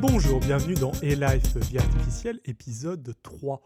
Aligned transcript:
Bonjour, 0.00 0.40
bienvenue 0.40 0.72
dans 0.72 0.92
A-Life 1.02 1.58
Vie 1.68 1.76
Artificielle, 1.76 2.40
épisode 2.46 3.14
3. 3.22 3.60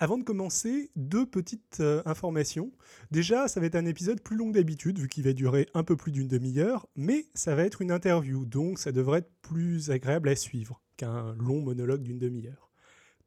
Avant 0.00 0.18
de 0.18 0.24
commencer, 0.24 0.90
deux 0.96 1.24
petites 1.24 1.78
euh, 1.78 2.02
informations. 2.04 2.72
Déjà, 3.12 3.46
ça 3.46 3.60
va 3.60 3.66
être 3.66 3.76
un 3.76 3.86
épisode 3.86 4.20
plus 4.20 4.36
long 4.36 4.50
d'habitude, 4.50 4.98
vu 4.98 5.06
qu'il 5.06 5.22
va 5.22 5.32
durer 5.32 5.68
un 5.74 5.84
peu 5.84 5.96
plus 5.96 6.10
d'une 6.10 6.26
demi-heure, 6.26 6.88
mais 6.96 7.26
ça 7.34 7.54
va 7.54 7.62
être 7.62 7.80
une 7.80 7.92
interview, 7.92 8.44
donc 8.44 8.80
ça 8.80 8.90
devrait 8.90 9.20
être 9.20 9.30
plus 9.40 9.92
agréable 9.92 10.28
à 10.28 10.34
suivre 10.34 10.82
qu'un 10.96 11.32
long 11.34 11.62
monologue 11.62 12.02
d'une 12.02 12.18
demi-heure. 12.18 12.72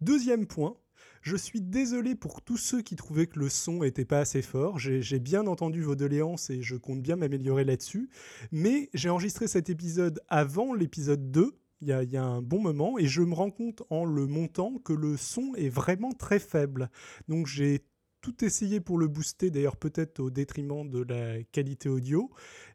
Deuxième 0.02 0.46
point, 0.46 0.76
je 1.22 1.38
suis 1.38 1.62
désolé 1.62 2.16
pour 2.16 2.42
tous 2.42 2.58
ceux 2.58 2.82
qui 2.82 2.98
trouvaient 2.98 3.28
que 3.28 3.40
le 3.40 3.48
son 3.48 3.80
n'était 3.80 4.04
pas 4.04 4.20
assez 4.20 4.42
fort. 4.42 4.78
J'ai 4.78 5.20
bien 5.20 5.48
entendu 5.48 5.84
vos 5.84 5.96
doléances 5.96 6.50
et 6.50 6.62
je 6.62 6.76
compte 6.76 7.02
bien 7.02 7.16
m'améliorer 7.16 7.64
là-dessus. 7.64 8.10
Mais 8.52 8.90
j'ai 8.94 9.10
enregistré 9.10 9.48
cet 9.48 9.70
épisode 9.70 10.20
avant 10.28 10.74
l'épisode 10.74 11.32
2, 11.32 11.56
il 11.82 11.88
y, 11.88 12.18
a, 12.18 12.24
un 12.24 12.42
bon 12.42 12.62
moment, 12.62 13.00
et 13.00 13.08
je 13.08 13.22
me 13.22 13.34
rends 13.34 13.50
compte 13.50 13.82
en 13.90 14.06
le 14.06 14.28
montant 14.28 14.78
que 14.78 14.94
le 14.94 15.18
son 15.18 15.54
est 15.56 15.70
vraiment 15.70 16.12
très 16.12 16.40
faible. 16.40 16.92
Donc 17.28 17.48
j'ai 17.48 17.82
tout 18.22 18.46
essayé 18.46 18.80
pour 18.80 19.00
le 19.00 19.08
booster, 19.08 19.50
d'ailleurs 19.50 19.78
peut-être 19.78 20.20
au 20.20 20.30
détriment 20.30 20.88
de 20.88 21.02
la 21.02 21.42
qualité 21.44 21.90
audio, 21.90 22.30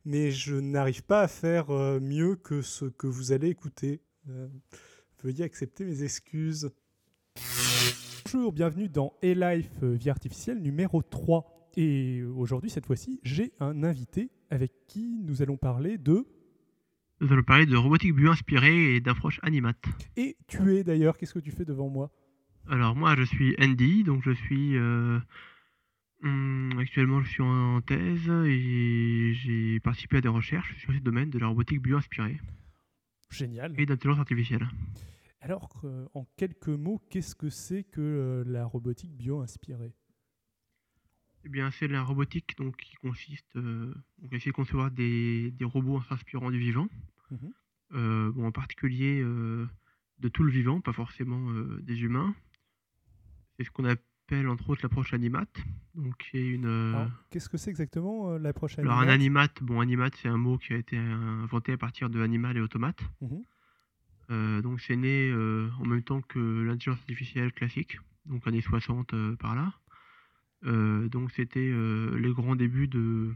mais 0.05 0.33
je 0.33 0.57
n'arrive 0.57 1.05
pas 1.05 1.23
à 1.23 1.29
faire 1.29 1.71
euh, 1.71 2.01
mieux 2.01 2.35
que 2.35 2.63
ce 2.63 2.87
que 2.87 3.07
vous 3.07 3.31
allez 3.31 3.49
écouter. 3.49 4.01
Euh, 4.29 4.49
veuillez 5.23 5.45
accepter 5.45 5.85
mes 5.85 6.03
excuses. 6.03 6.71
Bonjour, 8.25 8.53
bienvenue 8.53 8.89
dans 8.89 9.15
A-Life 9.23 9.85
Vie 9.85 10.11
Artificielle 10.11 10.59
numéro 10.61 11.01
3. 11.01 11.71
Et 11.77 12.25
aujourd'hui, 12.25 12.71
cette 12.71 12.87
fois-ci, 12.87 13.21
j'ai 13.23 13.53
un 13.61 13.85
invité 13.85 14.31
avec 14.51 14.73
qui 14.89 15.21
nous 15.23 15.43
allons 15.43 15.57
parler 15.57 15.97
de... 15.97 16.27
Nous 17.21 17.33
allons 17.33 17.43
parler 17.43 17.65
de 17.65 17.77
robotique 17.77 18.15
bio-inspirée 18.15 18.97
et 18.97 19.01
d'approche 19.01 19.41
animate. 19.43 19.83
Et 20.17 20.37
tu 20.47 20.77
es 20.77 20.85
d'ailleurs, 20.85 21.17
qu'est-ce 21.17 21.33
que 21.33 21.39
tu 21.39 21.51
fais 21.51 21.65
devant 21.65 21.89
moi? 21.89 22.11
Alors 22.69 22.95
moi, 22.95 23.17
je 23.17 23.23
suis 23.23 23.55
Andy, 23.59 24.05
donc 24.05 24.23
je 24.23 24.33
suis... 24.33 24.77
Euh, 24.77 25.19
hum, 26.23 26.73
actuellement, 26.79 27.23
je 27.23 27.31
suis 27.31 27.43
en 27.43 27.81
thèse 27.81 28.29
et 28.29 29.33
j'ai 29.35 29.81
participé 29.81 30.19
à 30.19 30.21
des 30.21 30.29
recherches 30.29 30.77
sur 30.77 30.93
ce 30.93 30.99
domaine 30.99 31.31
de 31.31 31.39
la 31.39 31.47
robotique 31.47 31.81
bio-inspirée. 31.81 32.39
Génial. 33.31 33.73
Et 33.81 33.87
d'intelligence 33.87 34.21
artificielle. 34.21 34.69
Alors, 35.41 35.81
euh, 35.85 36.07
en 36.13 36.27
quelques 36.37 36.69
mots, 36.69 37.01
qu'est-ce 37.09 37.35
que 37.35 37.49
c'est 37.49 37.85
que 37.85 38.01
euh, 38.01 38.45
la 38.47 38.67
robotique 38.67 39.17
bio-inspirée 39.17 39.95
Eh 41.47 41.49
bien, 41.49 41.71
c'est 41.71 41.87
la 41.87 42.03
robotique 42.03 42.57
donc, 42.59 42.77
qui 42.77 42.97
consiste 42.97 43.55
euh, 43.55 43.95
donc, 44.19 44.33
à 44.33 44.37
essayer 44.37 44.51
de 44.51 44.57
concevoir 44.57 44.91
des, 44.91 45.53
des 45.53 45.65
robots 45.65 45.99
en 45.99 46.03
s'inspirant 46.03 46.51
du 46.51 46.59
vivant, 46.59 46.89
Mhm. 47.31 47.53
euh, 47.95 48.33
bon, 48.33 48.47
en 48.49 48.53
particulier 48.53 49.21
euh, 49.23 49.65
de 50.19 50.29
tout 50.29 50.43
le 50.43 50.51
vivant, 50.51 50.81
pas 50.81 50.93
forcément 50.93 51.51
euh, 51.53 51.79
des 51.83 52.03
humains. 52.03 52.35
C'est 53.57 53.65
ce 53.65 53.71
qu'on 53.71 53.85
appelle 53.85 54.49
entre 54.49 54.71
autres 54.71 54.83
l'approche 54.83 55.15
animate, 55.15 55.57
donc 55.95 56.17
qui 56.19 56.37
est 56.39 56.49
une... 56.49 56.67
Alors, 56.67 57.11
Qu'est-ce 57.31 57.49
que 57.49 57.57
c'est 57.59 57.71
exactement 57.71 58.37
l'approche 58.39 58.77
alors 58.81 58.95
un 58.99 59.03
animate? 59.03 59.15
animate, 59.15 59.63
bon 59.63 59.79
animate 59.81 60.17
c'est 60.17 60.29
un 60.29 60.37
mot 60.37 60.59
qui 60.59 60.73
a 60.73 60.77
été 60.77 60.97
inventé 60.97 61.73
à 61.73 61.77
partir 61.79 62.11
de 62.11 62.21
animal 62.21 62.57
et 62.57 62.61
automate. 62.61 63.01
Mhm. 63.21 64.63
Donc 64.63 64.81
c'est 64.81 64.97
né 64.97 65.33
en 65.33 65.85
même 65.87 66.03
temps 66.03 66.23
que 66.23 66.41
l'intelligence 66.65 66.99
artificielle 66.99 67.53
classique, 67.53 67.99
donc 68.25 68.45
années 68.49 68.61
60 68.63 69.15
euh, 69.15 69.37
par 69.37 69.55
là. 69.55 69.73
Euh, 70.67 71.09
donc 71.09 71.31
c'était 71.33 71.71
euh, 71.73 72.19
les 72.19 72.33
grands 72.33 72.57
débuts 72.57 72.89
de 72.89 73.33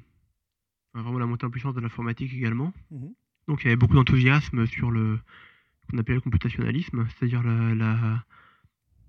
enfin, 0.92 1.02
vraiment 1.02 1.18
la 1.18 1.27
montée 1.27 1.46
en 1.46 1.51
puissance 1.51 1.74
de 1.74 1.80
l'informatique 1.80 2.33
également. 2.35 2.73
Mhm. 2.91 3.13
Donc 3.48 3.63
il 3.63 3.64
y 3.64 3.68
avait 3.68 3.77
beaucoup 3.77 3.95
d'enthousiasme 3.95 4.67
sur 4.67 4.91
le 4.91 5.18
ce 5.83 5.86
qu'on 5.91 5.98
appelait 5.98 6.14
le 6.17 6.20
computationnalisme, 6.20 7.07
c'est-à-dire 7.08 7.42
la, 7.42 7.74
la- 7.74 8.24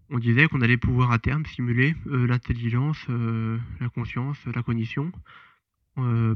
on 0.10 0.20
disait 0.20 0.48
qu'on 0.48 0.62
allait 0.62 0.78
pouvoir 0.78 1.12
à 1.12 1.20
terme 1.20 1.46
simuler 1.46 1.96
euh, 2.08 2.28
l'intelligence, 2.28 3.06
euh, 3.10 3.58
la 3.80 3.88
conscience, 3.90 4.38
la 4.54 4.62
cognition 4.64 5.12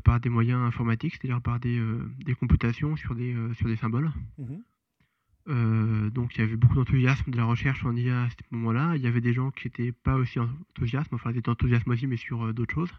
par 0.03 0.19
des 0.19 0.29
moyens 0.29 0.61
informatiques, 0.61 1.15
c'est-à-dire 1.15 1.41
par 1.41 1.59
des, 1.59 1.81
des 2.23 2.35
computations 2.35 2.95
sur 2.97 3.15
des, 3.15 3.35
sur 3.55 3.67
des 3.67 3.77
symboles. 3.77 4.11
Mhm. 4.37 4.61
Euh, 5.47 6.09
donc 6.09 6.35
il 6.35 6.39
y 6.39 6.43
avait 6.43 6.55
beaucoup 6.55 6.75
d'enthousiasme 6.75 7.29
de 7.29 7.37
la 7.37 7.45
recherche 7.45 7.85
en 7.85 7.95
IA 7.95 8.23
à 8.23 8.29
ce 8.29 8.35
moment-là. 8.51 8.95
Il 8.95 9.01
y 9.01 9.07
avait 9.07 9.21
des 9.21 9.33
gens 9.33 9.51
qui 9.51 9.67
n'étaient 9.67 9.91
pas 9.91 10.15
aussi 10.15 10.39
enthousiastes, 10.39 11.13
enfin 11.13 11.31
ils 11.31 11.37
étaient 11.37 11.49
enthousiastes 11.49 11.87
aussi, 11.87 12.07
mais 12.07 12.17
sur 12.17 12.45
euh, 12.45 12.53
d'autres 12.53 12.73
choses, 12.73 12.93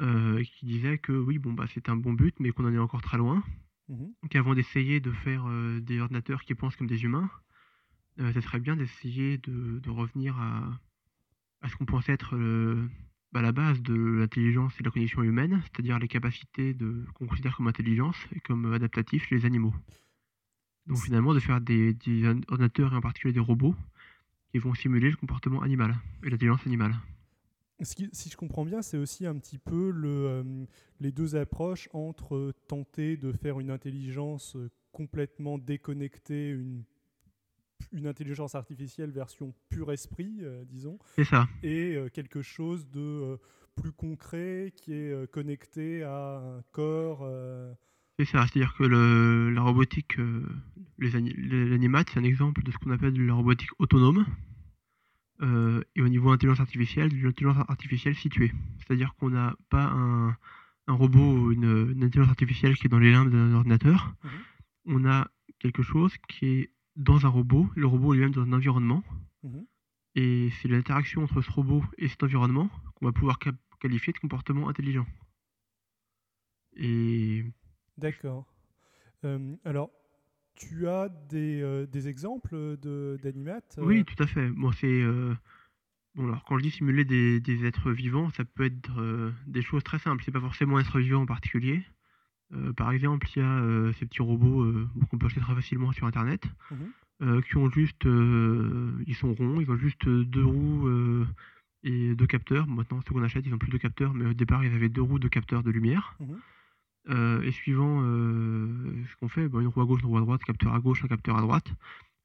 euh, 0.00 0.42
qui 0.44 0.66
disaient 0.66 0.98
que 0.98 1.12
oui, 1.12 1.38
bon 1.38 1.52
bah 1.52 1.66
c'est 1.72 1.88
un 1.88 1.96
bon 1.96 2.12
but, 2.12 2.34
mais 2.38 2.52
qu'on 2.52 2.66
en 2.66 2.72
est 2.72 2.78
encore 2.78 3.02
très 3.02 3.18
loin. 3.18 3.42
Mhm. 3.88 4.12
Qu'avant 4.30 4.54
d'essayer 4.54 5.00
de 5.00 5.12
faire 5.12 5.46
des 5.80 6.00
ordinateurs 6.00 6.42
qui 6.42 6.54
pensent 6.54 6.74
comme 6.74 6.88
des 6.88 7.04
humains, 7.04 7.30
ça 8.18 8.40
serait 8.40 8.58
bien 8.58 8.74
d'essayer 8.74 9.38
de, 9.38 9.78
de 9.78 9.90
revenir 9.90 10.36
à, 10.40 10.80
à 11.60 11.68
ce 11.68 11.76
qu'on 11.76 11.84
pensait 11.84 12.12
être 12.12 12.36
bah, 13.32 13.42
la 13.42 13.52
base 13.52 13.80
de 13.82 13.94
l'intelligence 13.94 14.74
et 14.74 14.82
de 14.82 14.88
la 14.88 14.90
cognition 14.90 15.22
humaine, 15.22 15.62
c'est-à-dire 15.62 16.00
les 16.00 16.08
capacités 16.08 16.76
qu'on 17.14 17.26
considère 17.26 17.56
comme 17.56 17.68
intelligence 17.68 18.16
et 18.34 18.40
comme 18.40 18.72
adaptatifs 18.72 19.28
chez 19.28 19.36
les 19.36 19.44
animaux. 19.44 19.74
Donc 20.86 20.98
finalement 20.98 21.34
de 21.34 21.40
faire 21.40 21.60
des, 21.60 21.94
des 21.94 22.24
ordinateurs 22.48 22.92
et 22.92 22.96
en 22.96 23.00
particulier 23.00 23.32
des 23.32 23.40
robots 23.40 23.74
qui 24.52 24.58
vont 24.58 24.74
simuler 24.74 25.10
le 25.10 25.16
comportement 25.16 25.62
animal 25.62 25.94
et 26.24 26.30
l'intelligence 26.30 26.66
animale. 26.66 26.94
Qui- 27.94 28.08
si 28.12 28.30
je 28.30 28.36
comprends 28.36 28.64
bien, 28.64 28.80
c'est 28.82 28.96
aussi 28.96 29.26
un 29.26 29.36
petit 29.38 29.58
peu 29.58 29.90
le, 29.90 30.08
euh, 30.08 30.64
les 31.00 31.12
deux 31.12 31.36
approches 31.36 31.88
entre 31.92 32.34
euh, 32.36 32.52
tenter 32.68 33.16
de 33.18 33.32
faire 33.32 33.60
une 33.60 33.70
intelligence 33.70 34.56
euh, 34.56 34.70
complètement 34.92 35.58
déconnectée, 35.58 36.50
une, 36.50 36.84
une 37.92 38.06
intelligence 38.06 38.54
artificielle 38.54 39.10
version 39.10 39.52
pur 39.68 39.92
esprit, 39.92 40.38
euh, 40.40 40.64
disons, 40.64 40.98
ça. 41.24 41.48
et 41.62 41.96
euh, 41.96 42.08
quelque 42.08 42.40
chose 42.40 42.88
de 42.90 43.38
plus 43.74 43.92
concret 43.92 44.72
qui 44.74 44.94
est 44.94 45.30
connecté 45.30 46.02
à 46.02 46.38
un 46.38 46.62
corps. 46.72 47.28
C'est 48.18 48.24
ça, 48.24 48.46
c'est-à-dire 48.46 48.74
que 48.78 48.84
le, 48.84 49.50
la 49.50 49.60
robotique, 49.60 50.16
l'animate, 50.98 52.10
c'est 52.10 52.20
un 52.20 52.24
exemple 52.24 52.62
de 52.62 52.70
ce 52.70 52.78
qu'on 52.78 52.90
appelle 52.90 53.12
de 53.12 53.22
la 53.22 53.34
robotique 53.34 53.70
autonome. 53.78 54.26
Euh, 55.42 55.82
et 55.94 56.00
au 56.00 56.08
niveau 56.08 56.30
intelligence 56.30 56.60
artificielle, 56.60 57.10
de 57.10 57.16
l'intelligence 57.16 57.62
artificielle 57.68 58.14
située. 58.14 58.52
C'est-à-dire 58.78 59.14
qu'on 59.16 59.30
n'a 59.30 59.54
pas 59.68 59.84
un, 59.84 60.36
un 60.86 60.94
robot 60.94 61.32
ou 61.32 61.52
une, 61.52 61.92
une 61.92 62.04
intelligence 62.04 62.30
artificielle 62.30 62.74
qui 62.76 62.86
est 62.86 62.90
dans 62.90 62.98
les 62.98 63.12
limbes 63.12 63.30
d'un 63.30 63.52
ordinateur. 63.52 64.14
Mhm. 64.24 64.30
On 64.86 65.04
a 65.04 65.28
quelque 65.58 65.82
chose 65.82 66.12
qui 66.28 66.46
est 66.46 66.70
dans 66.96 67.26
un 67.26 67.28
robot, 67.28 67.68
le 67.76 67.86
robot 67.86 68.14
lui-même 68.14 68.32
dans 68.32 68.42
un 68.42 68.52
environnement. 68.52 69.04
Mhm. 69.42 69.66
Et 70.14 70.50
c'est 70.60 70.68
l'interaction 70.68 71.24
entre 71.24 71.42
ce 71.42 71.50
robot 71.50 71.84
et 71.98 72.08
cet 72.08 72.22
environnement 72.22 72.70
qu'on 72.94 73.06
va 73.06 73.12
pouvoir 73.12 73.38
qualifier 73.80 74.14
de 74.14 74.18
comportement 74.18 74.68
intelligent. 74.70 75.06
Et 76.76 77.44
D'accord. 77.98 78.46
Euh, 79.24 79.56
alors, 79.64 79.90
tu 80.56 80.88
as 80.88 81.08
des, 81.28 81.60
euh, 81.62 81.86
des 81.86 82.08
exemples 82.08 82.54
de- 82.82 83.18
d'animates 83.22 83.76
euh, 83.78 83.84
Oui, 83.84 84.04
tout 84.04 84.20
à 84.22 84.26
fait. 84.26 84.48
Bon, 84.50 84.72
c'est 84.72 85.02
euh, 85.02 85.34
bon 86.14 86.24
alors 86.24 86.44
quand 86.44 86.58
je 86.58 86.62
dis 86.64 86.70
simuler 86.70 87.04
des, 87.04 87.40
des 87.40 87.64
êtres 87.66 87.90
vivants, 87.92 88.30
ça 88.30 88.44
peut 88.44 88.64
être 88.64 88.98
euh, 89.00 89.30
des 89.46 89.62
choses 89.62 89.84
très 89.84 89.98
simples. 89.98 90.22
C'est 90.24 90.32
pas 90.32 90.40
forcément 90.40 90.78
un 90.78 90.80
être 90.80 90.98
vivant 90.98 91.22
en 91.22 91.26
particulier. 91.26 91.82
Par 92.76 92.92
exemple, 92.92 93.26
il 93.34 93.40
y 93.40 93.42
a 93.42 93.92
ces 93.94 94.06
petits 94.06 94.22
robots 94.22 94.72
qu'on 95.10 95.18
peut 95.18 95.26
acheter 95.26 95.40
très 95.40 95.54
facilement 95.56 95.90
sur 95.90 96.06
Internet, 96.06 96.44
Mhm. 97.20 97.42
qui 97.42 97.56
ont 97.56 97.68
juste, 97.68 98.04
ils 98.04 99.16
sont 99.16 99.34
ronds, 99.34 99.60
ils 99.60 99.68
ont 99.68 99.76
juste 99.76 100.08
deux 100.08 100.44
roues 100.44 101.26
et 101.82 102.14
deux 102.14 102.26
capteurs. 102.28 102.68
Maintenant, 102.68 103.00
ceux 103.04 103.12
qu'on 103.12 103.24
achète, 103.24 103.44
ils 103.46 103.52
ont 103.52 103.58
plus 103.58 103.72
de 103.72 103.78
capteurs, 103.78 104.14
mais 104.14 104.26
au 104.26 104.32
départ, 104.32 104.64
ils 104.64 104.72
avaient 104.72 104.88
deux 104.88 105.02
roues, 105.02 105.18
deux 105.18 105.28
capteurs 105.28 105.64
de 105.64 105.72
lumière. 105.72 106.14
Mhm. 106.20 106.38
Euh, 107.08 107.40
et 107.42 107.52
suivant 107.52 108.02
euh, 108.02 109.04
ce 109.08 109.16
qu'on 109.16 109.28
fait, 109.28 109.48
bon, 109.48 109.60
une 109.60 109.68
roue 109.68 109.80
à 109.80 109.84
gauche, 109.84 110.00
une 110.02 110.08
roue 110.08 110.18
à 110.18 110.20
droite, 110.20 110.42
capteur 110.42 110.74
à 110.74 110.80
gauche, 110.80 111.04
un 111.04 111.08
capteur 111.08 111.36
à 111.36 111.40
droite. 111.40 111.68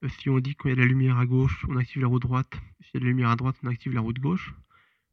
Euh, 0.03 0.09
si 0.09 0.29
on 0.29 0.39
dit 0.39 0.55
qu'il 0.55 0.69
y 0.69 0.73
a 0.73 0.75
de 0.75 0.81
la 0.81 0.87
lumière 0.87 1.17
à 1.17 1.25
gauche, 1.25 1.65
on 1.69 1.77
active 1.77 2.01
la 2.01 2.07
roue 2.07 2.19
droite. 2.19 2.51
S'il 2.81 2.95
y 2.95 2.97
a 2.97 2.99
de 3.01 3.05
la 3.05 3.11
lumière 3.11 3.29
à 3.29 3.35
droite, 3.35 3.55
on 3.63 3.67
active 3.67 3.93
la 3.93 4.01
roue 4.01 4.13
de 4.13 4.19
gauche. 4.19 4.53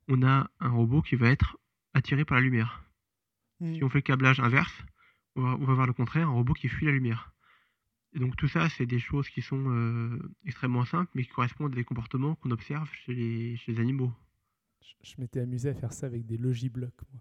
On 0.08 0.22
a 0.22 0.50
un 0.60 0.70
robot 0.70 1.02
qui 1.02 1.16
va 1.16 1.28
être 1.28 1.58
attiré 1.92 2.24
par 2.24 2.38
la 2.38 2.42
lumière. 2.42 2.82
Mhm. 3.60 3.74
Si 3.74 3.84
on 3.84 3.90
fait 3.90 3.98
le 3.98 4.02
câblage 4.02 4.40
inverse, 4.40 4.74
on 5.36 5.42
va, 5.42 5.56
on 5.60 5.64
va 5.64 5.74
voir 5.74 5.86
le 5.86 5.92
contraire, 5.92 6.28
un 6.28 6.32
robot 6.32 6.54
qui 6.54 6.68
fuit 6.68 6.86
la 6.86 6.92
lumière. 6.92 7.34
Et 8.14 8.20
donc 8.20 8.36
tout 8.36 8.48
ça, 8.48 8.70
c'est 8.70 8.86
des 8.86 8.98
choses 8.98 9.28
qui 9.28 9.42
sont 9.42 10.18
extrêmement 10.46 10.86
simples, 10.86 11.10
mais 11.14 11.24
qui 11.24 11.28
correspondent 11.28 11.72
à 11.72 11.76
des 11.76 11.84
comportements 11.84 12.36
qu'on 12.36 12.50
observe 12.52 12.90
chez 12.94 13.12
les, 13.12 13.56
chez 13.56 13.72
les 13.72 13.80
animaux. 13.80 14.10
Je, 14.80 15.10
je 15.10 15.20
m'étais 15.20 15.40
amusé 15.40 15.68
à 15.68 15.74
faire 15.74 15.92
ça 15.92 16.06
avec 16.06 16.24
des 16.24 16.38
logiblocs. 16.38 17.02
moi. 17.12 17.20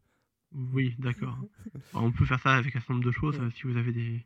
Oui, 0.58 0.96
d'accord. 0.98 1.38
On 1.94 2.12
peut 2.12 2.26
faire 2.26 2.40
ça 2.40 2.56
avec 2.56 2.76
un 2.76 2.80
certain 2.80 2.96
nombre 2.96 3.06
de 3.06 3.12
choses. 3.12 3.38
Ouais. 3.40 3.52
Si 3.52 3.64
vous 3.64 3.78
avez 3.78 3.92
des, 3.92 4.26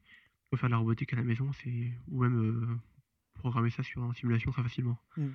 faut 0.50 0.58
faire 0.58 0.70
de 0.70 0.72
la 0.72 0.78
robotique 0.78 1.12
à 1.14 1.18
la 1.18 1.24
maison, 1.24 1.52
c'est 1.62 1.92
ou 2.08 2.24
même 2.24 2.40
euh, 2.40 2.76
programmer 3.34 3.70
ça 3.70 3.84
sur 3.84 4.04
une 4.04 4.14
simulation 4.14 4.52
très 4.52 4.64
facilement. 4.64 4.98
Mm. 5.18 5.28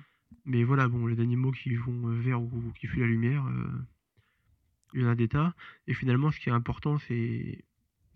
Mais 0.45 0.63
voilà, 0.63 0.87
bon, 0.87 1.05
les 1.05 1.19
animaux 1.19 1.51
qui 1.51 1.75
vont 1.75 2.09
euh, 2.09 2.19
vers 2.19 2.41
ou 2.41 2.73
qui 2.79 2.87
fuient 2.87 3.01
la 3.01 3.07
lumière, 3.07 3.45
euh, 3.45 3.69
il 4.93 5.01
y 5.01 5.05
en 5.05 5.09
a 5.09 5.15
des 5.15 5.27
tas. 5.27 5.53
Et 5.85 5.93
finalement, 5.93 6.31
ce 6.31 6.39
qui 6.39 6.49
est 6.49 6.53
important, 6.53 6.97
c'est 6.97 7.63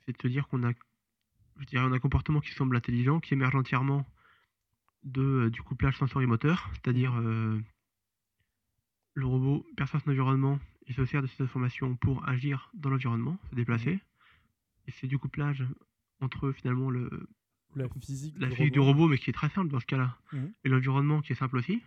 c'est 0.05 0.17
de 0.17 0.21
se 0.21 0.27
dire 0.27 0.47
qu'on 0.47 0.63
a, 0.63 0.71
je 1.59 1.65
dirais, 1.65 1.83
on 1.85 1.91
a 1.91 1.95
un 1.95 1.99
comportement 1.99 2.39
qui 2.39 2.51
semble 2.51 2.75
intelligent, 2.75 3.19
qui 3.19 3.35
émerge 3.35 3.55
entièrement 3.55 4.07
de, 5.03 5.49
du 5.49 5.61
couplage 5.61 5.97
sensorimoteur, 5.97 6.67
c'est-à-dire 6.73 7.13
le 9.13 9.25
robot 9.25 9.63
perçoit 9.77 9.99
son 9.99 10.09
environnement 10.09 10.59
et 10.87 10.93
se 10.93 11.05
sert 11.05 11.21
de 11.21 11.27
cette 11.27 11.41
information 11.41 11.95
pour 11.95 12.27
agir 12.27 12.69
dans 12.73 12.89
l'environnement, 12.89 13.37
se 13.49 13.55
déplacer. 13.55 13.99
Et 14.87 14.91
c'est 14.91 15.07
du 15.07 15.17
couplage 15.17 15.63
entre 16.21 16.51
finalement 16.51 16.89
le, 16.89 17.27
la 17.75 17.87
physique, 17.89 18.35
la 18.39 18.47
du, 18.49 18.55
physique 18.55 18.73
robot. 18.73 18.73
du 18.73 18.79
robot, 18.79 19.07
mais 19.09 19.17
qui 19.17 19.29
est 19.29 19.33
très 19.33 19.49
simple 19.49 19.69
dans 19.71 19.79
ce 19.79 19.85
cas-là, 19.85 20.17
Mhm. 20.33 20.51
et 20.63 20.69
l'environnement 20.69 21.21
qui 21.21 21.31
est 21.33 21.35
simple 21.35 21.57
aussi, 21.57 21.81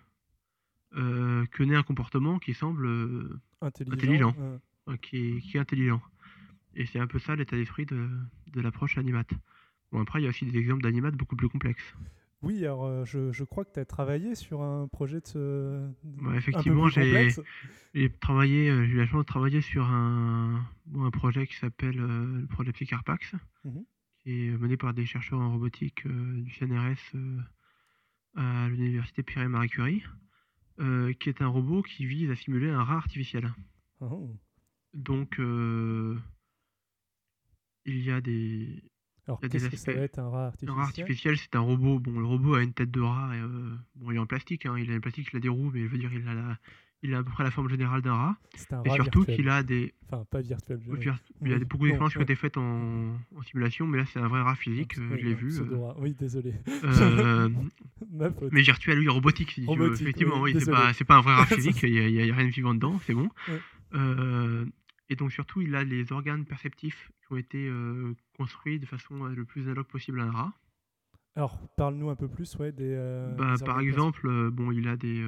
euh, 0.97 1.45
que 1.47 1.63
naît 1.65 1.75
un 1.77 1.83
comportement 1.83 2.39
qui 2.39 2.55
semble 2.55 2.87
euh, 2.87 3.41
intelligent. 3.61 3.95
intelligent. 3.95 4.37
euh, 4.89 4.97
qui, 4.99 5.17
est, 5.17 5.41
qui 5.41 5.57
est 5.57 5.61
intelligent. 5.61 6.01
Et 6.75 6.87
c'est 6.87 6.99
un 7.01 7.07
peu 7.07 7.19
ça 7.19 7.35
l'état 7.37 7.57
d'esprit 7.57 7.87
de, 7.87 8.09
de 8.53 8.61
l'approche 8.61 8.99
animate. 8.99 9.31
Bon, 9.93 10.01
après, 10.03 10.21
il 10.21 10.25
y 10.25 10.27
a 10.27 10.31
aussi 10.31 10.45
des 10.45 10.59
exemples 10.59 10.83
d'animates 10.83 11.15
beaucoup 11.17 11.37
plus 11.37 11.49
complexes. 11.49 11.95
Oui, 12.45 12.59
alors 12.65 12.85
euh, 12.85 13.05
je, 13.05 13.33
je 13.33 13.45
crois 13.45 13.65
que 13.65 13.73
tu 13.73 13.81
as 13.81 13.85
travaillé 13.85 14.35
sur 14.35 14.63
un 14.63 14.87
projet 14.89 15.21
de 15.21 15.27
ce. 15.27 15.89
Un 16.25 16.35
effectivement, 16.35 16.89
j'ai- 16.89 17.31
travaillé, 18.21 18.71
euh, 18.71 18.85
j'ai 18.85 18.93
eu 18.93 18.97
la 18.97 19.07
chance 19.07 19.21
de 19.23 19.27
travailler 19.27 19.61
sur 19.61 19.85
un, 19.87 20.65
bon, 20.87 21.05
un 21.05 21.11
projet 21.11 21.47
qui 21.47 21.55
s'appelle 21.57 21.99
euh, 22.01 22.41
le 22.41 22.47
projet 22.47 22.73
Psycarpax, 22.73 23.35
Mhm. 23.65 23.85
qui 24.23 24.47
est 24.47 24.51
mené 24.59 24.77
par 24.77 24.93
des 24.95 25.07
chercheurs 25.07 25.41
en 25.41 25.53
robotique 25.53 26.05
euh, 26.07 26.41
du 26.43 26.51
CNRS 26.53 27.15
euh, 27.15 27.39
à 28.37 28.69
l'université 28.69 29.23
Pierre 29.23 29.45
et 29.45 29.49
Marie 29.49 29.69
Curie, 29.69 30.03
qui 31.21 31.29
est 31.29 31.41
un 31.41 31.47
robot 31.47 31.83
qui 31.83 32.05
vise 32.05 32.31
à 32.31 32.37
simuler 32.37 32.69
un 32.71 32.83
rat 32.83 32.97
artificiel. 32.97 33.53
Oh. 34.01 34.29
Donc, 34.93 35.39
il 37.87 38.01
y 38.01 38.11
a 38.11 38.21
des, 38.21 38.83
Alors 39.27 39.41
des 39.41 39.49
qu'est-ce 39.49 39.69
que 39.71 39.77
ça 39.77 39.93
va 39.95 40.01
être 40.03 40.19
un 40.19 40.29
rat 40.29 40.43
Un 40.43 40.47
artificiel 40.49 40.71
rat 40.77 40.83
artificiel, 40.83 41.37
c'est 41.39 41.57
un 41.57 41.61
robot. 41.61 41.99
Bon, 41.99 42.19
le 42.19 42.27
robot 42.27 42.55
a 42.57 42.63
une 42.63 42.73
tête 42.75 42.91
de 42.91 43.01
rat. 43.01 43.31
et, 43.35 43.41
euh, 43.41 43.75
bon, 43.97 44.11
il 44.11 44.17
est 44.17 44.19
en 44.19 44.27
plastique. 44.27 44.67
hein, 44.67 44.75
Il 44.79 44.91
a 44.91 44.95
une 44.95 45.01
plastique, 45.01 45.29
il 45.33 45.37
a 45.37 45.41
des 45.41 45.49
roues, 45.49 45.71
mais 45.73 45.81
je 45.83 45.87
veux 45.89 45.99
dire, 45.99 46.11
il 46.13 46.27
a, 46.29 46.35
la- 46.35 46.59
il 47.03 47.15
a 47.15 47.19
à 47.19 47.23
peu 47.23 47.31
près 47.31 47.45
la 47.45 47.51
forme 47.51 47.69
générale 47.69 48.01
d'un 48.03 48.15
rat. 48.15 48.37
C'est 48.55 48.73
un 48.73 48.83
Et 48.83 48.89
rat 48.91 48.95
surtout 48.97 49.25
qu'il 49.25 49.49
a 49.49 49.63
des. 49.63 49.93
Enfin, 50.11 50.25
pas 50.31 50.41
virtuel. 50.43 50.81
Il 51.43 51.51
y 51.51 51.55
a 51.55 51.59
des- 51.59 51.65
beaucoup 51.65 51.85
d'expériences 51.85 52.13
qui 52.13 52.19
ont 52.19 52.23
été 52.23 52.35
faites 52.35 52.57
en, 52.59 53.15
en 53.37 53.43
simulation, 53.43 53.87
mais 53.87 53.99
là, 53.99 54.05
c'est 54.13 54.19
un 54.21 54.29
vrai 54.29 54.41
rat 54.43 54.55
physique. 54.57 54.99
euh, 54.99 55.17
je 55.19 55.25
l'ai 55.25 55.33
un 55.33 55.37
vu. 55.37 55.49
pseudo-rat. 55.49 55.97
Oui, 55.99 56.15
désolé. 56.19 56.55
euh, 56.69 56.91
euh, 56.95 57.49
Ma 58.13 58.31
faute. 58.31 58.53
mais 58.53 58.61
virtuel, 58.63 58.99
oui, 58.99 59.09
robotique. 59.09 59.51
si 59.51 59.55
tu 59.55 59.61
veux. 59.63 59.67
Robotique, 59.69 60.03
Effectivement, 60.03 60.41
oui, 60.43 60.53
oui, 60.55 60.61
c'est 60.61 61.05
pas, 61.05 61.17
un 61.17 61.21
vrai 61.23 61.35
rat 61.35 61.47
physique. 61.47 61.83
Il 61.83 61.93
n'y 61.93 62.31
a, 62.31 62.35
rien 62.35 62.45
de 62.47 62.51
vivant 62.51 62.75
dedans, 62.75 62.99
c'est 63.07 63.15
bon. 63.15 63.29
Ouais. 63.49 63.61
Et 65.11 65.17
donc, 65.17 65.33
surtout, 65.33 65.61
il 65.61 65.75
a 65.75 65.85
les 65.85 66.13
organes 66.13 66.45
perceptifs 66.45 67.11
qui 67.21 67.33
ont 67.33 67.37
été 67.37 67.69
euh, 67.69 68.15
construits 68.37 68.79
de 68.79 68.87
façon 68.87 69.25
le 69.25 69.45
plus 69.45 69.63
analogue 69.63 69.87
possible 69.87 70.21
à 70.21 70.25
un 70.25 70.31
rat. 70.31 70.53
Alors, 71.37 71.59
parle-nous 71.77 72.11
un 72.11 72.17
peu 72.17 72.29
plus, 72.29 72.57
ouais, 72.57 72.73
des. 72.73 72.95
euh, 72.97 73.35
Bah, 73.35 73.57
des 73.57 73.65
par 73.65 73.81
exemple, 73.81 74.27
euh, 74.29 74.51
bon, 74.51 74.73
il 74.73 74.89
a 74.89 74.97
des, 74.97 75.23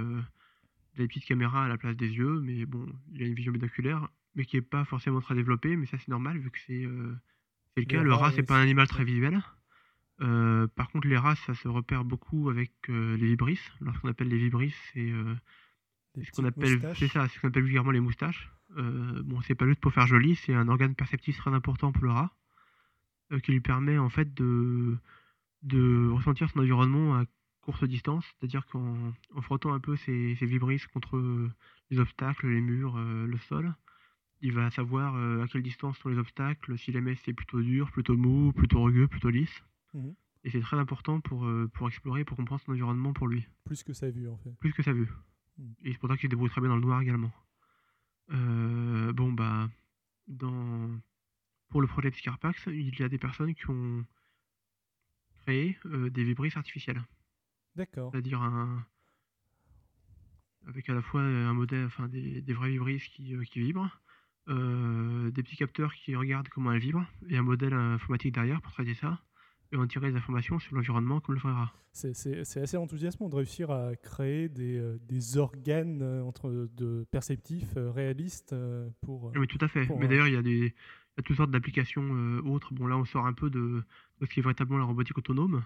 des 0.97 1.07
petites 1.09 1.25
caméras 1.25 1.65
à 1.65 1.69
la 1.69 1.77
place 1.77 1.97
des 1.97 2.09
yeux, 2.09 2.41
mais 2.41 2.65
bon, 2.65 2.87
il 3.13 3.23
a 3.23 3.27
une 3.27 3.35
vision 3.35 3.53
binoculaire, 3.53 4.09
mais 4.35 4.45
qui 4.45 4.57
est 4.57 4.63
pas 4.63 4.85
forcément 4.85 5.21
très 5.21 5.35
développée, 5.35 5.77
mais 5.77 5.87
ça 5.87 5.99
c'est 5.99 6.09
normal 6.09 6.39
vu 6.39 6.51
que 6.51 6.59
c'est 6.67 6.83
le 6.83 7.17
Les 7.77 7.87
cas. 7.87 8.03
Le 8.03 8.15
rat, 8.15 8.33
c'est 8.33 8.43
pas 8.43 8.57
un 8.57 8.63
animal 8.63 8.87
très 8.89 9.05
visuel. 9.05 9.41
Par 10.19 10.89
contre, 10.91 11.07
les 11.09 11.19
rats, 11.19 11.37
ça 11.37 11.55
se 11.55 11.69
repère 11.69 12.05
beaucoup 12.05 12.49
avec 12.49 12.73
les 12.89 13.17
vibrisses. 13.17 13.71
Lorsqu'on 13.81 14.09
appelle 14.09 14.29
les 14.29 14.39
vibrisses, 14.39 14.77
c'est 14.95 15.13
ce 16.23 16.31
qu'on 16.31 16.45
appelle, 16.45 16.73
moustaches. 16.75 16.99
c'est 17.01 17.09
ça, 17.09 17.29
c'est 17.29 17.35
ce 17.35 17.41
qu'on 17.41 17.49
appelle 17.49 17.65
vulgairement 17.65 17.91
les 17.91 18.01
moustaches. 18.01 18.51
Euh, 18.77 19.23
bon, 19.23 19.41
c'est 19.43 19.55
pas 19.55 19.67
juste 19.67 19.81
pour 19.81 19.93
faire 19.93 20.07
joli, 20.07 20.37
c'est 20.37 20.55
un 20.55 20.69
organe 20.69 20.95
perceptif 20.95 21.37
très 21.39 21.53
important 21.53 21.93
pour 21.93 22.05
le 22.05 22.11
rat, 22.11 22.35
euh, 23.33 23.39
qui 23.39 23.53
lui 23.53 23.61
permet 23.61 23.99
en 23.99 24.09
fait 24.09 24.35
de, 24.35 24.97
de 25.63 26.09
ressentir 26.11 26.51
son 26.51 26.61
environnement 26.61 27.17
à 27.17 27.25
courte 27.61 27.85
distance, 27.85 28.25
c'est-à-dire 28.39 28.67
qu'en 28.67 29.13
en 29.35 29.41
frottant 29.43 29.73
un 29.73 29.81
peu 29.81 29.97
ses, 29.97 30.37
ses 30.37 30.47
vibrisses 30.47 30.87
contre 30.87 31.51
les 31.91 31.99
obstacles, 31.99 32.49
les 32.49 32.61
murs, 32.61 32.97
euh, 32.97 33.27
le 33.27 33.39
sol, 33.39 33.75
il 34.43 34.53
va 34.53 34.71
savoir 34.71 35.17
à 35.43 35.49
quelle 35.49 35.63
distance 35.63 35.97
sont 35.99 36.11
les 36.11 36.19
obstacles, 36.19 36.77
si 36.77 36.93
jamais 36.93 37.15
c'est 37.25 37.33
plutôt 37.33 37.63
dur, 37.63 37.91
plutôt 37.91 38.17
mou, 38.17 38.53
plutôt 38.53 38.83
rugueux, 38.83 39.09
plutôt 39.09 39.31
lisse. 39.31 39.65
Mhm. 39.95 40.15
Et 40.45 40.51
c'est 40.51 40.61
très 40.61 40.79
important 40.79 41.21
pour, 41.21 41.49
pour 41.73 41.89
explorer, 41.89 42.25
pour 42.25 42.37
comprendre 42.37 42.61
son 42.61 42.73
environnement 42.73 43.13
pour 43.13 43.27
lui 43.27 43.49
Plus 43.65 43.83
que 43.83 43.95
ça 43.95 44.11
vu, 44.11 44.29
en 44.29 44.37
fait. 44.37 44.55
plus 44.61 44.73
que 44.73 44.83
sa 44.83 44.93
vue. 44.93 45.09
Mm. 45.59 45.73
Et 45.85 45.93
c'est 45.93 45.99
pour 45.99 46.09
ça 46.09 46.17
qu'il 46.17 46.29
se 46.29 46.31
débrouille 46.31 46.51
très 46.51 46.61
bien 46.61 46.69
dans 46.71 46.77
le 46.77 46.83
noir 46.83 47.01
également. 47.01 47.33
Euh, 48.31 49.13
bon, 49.13 49.33
bah, 49.33 49.69
dans... 50.27 50.91
pour 51.69 51.81
le 51.81 51.87
projet 51.87 52.11
Psycarpax, 52.11 52.67
il 52.67 52.99
y 52.99 53.03
a 53.03 53.09
des 53.09 53.19
personnes 53.19 53.55
qui 53.55 53.69
ont 53.71 54.05
créé 55.43 55.79
euh, 55.87 56.11
des 56.11 56.25
vibrisses 56.25 56.57
artificielles. 56.57 57.03
D'accord. 57.77 58.11
C'est-à-dire 58.11 58.43
un. 58.43 58.85
avec 60.67 60.89
à 60.89 60.95
la 60.95 61.03
fois 61.03 61.21
un 61.21 61.55
modèle, 61.55 61.87
enfin 61.87 62.09
des, 62.09 62.41
des 62.41 62.55
vrais 62.55 62.71
vibrisses 62.71 63.07
qui, 63.09 63.35
euh, 63.35 63.45
qui 63.45 63.61
vibrent, 63.61 64.01
des 64.49 65.43
petits 65.43 65.57
capteurs 65.57 65.93
qui 65.95 66.15
regardent 66.15 66.49
comment 66.49 66.73
elles 66.73 66.81
vibrent, 66.81 67.05
et 67.29 67.37
un 67.37 67.43
modèle 67.43 67.75
informatique 67.75 68.35
derrière 68.35 68.63
pour 68.63 68.73
traiter 68.73 68.95
ça, 68.95 69.21
et 69.73 69.77
en 69.77 69.87
tirer 69.87 70.11
des 70.11 70.17
informations 70.17 70.59
sur 70.59 70.75
l'environnement 70.75 71.21
comme 71.21 71.35
le 71.37 71.41
rat. 71.41 71.73
C'est- 71.93 72.37
assez 72.61 72.77
enthousiasmant 72.77 73.29
de 73.29 73.37
réussir 73.37 73.71
à 73.71 73.97
créer 73.97 74.49
des, 74.49 74.77
euh, 74.79 74.99
des 75.09 75.39
organes 75.39 76.03
euh, 76.03 76.23
entre 76.23 76.69
de 76.77 77.07
perceptifs 77.11 77.77
euh, 77.77 77.91
réalistes 77.91 78.55
pour. 79.01 79.33
Oui, 79.35 79.47
tout 79.47 79.59
à 79.61 79.69
fait. 79.69 79.89
Mais 79.99 80.07
d'ailleurs, 80.09 80.29
il 80.29 80.35
y 80.35 80.39
a 80.39 80.43
des 80.43 80.75
il 81.19 81.21
y 81.21 81.21
a 81.21 81.23
toutes 81.23 81.37
sortes 81.39 81.51
d'applications 81.51 82.03
euh, 82.15 82.43
autres. 82.43 82.75
Bon, 82.75 82.87
là, 82.87 82.99
on 82.99 83.07
sort 83.07 83.27
un 83.27 83.33
peu 83.33 83.49
de, 83.49 83.83
de 84.21 84.27
ce 84.27 84.31
qui 84.31 84.41
est 84.41 84.43
véritablement 84.43 84.79
la 84.79 84.85
robotique 84.85 85.17
autonome. 85.17 85.65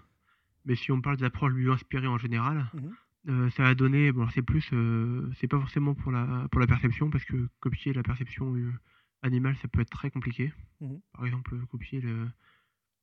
Mais 0.64 0.76
si 0.76 0.92
on 0.92 1.00
parle 1.00 1.16
des 1.16 1.24
approches 1.24 1.52
bio-inspirées 1.54 2.06
en 2.06 2.18
général, 2.18 2.70
Mhm. 2.74 2.92
euh, 3.30 3.50
ça 3.50 3.66
a 3.66 3.74
donné. 3.74 4.12
Bon, 4.12 4.28
c'est 4.30 4.42
plus. 4.42 4.70
euh, 4.72 5.28
c'est 5.40 5.48
pas 5.48 5.58
forcément 5.58 5.94
pour 5.94 6.12
la, 6.12 6.46
pour 6.52 6.60
la 6.60 6.68
perception, 6.68 7.10
parce 7.10 7.24
que 7.24 7.48
copier 7.58 7.92
la 7.92 8.04
perception 8.04 8.54
animale, 9.22 9.56
ça 9.56 9.66
peut 9.66 9.80
être 9.80 9.90
très 9.90 10.10
compliqué. 10.12 10.52
Mhm. 10.80 11.00
Par 11.12 11.26
exemple, 11.26 11.56
copier 11.70 12.00
le- 12.00 12.28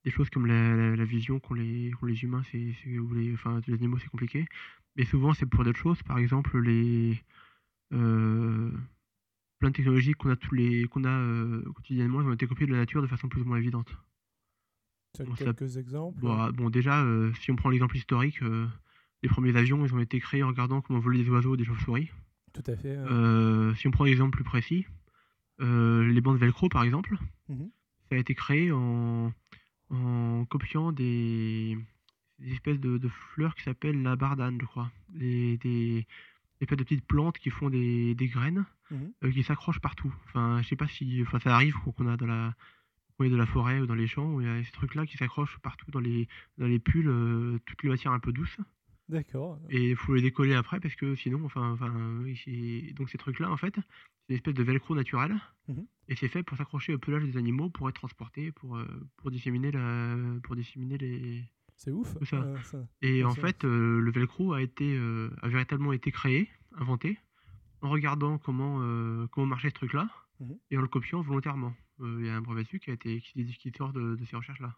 des 0.07 0.11
choses 0.15 0.29
comme 0.29 0.45
la, 0.47 0.75
la- 0.75 0.95
la 0.95 1.05
vision 1.05 1.39
qu'ont 1.39 1.53
les, 1.53 1.91
les 2.01 2.23
humains, 2.23 2.43
c'est, 2.51 2.73
ou 2.97 3.13
les, 3.13 3.33
enfin, 3.33 3.59
les 3.67 3.73
animaux, 3.73 3.97
c'est 3.99 4.09
compliqué. 4.09 4.45
Mais 4.95 5.05
souvent, 5.05 5.33
c'est 5.33 5.45
pour 5.45 5.63
d'autres 5.63 5.79
choses. 5.79 6.01
Par 6.03 6.17
exemple, 6.17 6.57
les. 6.59 7.21
euh, 7.93 8.71
plein 9.59 9.69
de 9.69 9.75
technologies 9.75 10.13
qu'on 10.13 10.29
a 10.29 10.35
tous 10.35 10.53
les 10.55 10.85
qu'on 10.85 11.03
a 11.03 11.09
euh, 11.09 11.61
quotidiennement, 11.75 12.21
elles 12.21 12.27
ont 12.27 12.33
été 12.33 12.47
copiées 12.47 12.67
de 12.67 12.71
la 12.71 12.77
nature 12.79 13.01
de 13.01 13.07
façon 13.07 13.27
plus 13.27 13.41
ou 13.41 13.45
moins 13.45 13.57
évidente. 13.57 13.91
bon, 15.19 15.35
ça- 15.35 15.45
quelques 15.45 15.77
exemples 15.77 16.19
Bon, 16.21 16.31
ah, 16.39 16.51
bon, 16.51 16.69
déjà, 16.69 17.03
euh, 17.03 17.33
si 17.41 17.51
on 17.51 17.55
prend 17.55 17.69
l'exemple 17.69 17.97
historique, 17.97 18.39
les 19.23 19.29
premiers 19.29 19.55
avions, 19.55 19.83
ils 19.85 19.93
ont 19.93 19.99
été 19.99 20.19
créés 20.19 20.43
en 20.43 20.47
regardant 20.49 20.81
comment 20.81 20.99
volaient 20.99 21.23
des 21.23 21.29
oiseaux, 21.29 21.57
des 21.57 21.65
chauves-souris. 21.65 22.09
Tout 22.53 22.63
à 22.67 22.75
fait. 22.75 22.95
Euh, 22.97 23.73
si 23.75 23.87
on 23.87 23.91
prend 23.91 24.05
un 24.05 24.07
exemple 24.07 24.35
plus 24.35 24.43
précis, 24.43 24.85
les 25.59 26.21
bandes 26.21 26.37
velcro 26.37 26.69
par 26.69 26.83
exemple, 26.83 27.15
Mhm. 27.49 27.69
ça 28.09 28.15
a 28.15 28.19
été 28.19 28.35
créé 28.35 28.71
en, 28.71 29.33
en 29.89 30.45
copiant 30.45 30.91
des, 30.91 31.77
des 32.39 32.51
espèces 32.53 32.79
de, 32.79 32.97
de 32.97 33.07
fleurs 33.07 33.55
qui 33.55 33.63
s'appellent 33.63 34.01
la 34.01 34.15
bardane, 34.15 34.57
je 34.61 34.65
crois. 34.65 34.91
Les- 35.13 35.57
des, 35.57 36.05
espèces 36.59 36.77
de 36.77 36.83
petites 36.83 37.05
plantes 37.05 37.37
qui 37.37 37.49
font 37.49 37.69
des, 37.69 38.15
des 38.15 38.27
graines 38.27 38.65
Mhm. 38.89 39.11
euh, 39.25 39.31
qui 39.31 39.43
s'accrochent 39.43 39.81
partout. 39.81 40.13
Enfin, 40.27 40.61
je 40.61 40.67
sais 40.69 40.75
pas 40.77 40.87
si, 40.87 41.21
enfin, 41.21 41.39
ça 41.39 41.53
arrive 41.53 41.75
qu'on 41.95 42.07
a 42.07 42.15
dans 42.17 42.25
la 42.25 42.55
est 43.23 43.29
de 43.29 43.35
la 43.35 43.45
forêt 43.47 43.79
ou 43.79 43.85
dans 43.87 43.95
les 43.95 44.07
champs 44.07 44.31
où 44.33 44.41
il 44.41 44.47
y 44.47 44.49
a 44.49 44.63
ces 44.63 44.71
trucs-là 44.71 45.05
qui 45.07 45.17
s'accrochent 45.17 45.57
partout 45.59 45.89
dans 45.91 45.99
les 45.99 46.27
dans 46.57 46.67
les 46.67 46.79
pulls, 46.79 47.09
euh, 47.09 47.57
toutes 47.65 47.81
les 47.83 47.89
matières 47.89 48.11
un 48.13 48.19
peu 48.19 48.31
douces. 48.31 48.57
D'accord. 49.09 49.57
Et 49.69 49.91
il 49.91 49.95
faut 49.95 50.15
les 50.15 50.21
décoller 50.21 50.53
après 50.53 50.79
parce 50.79 50.95
que 50.95 51.15
sinon, 51.15 51.43
enfin, 51.45 51.71
enfin, 51.71 51.89
donc 52.95 53.09
ces 53.09 53.17
trucs-là, 53.17 53.49
en 53.49 53.57
fait, 53.57 53.73
c'est 53.75 54.33
une 54.33 54.35
espèce 54.35 54.53
de 54.53 54.63
velcro 54.63 54.95
naturel. 54.95 55.35
Mhm. 55.67 55.85
Et 56.09 56.15
c'est 56.15 56.27
fait 56.27 56.43
pour 56.43 56.57
s'accrocher 56.57 56.93
au 56.93 56.97
pelage 56.99 57.23
des 57.23 57.37
animaux 57.37 57.69
pour 57.69 57.87
être 57.89 57.95
transporté, 57.95 58.51
pour, 58.51 58.77
euh, 58.77 58.85
pour 59.17 59.31
disséminer 59.31 59.71
la, 59.71 60.15
pour 60.43 60.55
disséminer 60.55 60.97
les. 60.97 61.43
C'est 61.77 61.91
ouf. 61.91 62.17
Ça. 62.23 62.37
euh, 62.37 62.57
ça. 62.63 62.79
Et 63.01 63.23
en 63.23 63.31
fait, 63.35 63.63
euh, 63.63 63.99
le 63.99 64.11
velcro 64.11 64.53
a 64.53 64.61
été, 64.61 64.97
euh, 64.97 65.29
a 65.41 65.47
véritablement 65.47 65.93
été 65.93 66.11
créé, 66.11 66.49
inventé, 66.75 67.17
en 67.81 67.89
regardant 67.89 68.37
comment, 68.39 68.79
comment 69.27 69.47
marchait 69.47 69.69
ce 69.69 69.75
truc-là 69.75 70.09
Mhm. 70.39 70.55
et 70.69 70.77
en 70.77 70.81
le 70.81 70.87
copiant 70.87 71.21
volontairement. 71.21 71.73
Il 71.99 72.25
y 72.25 72.29
a 72.29 72.35
un 72.35 72.41
brevet 72.41 72.63
dessus 72.63 72.79
qui 72.79 72.91
a 72.91 72.93
été, 72.93 73.21
qui, 73.21 73.43
qui 73.45 73.71
sort 73.75 73.91
de, 73.91 74.15
de 74.15 74.25
ces 74.25 74.35
recherches-là. 74.35 74.75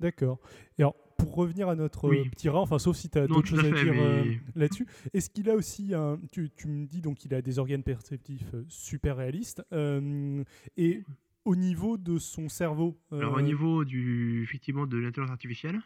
D'accord. 0.00 0.38
Et 0.78 0.82
alors, 0.82 0.94
pour 1.16 1.34
revenir 1.34 1.68
à 1.68 1.74
notre 1.74 2.08
Oui. 2.08 2.20
euh, 2.20 2.30
petit 2.30 2.48
rat, 2.48 2.60
enfin, 2.60 2.78
sauf 2.78 2.96
si 2.96 3.10
tu 3.10 3.18
as 3.18 3.26
d'autres 3.26 3.48
choses 3.48 3.58
à 3.58 3.64
fait, 3.64 3.84
dire 3.84 3.94
euh, 3.96 4.24
là-dessus, 4.54 4.86
est-ce 5.12 5.28
qu'il 5.30 5.50
a 5.50 5.54
aussi 5.56 5.92
un. 5.94 6.20
Tu, 6.30 6.50
tu 6.56 6.68
me 6.68 6.86
dis 6.86 7.00
donc 7.00 7.18
qu'il 7.18 7.34
a 7.34 7.42
des 7.42 7.58
organes 7.58 7.82
perceptifs 7.82 8.54
euh, 8.54 8.64
super 8.68 9.16
réalistes. 9.16 9.62
euh, 9.72 10.44
et 10.76 11.04
au 11.44 11.56
niveau 11.56 11.96
de 11.96 12.18
son 12.18 12.48
cerveau. 12.48 13.00
Alors 13.10 13.34
au 13.34 13.40
niveau 13.40 13.84
du 13.84 14.42
effectivement 14.42 14.86
de 14.86 14.98
l'intelligence 14.98 15.30
artificielle, 15.32 15.80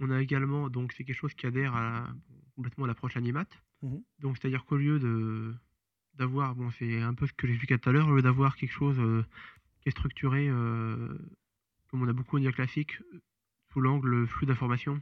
on 0.00 0.10
a 0.10 0.22
également 0.22 0.70
donc 0.70 0.92
c'est 0.92 1.02
quelque 1.04 1.16
chose 1.16 1.34
qui 1.34 1.46
adhère 1.46 1.74
à 1.74 2.08
complètement 2.54 2.84
à 2.84 2.88
l'approche 2.88 3.16
animate. 3.16 3.60
Mhm. 3.82 4.02
Donc 4.20 4.38
c'est-à-dire 4.38 4.64
qu'au 4.64 4.76
lieu 4.76 5.00
de 5.00 5.52
d'avoir 6.14 6.54
bon 6.54 6.70
c'est 6.70 7.02
un 7.02 7.12
peu 7.12 7.26
ce 7.26 7.32
que 7.32 7.48
j'expliquais 7.48 7.76
tout 7.78 7.88
à 7.90 7.92
l'heure, 7.92 8.06
au 8.06 8.14
lieu 8.14 8.22
d'avoir 8.22 8.54
quelque 8.56 8.70
chose 8.70 9.00
qui 9.80 9.88
est 9.88 9.92
structuré 9.92 10.46
comme 11.88 12.02
on 12.02 12.08
a 12.08 12.12
beaucoup 12.12 12.36
en 12.38 12.42
IA 12.42 12.52
classique 12.52 12.98
sous 13.74 13.80
l'angle 13.80 14.26
flux 14.28 14.46
d'informations. 14.46 15.00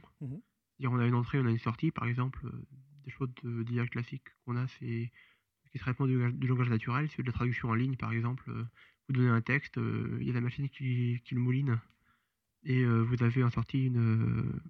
C'est-à-dire, 0.77 0.91
on 0.91 0.99
a 0.99 1.05
une 1.05 1.13
entrée, 1.13 1.39
on 1.39 1.45
a 1.45 1.51
une 1.51 1.59
sortie, 1.59 1.91
par 1.91 2.05
exemple, 2.05 2.39
euh, 2.47 2.65
des 3.05 3.11
choses 3.11 3.29
de- 3.43 3.61
d'IA 3.63 3.85
classiques 3.87 4.27
qu'on 4.45 4.57
a, 4.57 4.67
c'est 4.67 5.11
le 5.73 5.79
traitement 5.79 6.07
du, 6.07 6.31
du 6.33 6.47
langage 6.47 6.69
naturel, 6.69 7.07
c'est 7.09 7.21
de 7.21 7.27
la 7.27 7.33
traduction 7.33 7.69
en 7.69 7.75
ligne, 7.75 7.95
par 7.95 8.11
exemple. 8.11 8.49
euh, 8.49 8.63
vous 9.07 9.13
donnez 9.15 9.29
un 9.29 9.41
texte, 9.41 9.77
euh, 9.77 10.17
il 10.21 10.27
y 10.27 10.31
a 10.31 10.33
la 10.33 10.41
machine 10.41 10.67
qui, 10.69 11.21
qui 11.25 11.35
le 11.35 11.41
mouline, 11.41 11.79
et 12.63 12.83
vous 12.85 13.21
avez 13.21 13.43
en 13.43 13.49
sortie 13.51 13.85
une, 13.87 14.61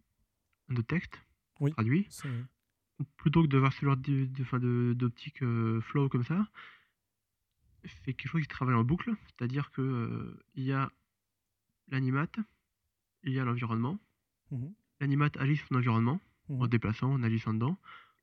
un 0.70 0.74
autre 0.76 0.88
texte 0.88 1.22
Oui. 1.60 1.72
traduit. 1.72 2.08
Plutôt 3.18 3.44
que 3.44 3.48
de 3.48 3.58
voir 3.58 3.72
ce 3.74 3.86
genre 3.86 3.96
de- 3.98 4.26
de- 4.26 4.58
de- 4.60 4.94
d'optique 4.94 5.40
flow 5.82 6.10
comme 6.10 6.24
ça, 6.24 6.48
c'est 7.84 8.14
quelque 8.14 8.28
chose 8.30 8.42
qui 8.42 8.48
travaille 8.48 8.76
en 8.76 8.84
boucle, 8.84 9.14
c'est-à-dire 9.28 9.72
que 9.72 10.36
il 10.56 10.64
y 10.64 10.72
a 10.74 10.92
l'animate, 11.90 12.40
il 13.24 13.34
y 13.34 13.40
a 13.40 13.46
l'environnement. 13.46 13.98
L'animate 15.00 15.38
agit 15.38 15.56
sur 15.58 15.68
son 15.68 15.76
environnement 15.76 16.22
en 16.50 16.54
Mhm. 16.54 16.64
se 16.66 16.70
déplaçant, 16.70 17.12
en 17.14 17.24
agissant 17.24 17.54
dedans. 17.54 17.78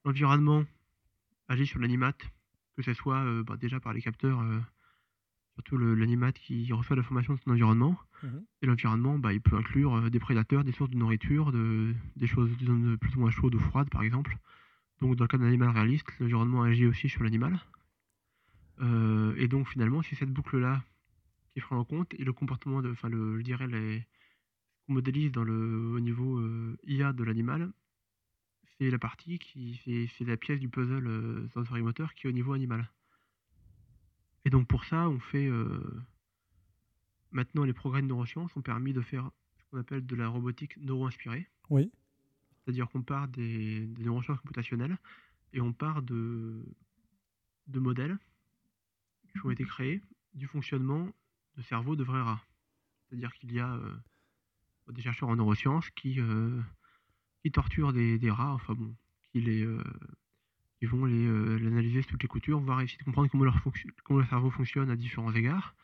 L'environnement 0.05 0.65
agit 1.49 1.67
sur 1.67 1.81
l'animate, 1.81 2.21
que 2.77 2.83
ce 2.83 2.95
soit 2.95 3.19
euh, 3.25 3.43
bah, 3.43 3.57
déjà 3.57 3.81
par 3.81 3.93
les 3.93 4.01
capteurs, 4.01 4.41
euh, 4.41 4.61
surtout 5.55 5.77
l'animate 5.77 6.39
qui 6.39 6.73
reçoit 6.73 6.97
l'information 6.97 7.35
de 7.35 7.41
son 7.41 7.51
environnement. 7.51 7.99
Mhm. 8.23 8.45
Et 8.63 8.67
l'environnement, 8.67 9.19
bah, 9.19 9.33
il 9.33 9.41
peut 9.41 9.57
inclure 9.57 9.95
euh, 9.97 10.11
des 10.11 10.21
prédateurs, 10.21 10.65
des 10.65 10.73
sources 10.73 10.91
de 10.91 10.97
nourriture, 10.97 11.51
de, 11.51 11.95
des 12.17 12.27
choses 12.27 12.57
des 12.59 12.67
zones 12.67 12.97
plus 12.99 13.17
ou 13.17 13.21
moins 13.21 13.31
chaudes 13.31 13.55
ou 13.55 13.59
froides, 13.59 13.91
par 13.91 14.03
exemple. 14.03 14.37
Donc, 15.01 15.17
dans 15.17 15.25
le 15.25 15.29
cas 15.29 15.39
d'un 15.39 15.47
animal 15.47 15.71
réaliste, 15.71 16.07
l'environnement 16.21 16.63
agit 16.63 16.87
aussi 16.87 17.09
sur 17.09 17.23
l'animal. 17.23 17.59
Et 19.37 19.49
donc, 19.49 19.69
finalement, 19.69 20.01
c'est 20.03 20.15
cette 20.15 20.33
boucle-là 20.33 20.83
qui 21.53 21.61
prend 21.61 21.77
en 21.77 21.85
compte 21.85 22.15
et 22.15 22.25
le 22.25 22.33
comportement, 22.33 22.81
de, 22.81 22.91
enfin, 22.91 23.09
le, 23.11 23.39
je 23.39 23.43
dirais, 23.43 23.67
les, 23.67 24.07
qu'on 24.87 24.95
modélise 24.95 25.33
dans 25.33 25.45
le, 25.45 25.93
au 25.95 26.01
niveau 26.01 26.39
euh, 26.39 26.77
IA 26.85 27.13
de 27.13 27.25
l'animal, 27.25 27.73
c'est 28.79 28.91
la 28.91 28.99
partie 28.99 29.39
qui, 29.39 29.81
c'est, 29.85 30.07
c'est 30.17 30.25
la 30.25 30.37
pièce 30.37 30.61
du 30.61 30.69
puzzle 30.69 31.07
euh, 31.07 31.49
sensorimoteur 31.51 32.15
qui 32.15 32.27
est 32.27 32.31
au 32.31 32.33
niveau 32.33 32.53
animal. 32.53 32.91
Et 34.45 34.51
donc, 34.51 34.67
pour 34.67 34.85
ça, 34.85 35.09
on 35.09 35.21
fait. 35.21 35.47
euh, 35.47 35.81
maintenant, 37.31 37.65
les 37.65 37.73
progrès 37.75 38.03
de 38.03 38.07
neurosciences 38.07 38.57
ont 38.57 38.63
permis 38.63 38.93
de 38.93 39.03
faire 39.03 39.31
ce 39.59 39.65
qu'on 39.71 39.79
appelle 39.79 40.07
de 40.07 40.17
la 40.17 40.29
robotique 40.29 40.77
neuro-inspirée. 40.79 41.49
Oui. 41.69 41.91
C'est-à-dire 42.65 42.89
qu'on 42.89 43.03
part 43.03 43.29
des, 43.29 43.87
des 43.87 44.05
neurosciences 44.05 44.41
computationnelles 44.41 44.99
et 45.53 45.61
on 45.61 45.73
part 45.73 46.03
de, 46.03 46.65
de 47.69 47.81
modèles 47.81 48.19
qui 49.33 49.47
ont 49.47 49.51
été 49.51 49.65
créés 49.65 50.03
du 50.35 50.47
fonctionnement 50.47 51.09
de 51.57 51.63
cerveau 51.63 51.97
de 51.97 52.05
vrais 52.05 52.23
rats. 52.23 52.43
C'est-à-dire 53.09 53.33
qu'il 53.35 53.53
y 53.53 53.61
a 53.61 53.75
euh, 53.75 53.95
des 54.93 55.03
chercheurs 55.03 55.29
en 55.29 55.37
neurosciences 55.37 55.91
qui, 55.91 56.21
euh, 56.21 56.61
qui 57.45 57.53
torturent 57.53 57.93
des, 57.93 58.19
des 58.19 58.31
rats, 58.31 58.55
enfin 58.55 58.75
bon, 58.75 58.97
qui, 59.33 59.41
les, 59.43 59.65
euh, 59.65 59.83
qui 60.81 60.87
vont 60.87 61.05
les, 61.05 61.27
euh, 61.27 61.59
l'analyser 61.59 62.03
sous 62.03 62.11
toutes 62.11 62.23
les 62.23 62.29
coutures, 62.29 62.61
voir 62.61 62.81
essayer 62.81 62.99
de 62.99 63.05
comprendre 63.05 63.31
comment 63.31 63.45
leur, 63.45 63.63
comment 64.05 64.21
leur 64.21 64.29
cerveau 64.29 64.51
fonctionne 64.51 64.91
à 64.91 64.97
différents 64.97 65.33
égards, 65.35 65.75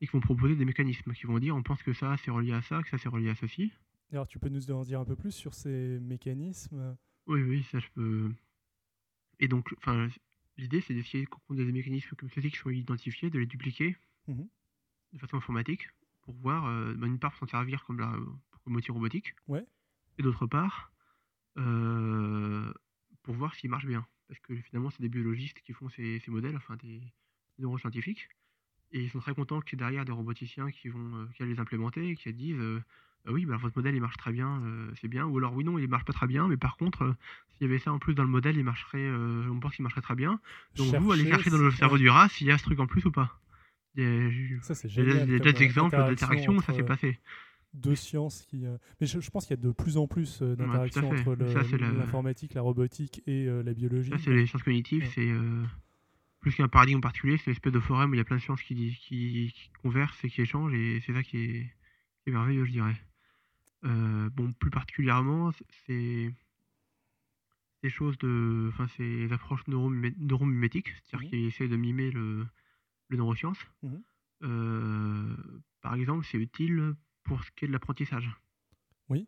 et 0.00 0.06
qui 0.06 0.12
vont 0.12 0.20
proposer 0.20 0.56
des 0.56 0.64
mécanismes, 0.64 1.12
qui 1.12 1.26
vont 1.26 1.38
dire 1.38 1.56
on 1.56 1.62
pense 1.62 1.82
que 1.82 1.92
ça 1.92 2.16
c'est 2.18 2.30
relié 2.30 2.52
à 2.52 2.62
ça, 2.62 2.82
que 2.82 2.88
ça 2.90 2.98
c'est 2.98 3.08
relié 3.08 3.30
à 3.30 3.34
ceci, 3.36 3.72
Alors, 4.10 4.26
tu 4.26 4.40
peux 4.40 4.48
nous 4.48 4.70
en 4.72 4.82
dire 4.82 4.98
un 5.00 5.04
peu 5.04 5.14
plus 5.14 5.30
sur 5.32 5.54
ces 5.54 6.00
mécanismes? 6.00 6.96
Oui, 7.26 7.40
oui, 7.42 7.62
ça 7.62 7.78
je 7.78 7.88
peux. 7.94 8.32
Et 9.38 9.48
donc, 9.48 9.72
enfin, 9.78 10.08
l'idée 10.58 10.82
c'est 10.82 10.92
d'essayer 10.92 11.24
de 11.24 11.28
comprendre 11.30 11.64
des 11.64 11.72
mécanismes 11.72 12.14
comme 12.16 12.28
ceux-ci 12.28 12.50
qui 12.50 12.58
sont 12.58 12.68
identifiés, 12.68 13.30
de 13.30 13.38
les 13.38 13.46
dupliquer 13.46 13.96
Mhm. 14.26 14.46
de 15.12 15.18
façon 15.18 15.36
informatique 15.38 15.88
pour 16.22 16.34
voir, 16.36 16.66
euh, 16.66 16.94
bah, 16.94 17.06
d'une 17.06 17.18
part, 17.18 17.36
s'en 17.36 17.46
servir 17.46 17.84
comme, 17.84 17.98
la, 17.98 18.16
comme 18.66 18.74
outil 18.76 18.90
robotique, 18.90 19.32
Ouais. 19.46 19.64
et 20.18 20.22
d'autre 20.24 20.44
part, 20.46 20.90
euh, 21.56 22.72
pour 23.22 23.34
voir 23.34 23.54
s'ils 23.54 23.70
marchent 23.70 23.86
bien. 23.86 24.04
Parce 24.28 24.40
que 24.40 24.56
finalement, 24.56 24.90
c'est 24.90 25.00
des 25.02 25.08
biologistes 25.08 25.60
qui 25.60 25.72
font 25.72 25.88
ces, 25.88 26.18
ces 26.18 26.30
modèles, 26.32 26.56
enfin 26.56 26.74
des, 26.76 26.98
des 26.98 27.12
neuroscientifiques, 27.60 28.28
et 28.90 29.00
ils 29.02 29.08
sont 29.10 29.20
très 29.20 29.34
contents 29.34 29.60
qu'il 29.60 29.78
y 29.78 29.82
ait 29.82 29.84
derrière 29.86 30.04
des 30.04 30.10
roboticiens 30.12 30.70
qui 30.72 30.88
vont 30.88 31.14
euh, 31.14 31.26
qui 31.34 31.44
les 31.44 31.60
implémenter 31.60 32.08
et 32.10 32.16
qui 32.16 32.32
disent 32.32 32.58
euh, 32.58 32.82
Ah 33.24 33.30
oui, 33.32 33.46
bah, 33.46 33.56
votre 33.56 33.76
modèle 33.78 33.94
il 33.94 34.00
marche 34.00 34.16
très 34.16 34.32
bien, 34.32 34.60
c'est 35.00 35.06
bien, 35.08 35.26
ou 35.26 35.38
alors 35.38 35.54
oui, 35.54 35.62
non, 35.62 35.78
il 35.78 35.86
marche 35.88 36.04
pas 36.04 36.12
très 36.12 36.26
bien, 36.26 36.48
mais 36.48 36.56
par 36.56 36.76
contre, 36.76 37.14
s'il 37.52 37.62
y 37.68 37.70
avait 37.70 37.78
ça 37.78 37.92
en 37.92 38.00
plus 38.00 38.14
dans 38.14 38.24
le 38.24 38.28
modèle, 38.28 38.56
il 38.56 38.64
marcherait, 38.64 39.08
on 39.48 39.60
pense 39.60 39.76
qu'il 39.76 39.84
marcherait 39.84 40.02
très 40.02 40.16
bien. 40.16 40.40
Donc 40.74 40.92
vous, 41.00 41.12
allez 41.12 41.22
chercher 41.28 41.50
dans 41.50 41.58
le 41.58 41.70
cerveau 41.70 41.98
du 41.98 42.08
rat 42.08 42.28
s'il 42.28 42.48
y 42.48 42.50
a 42.50 42.58
ce 42.58 42.64
truc 42.64 42.80
en 42.80 42.88
plus 42.88 43.04
ou 43.04 43.12
pas. 43.12 43.40
Il 43.94 44.02
y 44.02 44.54
a- 44.56 44.62
Ça, 44.62 44.74
c'est 44.74 44.88
il 44.88 44.94
y 44.96 45.00
a 45.00 45.24
des- 45.24 45.36
interaction 45.36 45.88
d'interaction, 45.88 46.60
ça 46.60 46.72
s'est 46.74 46.82
passé. 46.84 47.18
Deux 47.76 47.94
sciences 47.94 48.42
qui. 48.42 48.64
euh, 48.66 48.76
Mais 49.00 49.06
je, 49.06 49.20
je 49.20 49.30
pense 49.30 49.46
qu'il 49.46 49.56
y 49.56 49.60
a 49.60 49.62
de 49.62 49.70
plus 49.70 49.96
en 49.98 50.06
plus 50.06 50.40
euh, 50.42 50.56
d'interactions 50.56 51.08
entre 51.10 51.36
c'est 51.68 51.78
la- 51.78 51.92
l'informatique, 51.92 52.54
la 52.54 52.62
robotique 52.62 53.22
et 53.26 53.46
euh, 53.46 53.62
la 53.62 53.74
biologie. 53.74 54.10
Ça, 54.10 54.18
c'est 54.18 54.32
les 54.34 54.46
sciences 54.46 54.62
cognitives, 54.62 55.02
Ouais. 55.02 55.10
c'est 55.14 55.30
plus 56.40 56.54
qu'un 56.54 56.68
paradigme 56.68 57.00
particulier, 57.00 57.36
c'est 57.38 57.46
une 57.46 57.52
espèce 57.52 57.72
de 57.72 57.80
forum 57.80 58.10
où 58.10 58.14
il 58.14 58.18
y 58.18 58.20
a 58.20 58.24
plein 58.24 58.36
de 58.36 58.40
sciences 58.42 58.62
qui, 58.62 58.96
qui, 58.96 59.52
qui 59.54 59.70
conversent 59.82 60.24
et 60.24 60.28
qui 60.30 60.40
échangent, 60.42 60.72
et 60.74 61.00
c'est 61.04 61.12
ça 61.12 61.22
qui 61.22 61.38
est, 61.38 61.62
qui 62.22 62.30
est 62.30 62.32
merveilleux, 62.32 62.64
je 62.64 62.72
dirais. 62.72 62.96
Bon, 63.82 64.52
plus 64.58 64.70
particulièrement, 64.70 65.50
c'est 65.86 66.32
des 67.82 67.90
choses 67.90 68.16
de. 68.18 68.68
Enfin, 68.72 68.86
ces 68.96 69.30
approches 69.32 69.66
neuromimé- 69.68 70.14
neuromimétiques, 70.18 70.88
c'est-à-dire 71.04 71.26
Mhm. 71.26 71.30
qui 71.30 71.44
essaient 71.46 71.68
de 71.68 71.76
mimer 71.76 72.10
le, 72.10 72.46
le 73.08 73.16
neurosciences. 73.16 73.58
Euh, 74.42 75.36
par 75.82 75.94
exemple, 75.94 76.26
c'est 76.30 76.38
utile 76.38 76.94
pour 77.26 77.42
ce 77.44 77.50
qui 77.52 77.64
est 77.64 77.68
de 77.68 77.72
l'apprentissage. 77.72 78.30
Oui. 79.08 79.26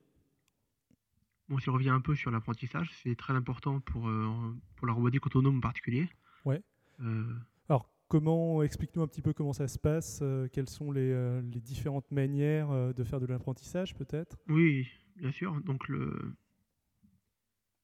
Bon, 1.48 1.58
si 1.58 1.68
on 1.68 1.72
revient 1.72 1.90
un 1.90 2.00
peu 2.00 2.14
sur 2.14 2.30
l'apprentissage, 2.30 2.90
c'est 3.02 3.16
très 3.16 3.32
important 3.32 3.80
pour, 3.80 4.08
euh, 4.08 4.54
pour 4.76 4.86
la 4.86 4.92
robotique 4.92 5.24
autonome 5.26 5.58
en 5.58 5.60
particulier. 5.60 6.08
Ouais. 6.44 6.62
Euh, 7.00 7.34
Alors, 7.68 7.90
comment, 8.08 8.62
explique-nous 8.62 9.02
un 9.02 9.06
petit 9.06 9.22
peu 9.22 9.32
comment 9.32 9.52
ça 9.52 9.66
se 9.66 9.78
passe, 9.78 10.20
euh, 10.22 10.48
quelles 10.52 10.68
sont 10.68 10.92
les, 10.92 11.40
les 11.42 11.60
différentes 11.60 12.10
manières 12.10 12.94
de 12.94 13.04
faire 13.04 13.20
de 13.20 13.26
l'apprentissage, 13.26 13.94
peut-être? 13.94 14.38
Oui, 14.48 14.88
bien 15.16 15.32
sûr. 15.32 15.60
Donc, 15.62 15.88
le... 15.88 16.36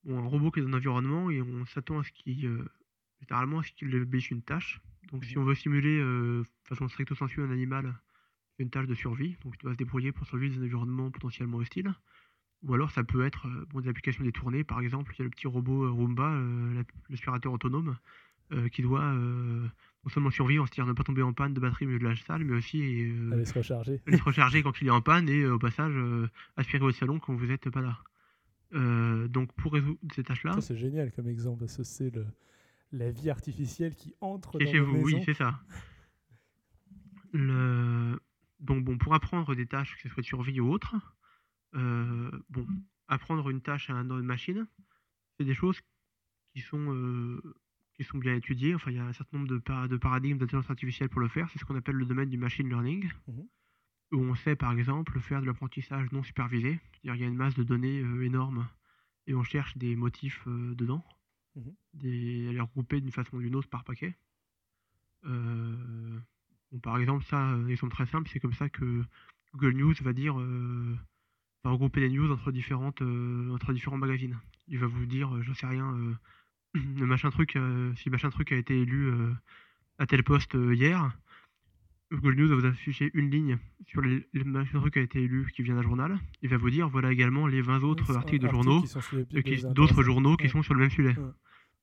bon, 0.04 0.18
un 0.18 0.28
robot 0.28 0.50
qui 0.50 0.60
est 0.60 0.62
dans 0.62 0.68
un 0.68 0.74
environnement 0.74 1.30
et 1.30 1.40
on 1.40 1.64
s'attend 1.64 2.00
à 2.00 2.04
ce 2.04 2.12
qu'il, 2.12 2.64
littéralement, 3.20 3.60
à 3.60 3.62
ce 3.62 3.72
qu'il 3.72 3.94
obéisse 3.96 4.30
une 4.30 4.42
tâche. 4.42 4.80
Donc, 5.10 5.24
si 5.24 5.38
on 5.38 5.44
veut 5.44 5.54
simuler, 5.54 5.98
de 6.00 6.44
façon 6.64 6.86
stricto 6.88 7.14
sensu, 7.14 7.40
un 7.40 7.50
animal, 7.50 7.94
une 8.58 8.70
tâche 8.70 8.86
de 8.86 8.94
survie. 8.94 9.36
Donc, 9.44 9.54
il 9.58 9.62
doit 9.62 9.72
se 9.72 9.78
débrouiller 9.78 10.12
pour 10.12 10.26
survivre 10.26 10.54
dans 10.56 10.62
un 10.62 10.64
environnement 10.64 11.10
potentiellement 11.10 11.58
hostile. 11.58 11.92
Ou 12.62 12.74
alors, 12.74 12.90
ça 12.90 13.04
peut 13.04 13.24
être 13.26 13.46
euh, 13.46 13.66
bon, 13.70 13.80
des 13.80 13.88
applications 13.88 14.24
détournées. 14.24 14.64
Par 14.64 14.80
exemple, 14.80 15.12
il 15.14 15.18
y 15.18 15.22
a 15.22 15.24
le 15.24 15.30
petit 15.30 15.46
robot 15.46 15.84
euh, 15.84 15.90
Roomba, 15.90 16.30
euh, 16.32 16.82
l'aspirateur 17.10 17.52
autonome, 17.52 17.96
euh, 18.52 18.68
qui 18.68 18.82
doit 18.82 19.02
euh, 19.02 19.66
non 20.04 20.10
seulement 20.10 20.30
survivre, 20.30 20.66
c'est-à-dire 20.66 20.86
ne 20.86 20.92
pas 20.92 21.02
tomber 21.04 21.22
en 21.22 21.32
panne 21.32 21.52
de 21.54 21.60
batterie 21.60 21.84
au 21.84 21.88
milieu 21.88 21.98
de 21.98 22.04
la 22.04 22.16
salle, 22.16 22.44
mais 22.44 22.54
aussi 22.54 22.78
Allez 23.32 23.44
se 23.44 23.54
recharger. 23.54 24.00
aller 24.06 24.16
se 24.18 24.22
recharger 24.22 24.62
quand 24.62 24.80
il 24.80 24.86
est 24.86 24.90
en 24.90 25.00
panne 25.00 25.28
et 25.28 25.44
au 25.46 25.58
passage 25.58 25.94
aspirer 26.56 26.78
votre 26.78 26.96
salon 26.96 27.18
quand 27.18 27.34
vous 27.34 27.46
n'êtes 27.46 27.68
pas 27.70 27.80
là. 27.80 27.98
Donc 29.28 29.52
pour 29.54 29.72
résoudre 29.72 29.98
ces 30.14 30.24
tâches-là, 30.24 30.60
c'est 30.60 30.76
génial 30.76 31.10
comme 31.12 31.28
exemple, 31.28 31.60
parce 31.60 31.76
que 31.76 31.84
c'est 31.84 32.14
le, 32.14 32.26
la 32.92 33.10
vie 33.10 33.30
artificielle 33.30 33.94
qui 33.94 34.14
entre 34.20 34.58
dans 34.58 34.66
chez 34.66 34.78
vous, 34.78 34.98
oui, 35.02 35.22
c'est 35.24 35.34
ça. 35.34 35.58
Le... 37.32 38.18
Donc 38.64 38.82
bon, 38.84 38.96
pour 38.98 39.14
apprendre 39.14 39.54
des 39.54 39.66
tâches, 39.66 39.94
que 39.96 40.00
ce 40.02 40.08
soit 40.08 40.22
de 40.22 40.26
survie 40.26 40.58
ou 40.58 40.70
autre, 40.72 40.94
euh, 41.74 42.30
bon, 42.48 42.66
apprendre 43.08 43.48
une 43.50 43.60
tâche 43.60 43.90
à 43.90 43.92
une 43.94 44.22
machine, 44.22 44.66
c'est 45.36 45.44
des 45.44 45.54
choses 45.54 45.78
qui 46.54 46.60
sont, 46.62 46.94
euh, 46.94 47.42
qui 47.94 48.04
sont 48.04 48.16
bien 48.18 48.34
étudiées. 48.34 48.74
Enfin, 48.74 48.90
il 48.90 48.96
y 48.96 49.00
a 49.00 49.04
un 49.04 49.12
certain 49.12 49.36
nombre 49.36 49.50
de, 49.50 49.58
para- 49.58 49.86
de 49.86 49.96
paradigmes 49.98 50.38
d'intelligence 50.38 50.70
artificielle 50.70 51.10
pour 51.10 51.20
le 51.20 51.28
faire. 51.28 51.48
C'est 51.50 51.58
ce 51.58 51.64
qu'on 51.66 51.76
appelle 51.76 51.96
le 51.96 52.06
domaine 52.06 52.30
du 52.30 52.38
machine 52.38 52.68
learning, 52.68 53.10
Mhm. 53.28 53.46
où 54.12 54.18
on 54.18 54.34
sait 54.34 54.56
par 54.56 54.72
exemple 54.72 55.20
faire 55.20 55.40
de 55.42 55.46
l'apprentissage 55.46 56.10
non 56.12 56.22
supervisé. 56.22 56.80
C'est-à-dire 56.92 57.14
il 57.16 57.20
y 57.20 57.24
a 57.24 57.28
une 57.28 57.36
masse 57.36 57.54
de 57.54 57.64
données 57.64 58.00
euh, 58.00 58.24
énorme 58.24 58.66
et 59.26 59.34
on 59.34 59.42
cherche 59.42 59.76
des 59.76 59.94
motifs 59.94 60.46
dedans, 60.46 61.04
Mhm. 61.56 61.74
des, 61.94 62.48
à 62.48 62.52
les 62.52 62.60
regrouper 62.60 63.00
d'une 63.02 63.12
façon 63.12 63.36
ou 63.36 63.40
d'une 63.42 63.56
autre 63.56 63.68
par 63.68 63.84
paquet. 63.84 64.16
Euh, 65.24 66.18
bon, 66.74 66.80
par 66.80 66.98
exemple, 66.98 67.24
ça, 67.24 67.52
euh, 67.52 67.64
un 67.64 67.68
exemple 67.68 67.94
très 67.94 68.06
simple, 68.06 68.28
c'est 68.30 68.40
comme 68.40 68.52
ça 68.52 68.68
que 68.68 69.04
Google 69.54 69.76
News 69.76 69.94
va 70.02 70.12
dire, 70.12 70.38
euh, 70.38 70.96
va 71.62 71.70
regrouper 71.70 72.00
les 72.00 72.10
news 72.10 72.30
entre 72.30 72.50
différentes, 72.50 73.02
euh, 73.02 73.50
entre 73.54 73.72
différents 73.72 73.96
magazines. 73.96 74.36
Il 74.68 74.78
va 74.78 74.86
vous 74.86 75.06
dire, 75.06 75.42
j'en 75.42 75.54
sais 75.54 75.66
rien, 75.66 75.94
euh, 75.94 76.14
le 76.98 77.06
machin 77.06 77.30
truc, 77.30 77.56
si 77.96 78.10
machin 78.10 78.30
truc 78.30 78.50
a 78.52 78.56
été 78.56 78.80
élu 78.80 79.12
à 79.98 80.06
tel 80.06 80.24
poste 80.24 80.54
hier, 80.54 81.16
Google 82.10 82.34
News 82.34 82.48
va 82.48 82.56
vous 82.56 82.66
afficher 82.66 83.10
une 83.14 83.30
ligne 83.30 83.58
sur 83.86 84.00
le 84.00 84.24
machin 84.44 84.80
truc 84.80 84.94
qui 84.94 84.98
a 84.98 85.02
été 85.02 85.22
élu 85.22 85.50
qui 85.54 85.62
vient 85.62 85.76
d'un 85.76 85.82
journal. 85.82 86.18
Il 86.42 86.48
va 86.48 86.56
vous 86.56 86.70
dire, 86.70 86.88
voilà 86.88 87.12
également 87.12 87.46
les 87.46 87.62
20 87.62 87.84
autres 87.84 88.16
articles 88.16 88.44
de 88.44 88.50
journaux 88.50 88.82
d'autres 89.72 90.02
journaux 90.02 90.36
qui 90.36 90.48
sont 90.48 90.62
sur 90.62 90.74
le 90.74 90.80
même 90.80 90.90
sujet. 90.90 91.16
Ouais. 91.16 91.30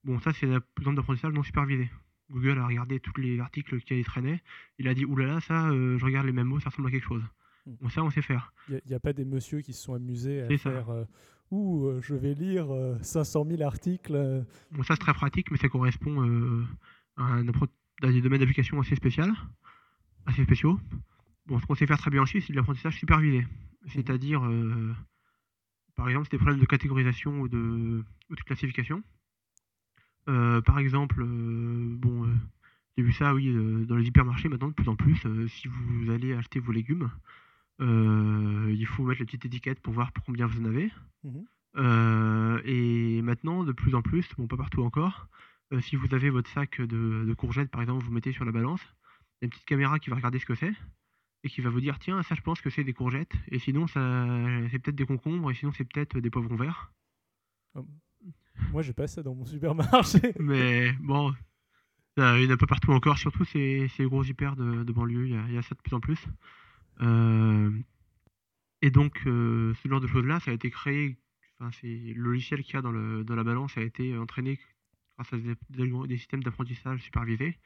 Bon, 0.03 0.19
ça, 0.19 0.33
c'est 0.33 0.51
un 0.51 0.61
exemple 0.79 0.97
d'apprentissage 0.97 1.31
non 1.31 1.43
supervisé. 1.43 1.89
Google 2.31 2.57
a 2.59 2.65
regardé 2.65 2.99
tous 2.99 3.19
les 3.19 3.39
articles 3.39 3.79
qui 3.81 4.03
traînaient. 4.03 4.41
Il 4.79 4.87
a 4.87 4.93
dit, 4.93 5.05
oulala, 5.05 5.41
ça, 5.41 5.69
euh, 5.69 5.97
je 5.97 6.05
regarde 6.05 6.25
les 6.25 6.31
mêmes 6.31 6.47
mots, 6.47 6.59
ça 6.59 6.69
ressemble 6.69 6.87
à 6.87 6.91
quelque 6.91 7.05
chose. 7.07 7.23
Bon, 7.65 7.89
ça, 7.89 8.03
on 8.03 8.09
sait 8.09 8.21
faire. 8.21 8.53
Il 8.69 8.81
n'y 8.87 8.93
a, 8.95 8.99
pas 8.99 9.13
des 9.13 9.25
messieurs 9.25 9.61
qui 9.61 9.73
se 9.73 9.83
sont 9.83 9.93
amusés 9.93 10.41
à 10.41 10.57
faire 10.57 10.89
euh, 10.89 11.05
Ouh, 11.51 11.85
euh, 11.87 12.01
je 12.01 12.15
vais 12.15 12.33
lire 12.33 12.73
euh, 12.73 12.97
500 13.01 13.45
000 13.47 13.61
articles. 13.61 14.15
euh, 14.15 14.41
Bon, 14.71 14.83
ça 14.83 14.95
c'est 14.95 15.01
très 15.01 15.13
pratique, 15.13 15.51
mais 15.51 15.57
ça 15.57 15.67
correspond 15.69 16.25
euh, 16.25 16.63
à, 17.17 17.23
un 17.23 17.47
à 17.47 18.11
des 18.11 18.21
domaines 18.21 18.39
d'application 18.39 18.79
assez 18.79 18.95
spécial, 18.95 19.31
assez 20.25 20.43
spéciaux. 20.43 20.79
Bon, 21.45 21.59
ce 21.59 21.65
qu'on 21.65 21.75
sait 21.75 21.85
faire 21.85 21.97
très 21.97 22.09
bien 22.09 22.21
aussi, 22.23 22.41
c'est 22.41 22.53
de 22.53 22.57
l'apprentissage 22.57 22.97
supervisé. 22.97 23.45
C'est-à-dire, 23.87 24.43
euh, 24.45 24.93
par 25.95 26.07
exemple, 26.07 26.27
c'est 26.31 26.37
des 26.37 26.41
problèmes 26.41 26.61
de 26.61 26.65
catégorisation 26.65 27.41
ou 27.41 27.47
de, 27.49 28.03
ou 28.29 28.35
de 28.35 28.41
classification. 28.41 29.03
Euh, 30.29 30.61
par 30.61 30.79
exemple, 30.79 31.21
euh, 31.21 31.95
bon, 31.97 32.25
euh, 32.25 32.33
j'ai 32.97 33.03
vu 33.03 33.13
ça, 33.13 33.33
oui, 33.33 33.53
dans 33.85 33.95
les 33.95 34.05
hypermarchés 34.05 34.49
maintenant 34.49 34.67
de 34.69 34.73
plus 34.73 34.89
en 34.89 34.95
plus. 34.95 35.25
si 35.47 35.67
vous 35.67 36.11
allez 36.11 36.33
acheter 36.33 36.59
vos 36.59 36.71
légumes, 36.71 37.09
il 37.79 38.85
faut 38.85 39.03
mettre 39.03 39.21
la 39.21 39.25
petite 39.25 39.45
étiquette 39.45 39.79
pour 39.79 39.93
voir 39.93 40.11
pour 40.11 40.23
combien 40.23 40.45
vous 40.45 40.61
en 40.61 40.65
avez. 40.65 40.91
Euh, 41.77 42.61
et 42.65 43.21
maintenant, 43.21 43.63
de 43.63 43.71
plus 43.71 43.95
en 43.95 44.01
plus, 44.01 44.27
bon, 44.37 44.47
pas 44.47 44.57
partout 44.57 44.83
encore, 44.83 45.27
si 45.79 45.95
vous 45.95 46.13
avez 46.13 46.29
votre 46.29 46.49
sac 46.49 46.81
de, 46.81 47.23
de 47.25 47.33
courgettes, 47.33 47.71
par 47.71 47.81
exemple, 47.81 48.03
vous 48.03 48.11
mettez 48.11 48.33
sur 48.33 48.43
la 48.43 48.51
balance, 48.51 48.81
il 48.81 49.43
y 49.43 49.45
a 49.45 49.45
une 49.45 49.49
petite 49.51 49.65
caméra 49.65 49.99
qui 49.99 50.09
va 50.09 50.17
regarder 50.17 50.39
ce 50.39 50.45
que 50.45 50.55
c'est 50.55 50.73
et 51.43 51.49
qui 51.49 51.61
va 51.61 51.69
vous 51.69 51.81
dire 51.81 51.97
tiens, 51.97 52.21
ça, 52.23 52.35
je 52.35 52.41
pense 52.41 52.61
que 52.61 52.69
c'est 52.69 52.83
des 52.83 52.93
courgettes, 52.93 53.33
et 53.47 53.57
sinon, 53.57 53.87
ça, 53.87 54.27
c'est 54.69 54.79
peut-être 54.79 54.97
des 54.97 55.05
concombres, 55.05 55.49
et 55.49 55.55
sinon, 55.55 55.71
c'est 55.71 55.85
peut-être 55.85 56.19
des 56.19 56.29
poivrons 56.29 56.55
verts. 56.55 56.91
Moi, 58.71 58.81
j'ai 58.81 58.93
pas 58.93 59.07
ça 59.07 59.23
dans 59.23 59.35
mon 59.35 59.45
supermarché. 59.45 60.19
Mais 60.39 60.91
bon, 60.99 61.33
il 62.17 62.43
y 62.43 62.47
en 62.47 62.51
a 62.51 62.57
pas 62.57 62.67
partout 62.67 62.91
encore, 62.91 63.17
surtout 63.17 63.45
ces, 63.45 63.87
ces 63.95 64.05
gros 64.05 64.23
hyper 64.23 64.55
de, 64.55 64.91
banlieue, 64.91 65.27
il 65.27 65.53
y, 65.53 65.57
a, 65.57 65.61
ça 65.61 65.75
de 65.75 65.81
plus 65.81 65.95
en 65.95 65.99
plus. 65.99 66.19
Euh, 67.01 67.71
et 68.81 68.91
donc, 68.91 69.21
euh, 69.27 69.73
ce 69.81 69.87
genre 69.87 70.01
de 70.01 70.07
choses-là, 70.07 70.39
ça 70.39 70.51
a 70.51 70.53
été 70.53 70.69
créé, 70.69 71.17
enfin, 71.59 71.71
c'est 71.79 71.87
le 71.87 72.21
logiciel 72.21 72.63
qu'il 72.63 72.75
y 72.75 72.77
a 72.77 72.81
dans, 72.81 72.91
la 72.91 73.43
balance 73.43 73.77
a 73.77 73.81
été 73.81 74.17
entraîné 74.17 74.59
grâce 75.17 75.33
à 75.33 75.37
des 75.37 76.17
systèmes 76.17 76.43
d'apprentissage 76.43 77.01
supervisés. 77.01 77.57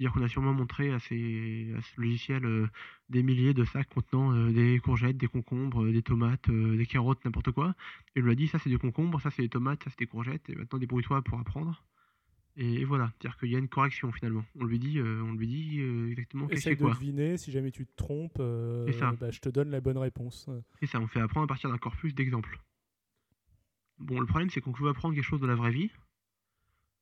C'est-à-dire 0.00 0.14
qu'on 0.14 0.24
a 0.24 0.28
sûrement 0.28 0.54
montré 0.54 0.90
à, 0.94 0.98
ces, 0.98 1.74
à 1.76 1.82
ce 1.82 2.00
logiciel 2.00 2.46
euh, 2.46 2.66
des 3.10 3.22
milliers 3.22 3.52
de 3.52 3.66
sacs 3.66 3.90
contenant 3.90 4.32
euh, 4.32 4.50
des 4.50 4.78
courgettes, 4.78 5.18
des 5.18 5.26
concombres, 5.26 5.84
euh, 5.84 5.92
des 5.92 6.00
tomates, 6.00 6.50
des 6.50 6.86
carottes, 6.86 7.22
n'importe 7.26 7.50
quoi. 7.50 7.74
Et 8.16 8.22
on 8.22 8.24
lui 8.24 8.32
a 8.32 8.34
dit 8.34 8.48
ça 8.48 8.58
c'est 8.58 8.70
des 8.70 8.78
concombres, 8.78 9.20
ça 9.20 9.30
c'est 9.30 9.42
des 9.42 9.50
tomates, 9.50 9.84
ça 9.84 9.90
c'est 9.90 9.98
des 9.98 10.06
courgettes, 10.06 10.48
et 10.48 10.54
maintenant 10.54 10.78
débrouille-toi 10.78 11.20
pour 11.20 11.38
apprendre. 11.38 11.84
Et, 12.56 12.76
et 12.76 12.84
voilà, 12.86 13.12
c'est-à-dire 13.12 13.36
qu'il 13.38 13.50
y 13.50 13.56
a 13.56 13.58
une 13.58 13.68
correction 13.68 14.10
finalement. 14.10 14.42
On 14.58 14.64
lui 14.64 14.78
dit, 14.78 15.02
on 15.02 15.34
lui 15.34 15.46
dit 15.46 15.82
exactement 16.12 16.46
qu'est-ce 16.46 16.64
que 16.64 16.70
Essaye 16.70 16.76
c'est 16.78 16.82
quoi. 16.82 16.94
deviner. 16.94 17.36
Si 17.36 17.52
jamais 17.52 17.70
tu 17.70 17.84
te 17.84 17.94
trompes, 17.94 18.40
ça. 18.98 19.12
bah, 19.20 19.30
je 19.30 19.40
te 19.40 19.50
donne 19.50 19.68
la 19.68 19.82
bonne 19.82 19.98
réponse. 19.98 20.48
C'est 20.78 20.86
ça, 20.86 20.98
on 20.98 21.08
fait 21.08 21.20
apprendre 21.20 21.44
à 21.44 21.48
partir 21.48 21.68
d'un 21.68 21.76
corpus 21.76 22.14
d'exemples. 22.14 22.58
Bon, 23.98 24.18
le 24.18 24.24
problème 24.24 24.48
c'est 24.48 24.62
qu'on 24.62 24.72
veut 24.72 24.88
apprendre 24.88 25.14
quelque 25.14 25.24
chose 25.24 25.42
de 25.42 25.46
la 25.46 25.56
vraie 25.56 25.72
vie, 25.72 25.90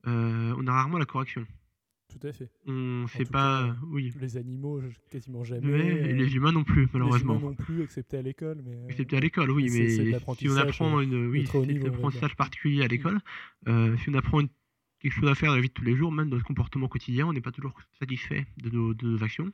on 0.04 0.66
a 0.66 0.72
rarement 0.72 0.98
la 0.98 1.06
correction. 1.06 1.46
Tout 2.08 2.26
à 2.26 2.32
fait. 2.32 2.50
On 2.66 3.06
sait 3.06 3.24
tout 3.24 3.30
pas, 3.32 3.68
cas, 3.68 3.76
oui, 3.88 4.12
Les 4.18 4.36
animaux, 4.38 4.80
quasiment 5.10 5.44
jamais. 5.44 5.66
mais 5.70 5.92
euh, 6.12 6.12
les 6.14 6.34
humains 6.36 6.52
non 6.52 6.64
plus 6.64 6.82
les 6.84 6.88
malheureusement. 6.94 7.34
humains 7.38 7.48
non 7.50 7.54
plus, 7.54 7.82
excepté 7.82 8.16
à 8.16 8.22
l'école. 8.22 8.62
Mais, 8.64 8.74
euh, 8.76 8.88
Excepté 8.88 9.16
à 9.16 9.20
l'école, 9.20 9.50
oui, 9.50 9.68
mais 9.70 9.88
si 9.90 10.48
on 10.48 10.56
apprend 10.56 11.00
une, 11.00 11.26
oui, 11.26 11.46
c'est 11.46 11.64
l'apprentissage 11.66 12.34
particulier 12.34 12.82
à 12.82 12.88
l'école, 12.88 13.20
euh, 13.68 13.96
si 13.98 14.08
on 14.08 14.14
apprend 14.14 14.40
une- 14.40 14.48
quelque 15.00 15.12
chose 15.12 15.28
à 15.28 15.34
faire 15.34 15.50
dans 15.50 15.56
la 15.56 15.60
vie 15.60 15.68
de 15.68 15.72
tous 15.74 15.84
les 15.84 15.94
jours, 15.96 16.10
même 16.10 16.28
dans 16.30 16.36
notre 16.36 16.46
comportement 16.46 16.88
quotidien, 16.88 17.26
on 17.26 17.32
n'est 17.34 17.40
pas 17.42 17.52
toujours 17.52 17.74
satisfait 17.98 18.46
de 18.56 18.70
nos, 18.70 18.94
de 18.94 19.06
nos 19.06 19.22
actions. 19.22 19.52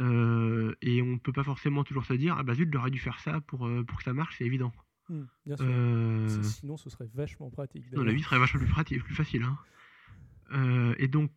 Euh, 0.00 0.74
et 0.82 1.00
on 1.02 1.06
ne 1.12 1.18
peut 1.18 1.32
pas 1.32 1.44
forcément 1.44 1.84
toujours 1.84 2.04
se 2.04 2.14
dire, 2.14 2.36
ah 2.38 2.42
bah 2.42 2.54
zut, 2.54 2.68
j'aurais 2.72 2.90
dû 2.90 2.98
faire 2.98 3.18
ça 3.20 3.40
pour, 3.42 3.68
pour 3.86 3.98
que 3.98 4.04
ça 4.04 4.12
marche, 4.12 4.36
c'est 4.38 4.44
évident. 4.44 4.72
Hmm, 5.08 5.22
bien 5.44 5.56
sûr. 5.56 5.66
Euh, 5.68 6.42
Sinon, 6.42 6.76
ce 6.76 6.90
serait 6.90 7.08
vachement 7.14 7.48
pratique. 7.50 7.84
non, 7.92 8.02
la 8.02 8.12
vie 8.12 8.22
serait 8.22 8.38
vachement 8.38 8.60
plus, 8.60 8.68
pratique, 8.68 9.04
plus 9.04 9.14
facile. 9.14 9.42
hein. 9.44 9.58
Euh, 10.52 10.94
et 10.98 11.08
donc, 11.08 11.30